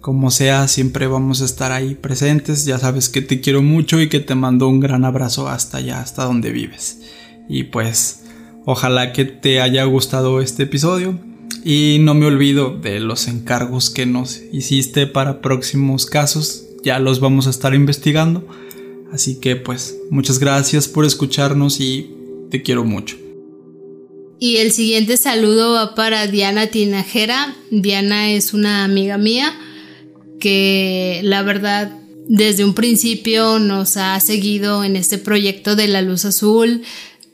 como 0.00 0.30
sea, 0.30 0.68
siempre 0.68 1.06
vamos 1.06 1.40
a 1.40 1.44
estar 1.44 1.72
ahí 1.72 1.94
presentes. 1.94 2.64
Ya 2.64 2.78
sabes 2.78 3.08
que 3.08 3.22
te 3.22 3.40
quiero 3.40 3.62
mucho 3.62 4.00
y 4.00 4.08
que 4.08 4.20
te 4.20 4.34
mando 4.34 4.68
un 4.68 4.80
gran 4.80 5.04
abrazo 5.04 5.48
hasta 5.48 5.78
allá, 5.78 6.00
hasta 6.00 6.24
donde 6.24 6.52
vives. 6.52 7.00
Y 7.48 7.64
pues, 7.64 8.24
ojalá 8.64 9.12
que 9.12 9.24
te 9.24 9.60
haya 9.60 9.84
gustado 9.84 10.40
este 10.40 10.64
episodio. 10.64 11.18
Y 11.64 11.98
no 12.00 12.14
me 12.14 12.26
olvido 12.26 12.76
de 12.76 13.00
los 13.00 13.26
encargos 13.26 13.90
que 13.90 14.06
nos 14.06 14.40
hiciste 14.52 15.06
para 15.06 15.40
próximos 15.40 16.06
casos. 16.06 16.64
Ya 16.84 16.98
los 16.98 17.20
vamos 17.20 17.46
a 17.46 17.50
estar 17.50 17.74
investigando. 17.74 18.46
Así 19.12 19.40
que 19.40 19.56
pues, 19.56 19.96
muchas 20.10 20.38
gracias 20.38 20.86
por 20.86 21.04
escucharnos 21.04 21.80
y 21.80 22.10
te 22.50 22.62
quiero 22.62 22.84
mucho. 22.84 23.16
Y 24.40 24.58
el 24.58 24.70
siguiente 24.70 25.16
saludo 25.16 25.72
va 25.72 25.94
para 25.96 26.26
Diana 26.28 26.68
Tinajera. 26.68 27.56
Diana 27.70 28.30
es 28.30 28.54
una 28.54 28.84
amiga 28.84 29.18
mía 29.18 29.58
que 30.38 31.20
la 31.22 31.42
verdad 31.42 31.90
desde 32.28 32.64
un 32.64 32.74
principio 32.74 33.58
nos 33.58 33.96
ha 33.96 34.18
seguido 34.20 34.84
en 34.84 34.96
este 34.96 35.18
proyecto 35.18 35.76
de 35.76 35.88
la 35.88 36.02
luz 36.02 36.24
azul, 36.26 36.82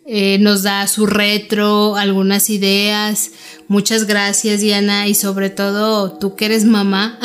eh, 0.07 0.39
nos 0.39 0.63
da 0.63 0.87
su 0.87 1.07
retro, 1.07 1.97
algunas 1.97 2.51
ideas. 2.51 3.33
Muchas 3.69 4.07
gracias 4.07 4.61
Diana 4.61 5.09
y 5.09 5.15
sobre 5.15 5.51
todo 5.51 6.13
tú 6.13 6.37
que 6.37 6.45
eres 6.45 6.65
mamá, 6.65 7.19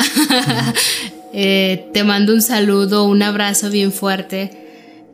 eh, 1.32 1.88
te 1.92 2.04
mando 2.04 2.34
un 2.34 2.42
saludo, 2.42 3.04
un 3.04 3.22
abrazo 3.22 3.70
bien 3.70 3.92
fuerte. 3.92 4.56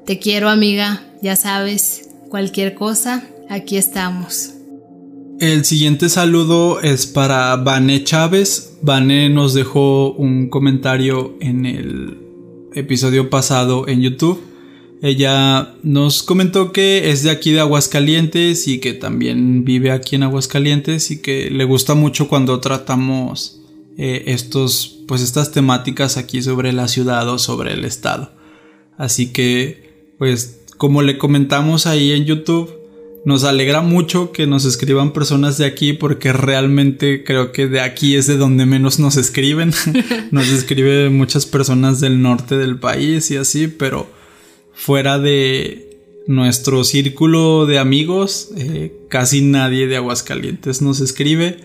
Te 0.07 0.19
quiero 0.19 0.49
amiga, 0.49 1.03
ya 1.21 1.37
sabes, 1.37 2.09
cualquier 2.31 2.75
cosa, 2.75 3.25
aquí 3.51 3.77
estamos. 3.77 4.56
El 5.39 5.67
siguiente 5.67 6.09
saludo 6.09 6.81
es 6.81 7.07
para 7.07 7.55
Vane 7.57 8.03
Chávez. 8.05 8.79
Vane 8.81 9.29
nos 9.29 9.53
dejó 9.53 10.13
un 10.13 10.49
comentario 10.49 11.37
en 11.41 11.67
el 11.67 12.19
episodio 12.73 13.29
pasado 13.29 13.87
en 13.87 14.01
YouTube. 14.01 14.41
Ella 15.03 15.75
nos 15.83 16.23
comentó 16.23 16.73
que 16.73 17.11
es 17.11 17.23
de 17.23 17.31
aquí 17.31 17.53
de 17.53 17.61
Aguascalientes 17.61 18.67
y 18.67 18.79
que 18.79 18.95
también 18.95 19.63
vive 19.67 19.91
aquí 19.91 20.17
en 20.17 20.23
Aguascalientes 20.23 21.11
y 21.11 21.21
que 21.21 21.51
le 21.51 21.65
gusta 21.65 21.95
mucho 21.95 22.29
cuando 22.29 22.59
tratamos 22.61 23.61
eh, 23.99 24.25
estos, 24.29 25.01
pues 25.07 25.21
estas 25.21 25.53
temáticas 25.53 26.17
aquí 26.17 26.41
sobre 26.41 26.73
la 26.73 26.89
ciudad 26.89 27.29
o 27.29 27.39
sobre 27.39 27.75
el 27.75 27.85
estado. 27.85 28.33
Así 28.97 29.35
que, 29.35 30.15
pues, 30.17 30.63
como 30.79 31.03
le 31.03 31.19
comentamos 31.19 31.87
ahí 31.87 32.13
en 32.13 32.25
YouTube, 32.25 32.86
nos 33.27 33.43
alegra 33.43 33.81
mucho 33.81 34.31
que 34.31 34.47
nos 34.47 34.65
escriban 34.65 35.13
personas 35.13 35.59
de 35.59 35.67
aquí 35.67 35.93
porque 35.93 36.33
realmente 36.33 37.25
creo 37.25 37.51
que 37.51 37.67
de 37.67 37.81
aquí 37.81 38.15
es 38.15 38.29
de 38.29 38.37
donde 38.37 38.67
menos 38.67 39.01
nos 39.01 39.17
escriben. 39.17 39.73
nos 40.31 40.47
escriben 40.47 41.17
muchas 41.17 41.45
personas 41.45 41.99
del 41.99 42.23
norte 42.23 42.57
del 42.57 42.79
país 42.79 43.33
y 43.33 43.37
así, 43.37 43.67
pero 43.67 44.09
fuera 44.73 45.19
de 45.19 45.99
nuestro 46.29 46.85
círculo 46.85 47.67
de 47.67 47.81
amigos, 47.81 48.51
eh, 48.57 48.95
casi 49.09 49.41
nadie 49.41 49.89
de 49.89 49.97
Aguascalientes 49.97 50.81
nos 50.81 51.01
escribe 51.01 51.57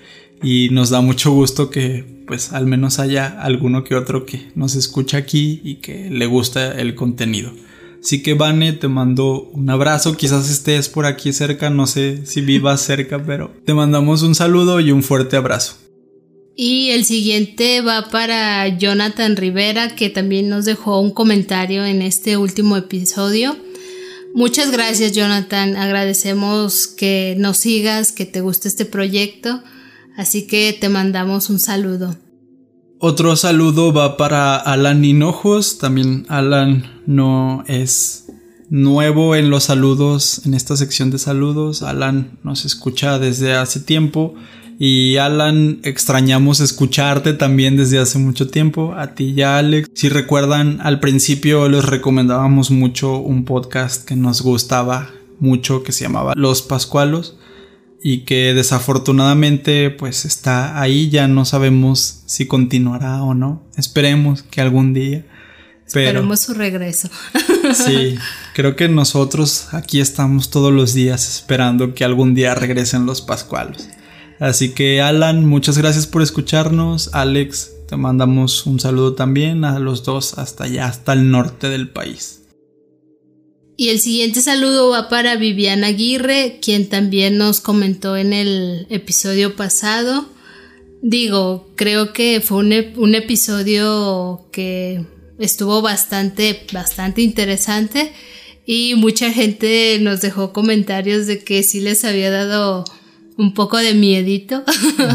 y 0.42 0.70
nos 0.72 0.90
da 0.90 1.02
mucho 1.02 1.30
gusto 1.30 1.70
que 1.70 2.04
pues 2.26 2.54
al 2.54 2.66
menos 2.66 2.98
haya 2.98 3.40
alguno 3.40 3.84
que 3.84 3.94
otro 3.94 4.26
que 4.26 4.48
nos 4.56 4.74
escucha 4.74 5.18
aquí 5.18 5.62
y 5.64 5.76
que 5.76 6.10
le 6.10 6.26
gusta 6.26 6.72
el 6.82 6.96
contenido. 6.96 7.52
Así 8.04 8.24
que 8.24 8.34
Vane, 8.34 8.74
te 8.74 8.88
mando 8.88 9.50
un 9.54 9.70
abrazo, 9.70 10.18
quizás 10.18 10.50
estés 10.50 10.90
por 10.90 11.06
aquí 11.06 11.34
cerca, 11.34 11.70
no 11.70 11.86
sé 11.86 12.26
si 12.26 12.42
vivas 12.42 12.82
cerca, 12.86 13.24
pero 13.24 13.54
te 13.66 13.74
mandamos 13.74 14.24
un 14.24 14.36
saludo 14.36 14.80
y 14.80 14.92
un 14.92 15.04
fuerte 15.04 15.38
abrazo. 15.38 15.78
Y 16.56 16.90
el 16.90 17.06
siguiente 17.06 17.82
va 17.82 18.10
para 18.10 18.68
Jonathan 18.78 19.38
Rivera, 19.38 19.96
que 19.96 20.10
también 20.10 20.50
nos 20.50 20.66
dejó 20.66 21.00
un 21.00 21.12
comentario 21.12 21.86
en 21.86 22.02
este 22.02 22.38
último 22.38 22.76
episodio. 22.76 23.56
Muchas 24.34 24.72
gracias 24.72 25.12
Jonathan, 25.12 25.76
agradecemos 25.76 26.88
que 26.88 27.36
nos 27.38 27.58
sigas, 27.58 28.12
que 28.12 28.26
te 28.26 28.42
guste 28.42 28.68
este 28.68 28.86
proyecto, 28.86 29.62
así 30.16 30.48
que 30.48 30.76
te 30.80 30.90
mandamos 30.90 31.50
un 31.50 31.60
saludo. 31.60 32.18
Otro 33.04 33.36
saludo 33.36 33.92
va 33.92 34.16
para 34.16 34.56
Alan 34.56 35.04
Hinojos. 35.04 35.80
También 35.80 36.28
Alan 36.30 37.02
no 37.08 37.64
es 37.66 38.28
nuevo 38.70 39.36
en 39.36 39.50
los 39.50 39.64
saludos, 39.64 40.46
en 40.46 40.54
esta 40.54 40.78
sección 40.78 41.10
de 41.10 41.18
saludos. 41.18 41.82
Alan 41.82 42.38
nos 42.44 42.64
escucha 42.64 43.18
desde 43.18 43.56
hace 43.56 43.80
tiempo. 43.80 44.36
Y 44.78 45.18
Alan, 45.18 45.80
extrañamos 45.82 46.60
escucharte 46.60 47.34
también 47.34 47.76
desde 47.76 47.98
hace 47.98 48.20
mucho 48.20 48.50
tiempo. 48.50 48.94
A 48.96 49.16
ti 49.16 49.34
y 49.36 49.42
a 49.42 49.58
Alex. 49.58 49.90
Si 49.96 50.08
recuerdan, 50.08 50.78
al 50.84 51.00
principio 51.00 51.68
les 51.70 51.86
recomendábamos 51.86 52.70
mucho 52.70 53.18
un 53.18 53.46
podcast 53.46 54.08
que 54.08 54.16
nos 54.16 54.44
gustaba 54.44 55.10
mucho 55.40 55.82
que 55.82 55.92
se 55.92 56.04
llamaba 56.04 56.34
Los 56.36 56.62
Pascualos 56.62 57.36
y 58.04 58.20
que 58.20 58.54
desafortunadamente 58.54 59.92
pues 59.92 60.26
está 60.26 60.82
ahí, 60.82 61.10
ya 61.10 61.28
no 61.28 61.46
sabemos 61.46 62.24
si 62.26 62.48
continuará 62.48 63.24
o 63.24 63.34
no. 63.34 63.64
Esperemos 63.78 64.44
que 64.44 64.62
algún 64.62 64.94
día. 64.94 65.26
Esperemos 65.86 66.40
su 66.40 66.54
regreso. 66.54 67.10
sí, 67.74 68.16
creo 68.54 68.76
que 68.76 68.90
nosotros 68.90 69.68
aquí 69.74 70.00
estamos 70.00 70.50
todos 70.50 70.74
los 70.74 70.94
días 70.94 71.28
esperando 71.30 71.94
que 71.94 72.04
algún 72.04 72.34
día 72.34 72.56
regresen 72.56 73.06
los 73.06 73.22
Pascualos. 73.22 73.88
Así 74.40 74.70
que 74.70 75.02
Alan, 75.02 75.46
muchas 75.46 75.78
gracias 75.78 76.08
por 76.08 76.24
escucharnos. 76.24 77.12
Alex, 77.14 77.72
te 77.88 77.98
mandamos 77.98 78.66
un 78.66 78.80
saludo 78.80 79.14
también 79.14 79.66
a 79.66 79.78
los 79.78 80.04
dos 80.04 80.40
hasta 80.40 80.64
allá, 80.64 80.88
hasta 80.88 81.14
el 81.14 81.30
norte 81.30 81.70
del 81.70 81.90
país. 81.90 82.41
Y 83.82 83.90
el 83.90 84.00
siguiente 84.00 84.42
saludo 84.42 84.90
va 84.90 85.10
para 85.10 85.38
Viviana 85.38 85.88
Aguirre, 85.88 86.60
quien 86.62 86.88
también 86.88 87.40
nos 87.40 87.62
comentó 87.62 88.16
en 88.16 88.32
el 88.32 88.86
episodio 88.92 89.56
pasado. 89.56 90.30
Digo, 91.02 91.74
creo 91.76 92.14
que 92.14 92.42
fue 92.42 92.60
un, 92.60 93.16
episodio 93.16 94.46
que 94.52 95.04
estuvo 95.40 95.82
bastante, 95.82 96.64
bastante 96.72 97.24
interesante 97.24 98.14
y 98.68 98.94
mucha 98.98 99.32
gente 99.32 99.98
nos 100.00 100.22
dejó 100.22 100.54
comentarios 100.54 101.26
de 101.26 101.44
que 101.44 101.64
sí 101.64 101.80
les 101.80 102.06
había 102.06 102.30
dado 102.30 102.84
un 103.40 103.56
poco 103.56 103.78
de 103.78 103.96
miedito 103.96 104.64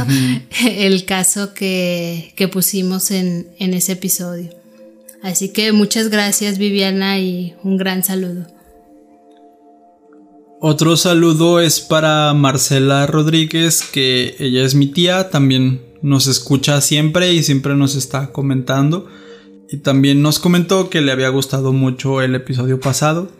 el 0.64 1.04
caso 1.04 1.54
que, 1.54 2.34
pusimos 2.50 3.12
en 3.12 3.46
ese 3.60 3.92
episodio. 3.92 4.50
Así 5.22 5.50
que 5.50 5.70
muchas 5.70 6.08
gracias 6.08 6.58
Viviana 6.58 7.20
y 7.20 7.54
un 7.62 7.76
gran 7.76 8.02
saludo. 8.02 8.55
Otro 10.60 10.96
saludo 10.96 11.60
es 11.60 11.80
para 11.80 12.32
Marcela 12.32 13.06
Rodríguez, 13.06 13.82
que 13.82 14.36
ella 14.38 14.64
es 14.64 14.74
mi 14.74 14.86
tía, 14.86 15.28
también 15.28 15.82
nos 16.00 16.26
escucha 16.28 16.80
siempre 16.80 17.34
y 17.34 17.42
siempre 17.42 17.74
nos 17.74 17.94
está 17.94 18.32
comentando. 18.32 19.06
Y 19.70 19.78
también 19.78 20.22
nos 20.22 20.38
comentó 20.38 20.88
que 20.88 21.02
le 21.02 21.12
había 21.12 21.28
gustado 21.28 21.72
mucho 21.72 22.22
el 22.22 22.34
episodio 22.34 22.80
pasado. 22.80 23.30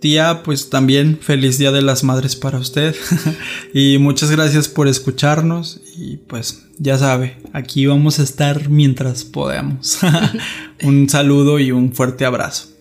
Tía, 0.00 0.42
pues 0.44 0.70
también 0.70 1.18
feliz 1.20 1.58
Día 1.58 1.72
de 1.72 1.82
las 1.82 2.04
Madres 2.04 2.36
para 2.36 2.58
usted. 2.58 2.94
y 3.74 3.98
muchas 3.98 4.30
gracias 4.30 4.68
por 4.68 4.86
escucharnos. 4.86 5.80
Y 5.96 6.18
pues 6.18 6.66
ya 6.78 6.96
sabe, 6.96 7.38
aquí 7.52 7.86
vamos 7.86 8.20
a 8.20 8.22
estar 8.22 8.68
mientras 8.68 9.24
podamos. 9.24 9.98
un 10.82 11.08
saludo 11.08 11.58
y 11.58 11.72
un 11.72 11.92
fuerte 11.92 12.24
abrazo. 12.24 12.71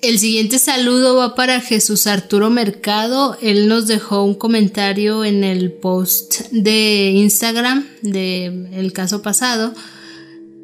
El 0.00 0.20
siguiente 0.20 0.60
saludo 0.60 1.16
va 1.16 1.34
para 1.34 1.60
Jesús 1.60 2.06
Arturo 2.06 2.50
Mercado. 2.50 3.36
Él 3.42 3.66
nos 3.66 3.88
dejó 3.88 4.22
un 4.22 4.36
comentario 4.36 5.24
en 5.24 5.42
el 5.42 5.72
post 5.72 6.42
de 6.52 7.10
Instagram 7.16 7.84
del 8.02 8.92
caso 8.92 9.22
pasado, 9.22 9.74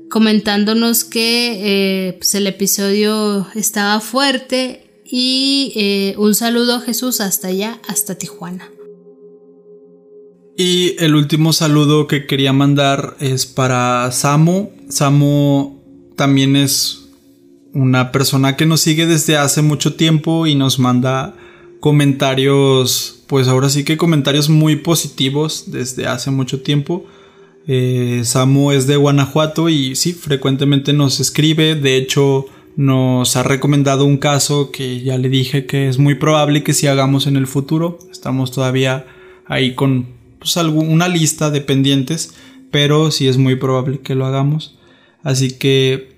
comentándonos 0.09 1.03
que 1.03 2.09
eh, 2.09 2.13
pues, 2.13 2.37
el 2.37 2.47
episodio 2.47 3.49
estaba 3.57 3.99
fuerte 3.99 4.85
y 5.05 5.73
eh, 5.75 6.15
un 6.17 6.37
saludo 6.37 6.77
a 6.77 6.81
Jesús 6.81 7.21
hasta 7.21 7.49
allá, 7.49 7.81
hasta 7.89 8.15
Tijuana. 8.15 8.71
Y 10.57 10.95
el 11.03 11.17
último 11.17 11.53
saludo 11.53 12.07
que 12.07 12.27
quería 12.27 12.53
mandar 12.53 13.17
es 13.19 13.47
para 13.47 14.13
Samo. 14.13 14.71
Samo 14.89 15.83
también 16.15 16.55
es 16.55 17.04
una 17.75 18.13
persona 18.13 18.57
que 18.57 18.67
nos 18.67 18.81
sigue 18.81 19.07
desde 19.07 19.37
hace 19.37 19.61
mucho 19.61 19.95
tiempo 19.95 20.47
y 20.47 20.55
nos 20.55 20.79
manda 20.79 21.35
comentarios, 21.81 23.25
pues 23.27 23.49
ahora 23.49 23.69
sí 23.69 23.85
que 23.85 23.97
comentarios 23.97 24.49
muy 24.49 24.77
positivos 24.77 25.65
desde 25.67 26.07
hace 26.07 26.31
mucho 26.31 26.63
tiempo. 26.63 27.05
Eh, 27.67 28.23
Samu 28.25 28.71
es 28.71 28.87
de 28.87 28.97
Guanajuato 28.97 29.69
y 29.69 29.97
sí, 29.97 30.13
frecuentemente 30.13 30.93
nos 30.93 31.21
escribe, 31.21 31.75
de 31.75 31.97
hecho 31.97 32.47
nos 32.77 33.37
ha 33.37 33.43
recomendado 33.43 34.05
un 34.05 34.19
caso 34.19 34.71
que 34.71 35.03
ya 35.03 35.19
le 35.19 35.29
dije 35.29 35.67
que 35.67 35.89
es 35.89 35.99
muy 35.99 36.15
probable 36.15 36.63
que 36.63 36.73
si 36.75 36.87
hagamos 36.87 37.27
en 37.27 37.37
el 37.37 37.47
futuro. 37.47 37.99
Estamos 38.11 38.51
todavía 38.51 39.07
ahí 39.47 39.75
con 39.75 40.07
pues, 40.39 40.57
una 40.57 41.09
lista 41.09 41.51
de 41.51 41.61
pendientes, 41.61 42.35
pero 42.71 43.11
sí 43.11 43.29
es 43.29 43.37
muy 43.37 43.57
probable 43.57 44.01
que 44.01 44.15
lo 44.15 44.27
hagamos. 44.27 44.79
Así 45.23 45.53
que 45.59 46.14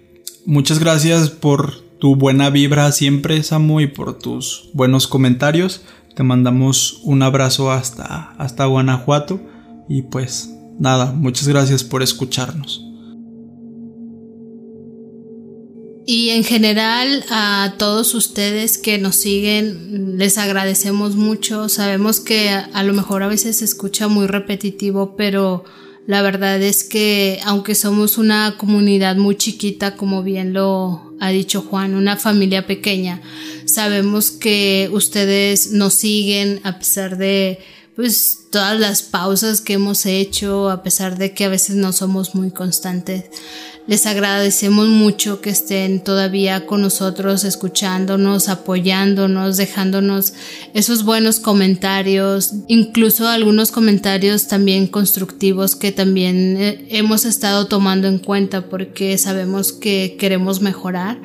muchas 0.46 0.78
gracias 0.78 1.30
por 1.30 1.82
tu 1.98 2.16
buena 2.16 2.50
vibra 2.50 2.90
siempre, 2.92 3.42
Samu, 3.42 3.80
y 3.80 3.86
por 3.86 4.18
tus 4.18 4.70
buenos 4.72 5.06
comentarios. 5.06 5.82
Te 6.14 6.22
mandamos 6.22 7.00
un 7.02 7.22
abrazo 7.22 7.70
hasta, 7.70 8.32
hasta 8.38 8.64
Guanajuato 8.64 9.40
y 9.88 10.02
pues 10.02 10.50
nada, 10.78 11.12
muchas 11.12 11.48
gracias 11.48 11.84
por 11.84 12.02
escucharnos. 12.02 12.86
Y 16.08 16.30
en 16.30 16.44
general 16.44 17.24
a 17.30 17.74
todos 17.78 18.14
ustedes 18.14 18.78
que 18.78 18.96
nos 18.96 19.16
siguen, 19.16 20.18
les 20.18 20.38
agradecemos 20.38 21.16
mucho. 21.16 21.68
Sabemos 21.68 22.20
que 22.20 22.50
a, 22.50 22.82
lo 22.84 22.92
mejor 22.94 23.24
a 23.24 23.28
veces 23.28 23.58
se 23.58 23.64
escucha 23.64 24.06
muy 24.06 24.28
repetitivo, 24.28 25.16
pero 25.16 25.64
la 26.06 26.22
verdad 26.22 26.62
es 26.62 26.84
que 26.84 27.40
aunque 27.44 27.74
somos 27.74 28.16
una 28.16 28.56
comunidad 28.56 29.16
muy 29.16 29.36
chiquita, 29.36 29.96
como 29.96 30.22
bien 30.22 30.52
lo 30.52 31.14
ha 31.20 31.30
dicho 31.30 31.62
Juan, 31.62 31.94
una 31.94 32.16
familia 32.16 32.66
pequeña, 32.66 33.20
sabemos 33.64 34.30
que 34.30 34.88
ustedes 34.92 35.72
nos 35.72 35.94
siguen 35.94 36.60
a 36.62 36.78
pesar 36.78 37.18
de 37.18 37.58
pues 37.96 38.46
todas 38.50 38.78
las 38.78 39.02
pausas 39.02 39.62
que 39.62 39.72
hemos 39.72 40.04
hecho, 40.06 40.70
a 40.70 40.82
pesar 40.82 41.16
de 41.16 41.32
que 41.32 41.46
a 41.46 41.48
veces 41.48 41.76
no 41.76 41.92
somos 41.92 42.34
muy 42.34 42.50
constantes. 42.50 43.24
Les 43.88 44.04
agradecemos 44.06 44.88
mucho 44.88 45.40
que 45.40 45.50
estén 45.50 46.02
todavía 46.02 46.66
con 46.66 46.82
nosotros, 46.82 47.44
escuchándonos, 47.44 48.48
apoyándonos, 48.48 49.56
dejándonos 49.56 50.32
esos 50.74 51.04
buenos 51.04 51.38
comentarios, 51.38 52.52
incluso 52.66 53.28
algunos 53.28 53.70
comentarios 53.70 54.48
también 54.48 54.88
constructivos 54.88 55.76
que 55.76 55.92
también 55.92 56.56
eh, 56.58 56.86
hemos 56.90 57.24
estado 57.24 57.68
tomando 57.68 58.08
en 58.08 58.18
cuenta 58.18 58.68
porque 58.68 59.16
sabemos 59.18 59.72
que 59.72 60.16
queremos 60.18 60.60
mejorar. 60.60 61.20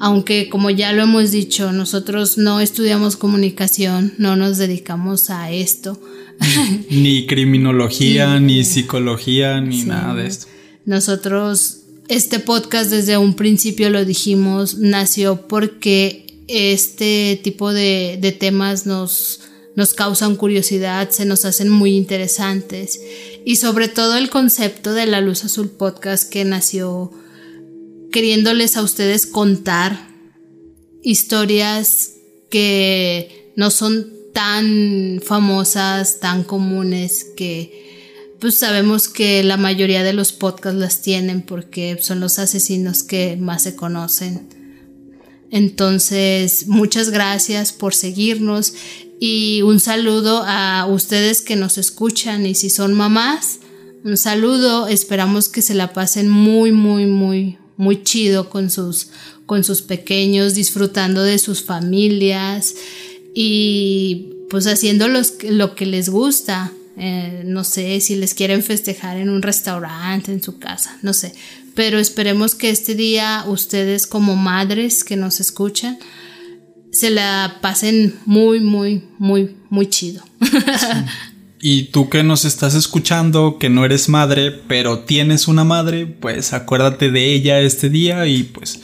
Aunque 0.00 0.48
como 0.48 0.70
ya 0.70 0.92
lo 0.92 1.02
hemos 1.02 1.30
dicho, 1.30 1.72
nosotros 1.72 2.38
no 2.38 2.60
estudiamos 2.60 3.16
comunicación, 3.16 4.14
no 4.16 4.34
nos 4.34 4.56
dedicamos 4.56 5.28
a 5.28 5.50
esto. 5.50 6.00
Ni 6.88 7.26
criminología, 7.26 8.40
ni 8.40 8.64
psicología, 8.64 9.60
ni 9.60 9.84
nada 9.84 10.14
de 10.14 10.26
esto. 10.26 10.46
Nosotros 10.84 11.81
este 12.08 12.38
podcast 12.38 12.90
desde 12.90 13.16
un 13.18 13.34
principio 13.34 13.90
lo 13.90 14.04
dijimos, 14.04 14.78
nació 14.78 15.46
porque 15.46 16.44
este 16.48 17.40
tipo 17.42 17.72
de, 17.72 18.36
temas 18.38 18.86
nos, 18.86 19.40
nos 19.76 19.94
causan 19.94 20.36
curiosidad, 20.36 21.10
se 21.10 21.24
nos 21.24 21.44
hacen 21.44 21.68
muy 21.68 21.96
interesantes. 21.96 23.00
Y 23.44 23.56
sobre 23.56 23.88
todo 23.88 24.16
el 24.16 24.30
concepto 24.30 24.92
de 24.92 25.06
la 25.06 25.20
luz 25.20 25.44
azul 25.44 25.70
podcast 25.70 26.30
que 26.30 26.44
nació 26.44 27.12
queriéndoles 28.10 28.76
a 28.76 28.82
ustedes 28.82 29.26
contar 29.26 30.08
historias 31.02 32.12
que 32.50 33.52
no 33.56 33.70
son 33.70 34.12
tan 34.32 35.20
famosas, 35.24 36.20
tan 36.20 36.44
comunes, 36.44 37.26
que 37.36 37.91
pues 38.42 38.58
sabemos 38.58 39.08
que 39.08 39.44
la 39.44 39.56
mayoría 39.56 40.02
de 40.02 40.12
los 40.12 40.32
podcasts 40.32 40.76
las 40.76 41.00
tienen 41.00 41.42
porque 41.42 41.96
son 42.00 42.18
los 42.18 42.40
asesinos 42.40 43.04
que 43.04 43.36
más 43.36 43.62
se 43.62 43.76
conocen. 43.76 44.48
Entonces, 45.52 46.66
muchas 46.66 47.10
gracias 47.10 47.72
por 47.72 47.94
seguirnos 47.94 48.74
y 49.20 49.62
un 49.62 49.78
saludo 49.78 50.42
a 50.44 50.88
ustedes 50.90 51.40
que 51.40 51.54
nos 51.54 51.78
escuchan 51.78 52.44
y 52.44 52.56
si 52.56 52.68
son 52.68 52.94
mamás, 52.94 53.60
un 54.02 54.16
saludo, 54.16 54.88
esperamos 54.88 55.48
que 55.48 55.62
se 55.62 55.74
la 55.74 55.92
pasen 55.92 56.28
muy, 56.28 56.72
muy, 56.72 57.06
muy, 57.06 57.58
muy 57.76 58.02
chido 58.02 58.50
con 58.50 58.70
sus, 58.70 59.10
con 59.46 59.62
sus 59.62 59.82
pequeños, 59.82 60.54
disfrutando 60.54 61.22
de 61.22 61.38
sus 61.38 61.62
familias 61.62 62.74
y 63.36 64.30
pues 64.50 64.66
haciendo 64.66 65.06
lo 65.06 65.74
que 65.76 65.86
les 65.86 66.08
gusta. 66.08 66.72
Eh, 67.04 67.42
no 67.44 67.64
sé 67.64 67.98
si 68.00 68.14
les 68.14 68.32
quieren 68.32 68.62
festejar 68.62 69.16
en 69.16 69.28
un 69.28 69.42
restaurante, 69.42 70.30
en 70.30 70.40
su 70.40 70.60
casa, 70.60 70.96
no 71.02 71.12
sé. 71.12 71.34
Pero 71.74 71.98
esperemos 71.98 72.54
que 72.54 72.70
este 72.70 72.94
día 72.94 73.42
ustedes 73.48 74.06
como 74.06 74.36
madres 74.36 75.02
que 75.02 75.16
nos 75.16 75.40
escuchan 75.40 75.98
se 76.92 77.10
la 77.10 77.58
pasen 77.60 78.14
muy, 78.24 78.60
muy, 78.60 79.02
muy, 79.18 79.56
muy 79.68 79.88
chido. 79.88 80.22
Y 81.64 81.84
tú 81.84 82.08
que 82.08 82.24
nos 82.24 82.44
estás 82.44 82.74
escuchando, 82.74 83.56
que 83.58 83.68
no 83.68 83.84
eres 83.84 84.08
madre, 84.08 84.50
pero 84.50 85.00
tienes 85.00 85.46
una 85.46 85.62
madre, 85.62 86.06
pues 86.06 86.52
acuérdate 86.52 87.12
de 87.12 87.34
ella 87.34 87.60
este 87.60 87.88
día 87.88 88.26
y 88.26 88.42
pues 88.42 88.80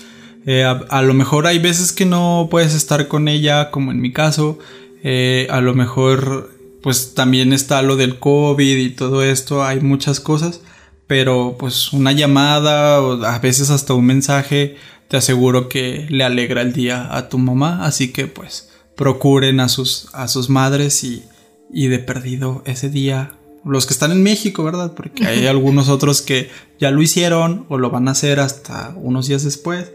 eh, 0.47 0.65
a, 0.65 1.03
lo 1.03 1.13
mejor 1.13 1.49
hay 1.49 1.59
veces 1.59 1.93
que 1.93 2.05
no 2.05 2.47
puedes 2.51 2.75
estar 2.75 3.09
con 3.09 3.27
ella, 3.27 3.73
como 3.73 3.91
en 3.91 4.01
mi 4.01 4.13
caso, 4.13 4.61
eh, 5.03 5.49
a 5.51 5.61
lo 5.61 5.75
mejor 5.75 6.58
pues 6.89 7.13
también 7.13 7.53
está 7.53 7.83
lo 7.83 7.97
del 7.97 8.19
COVID 8.19 8.79
y 8.79 8.89
todo 8.89 9.23
esto, 9.23 9.63
hay 9.63 9.81
muchas 9.81 10.21
cosas, 10.21 10.63
pero 11.07 11.57
pues 11.59 11.93
una 11.93 12.13
llamada 12.13 13.03
o 13.03 13.23
a 13.27 13.39
veces 13.41 13.69
hasta 13.69 13.93
un 13.93 14.07
mensaje 14.07 14.77
te 15.07 15.19
aseguro 15.19 15.69
que 15.69 16.07
le 16.09 16.25
alegra 16.25 16.63
el 16.63 16.73
día 16.73 17.15
a 17.15 17.29
tu 17.29 17.37
mamá, 17.37 17.85
así 17.85 18.11
que 18.11 18.27
pues 18.27 18.71
procuren 18.97 19.61
a 19.61 19.69
sus, 19.69 20.09
a 20.15 20.29
sus 20.29 20.49
madres 20.49 21.05
y, 21.05 21.25
y 21.71 21.89
de 21.89 21.99
perdido 21.99 22.63
ese 22.65 22.89
día 22.89 23.33
los 23.67 23.85
que 23.85 23.93
están 23.93 24.11
en 24.11 24.23
México, 24.23 24.65
¿verdad? 24.65 24.95
Porque 24.95 25.27
hay 25.27 25.47
algunos 25.47 25.91
otros 25.91 26.23
que 26.23 26.49
ya 26.81 26.91
lo 26.91 27.03
hicieron 27.03 27.67
o 27.69 27.77
lo 27.77 27.91
van 27.91 28.09
a 28.09 28.13
hacer 28.13 28.41
hasta 28.41 28.95
unos 28.97 29.29
días 29.29 29.45
después. 29.45 29.93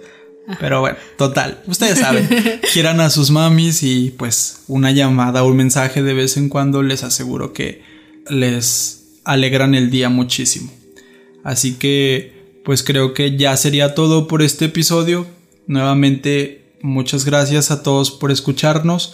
Pero 0.59 0.81
bueno, 0.81 0.97
total, 1.17 1.61
ustedes 1.67 1.99
saben, 1.99 2.27
quieran 2.73 2.99
a 2.99 3.09
sus 3.09 3.31
mamis 3.31 3.81
y 3.83 4.13
pues 4.17 4.63
una 4.67 4.91
llamada 4.91 5.43
o 5.43 5.47
un 5.47 5.55
mensaje 5.55 6.03
de 6.03 6.13
vez 6.13 6.35
en 6.35 6.49
cuando 6.49 6.83
les 6.83 7.03
aseguro 7.03 7.53
que 7.53 7.81
les 8.29 9.19
alegran 9.23 9.73
el 9.73 9.89
día 9.89 10.09
muchísimo. 10.09 10.71
Así 11.43 11.75
que 11.75 12.61
pues 12.63 12.83
creo 12.83 13.13
que 13.13 13.37
ya 13.37 13.55
sería 13.57 13.95
todo 13.95 14.27
por 14.27 14.41
este 14.41 14.65
episodio. 14.65 15.27
Nuevamente, 15.67 16.73
muchas 16.81 17.25
gracias 17.25 17.71
a 17.71 17.83
todos 17.83 18.11
por 18.11 18.31
escucharnos. 18.31 19.13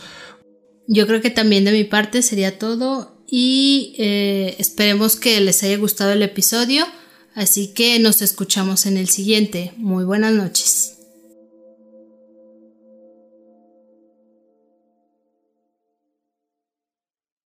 Yo 0.87 1.05
creo 1.05 1.21
que 1.21 1.29
también 1.29 1.65
de 1.65 1.71
mi 1.71 1.83
parte 1.83 2.21
sería 2.21 2.57
todo 2.57 3.23
y 3.27 3.95
eh, 3.99 4.55
esperemos 4.57 5.15
que 5.15 5.39
les 5.41 5.61
haya 5.63 5.77
gustado 5.77 6.11
el 6.11 6.23
episodio. 6.23 6.85
Así 7.35 7.73
que 7.73 7.99
nos 7.99 8.21
escuchamos 8.21 8.85
en 8.85 8.97
el 8.97 9.09
siguiente. 9.09 9.71
Muy 9.77 10.03
buenas 10.03 10.33
noches. 10.33 10.98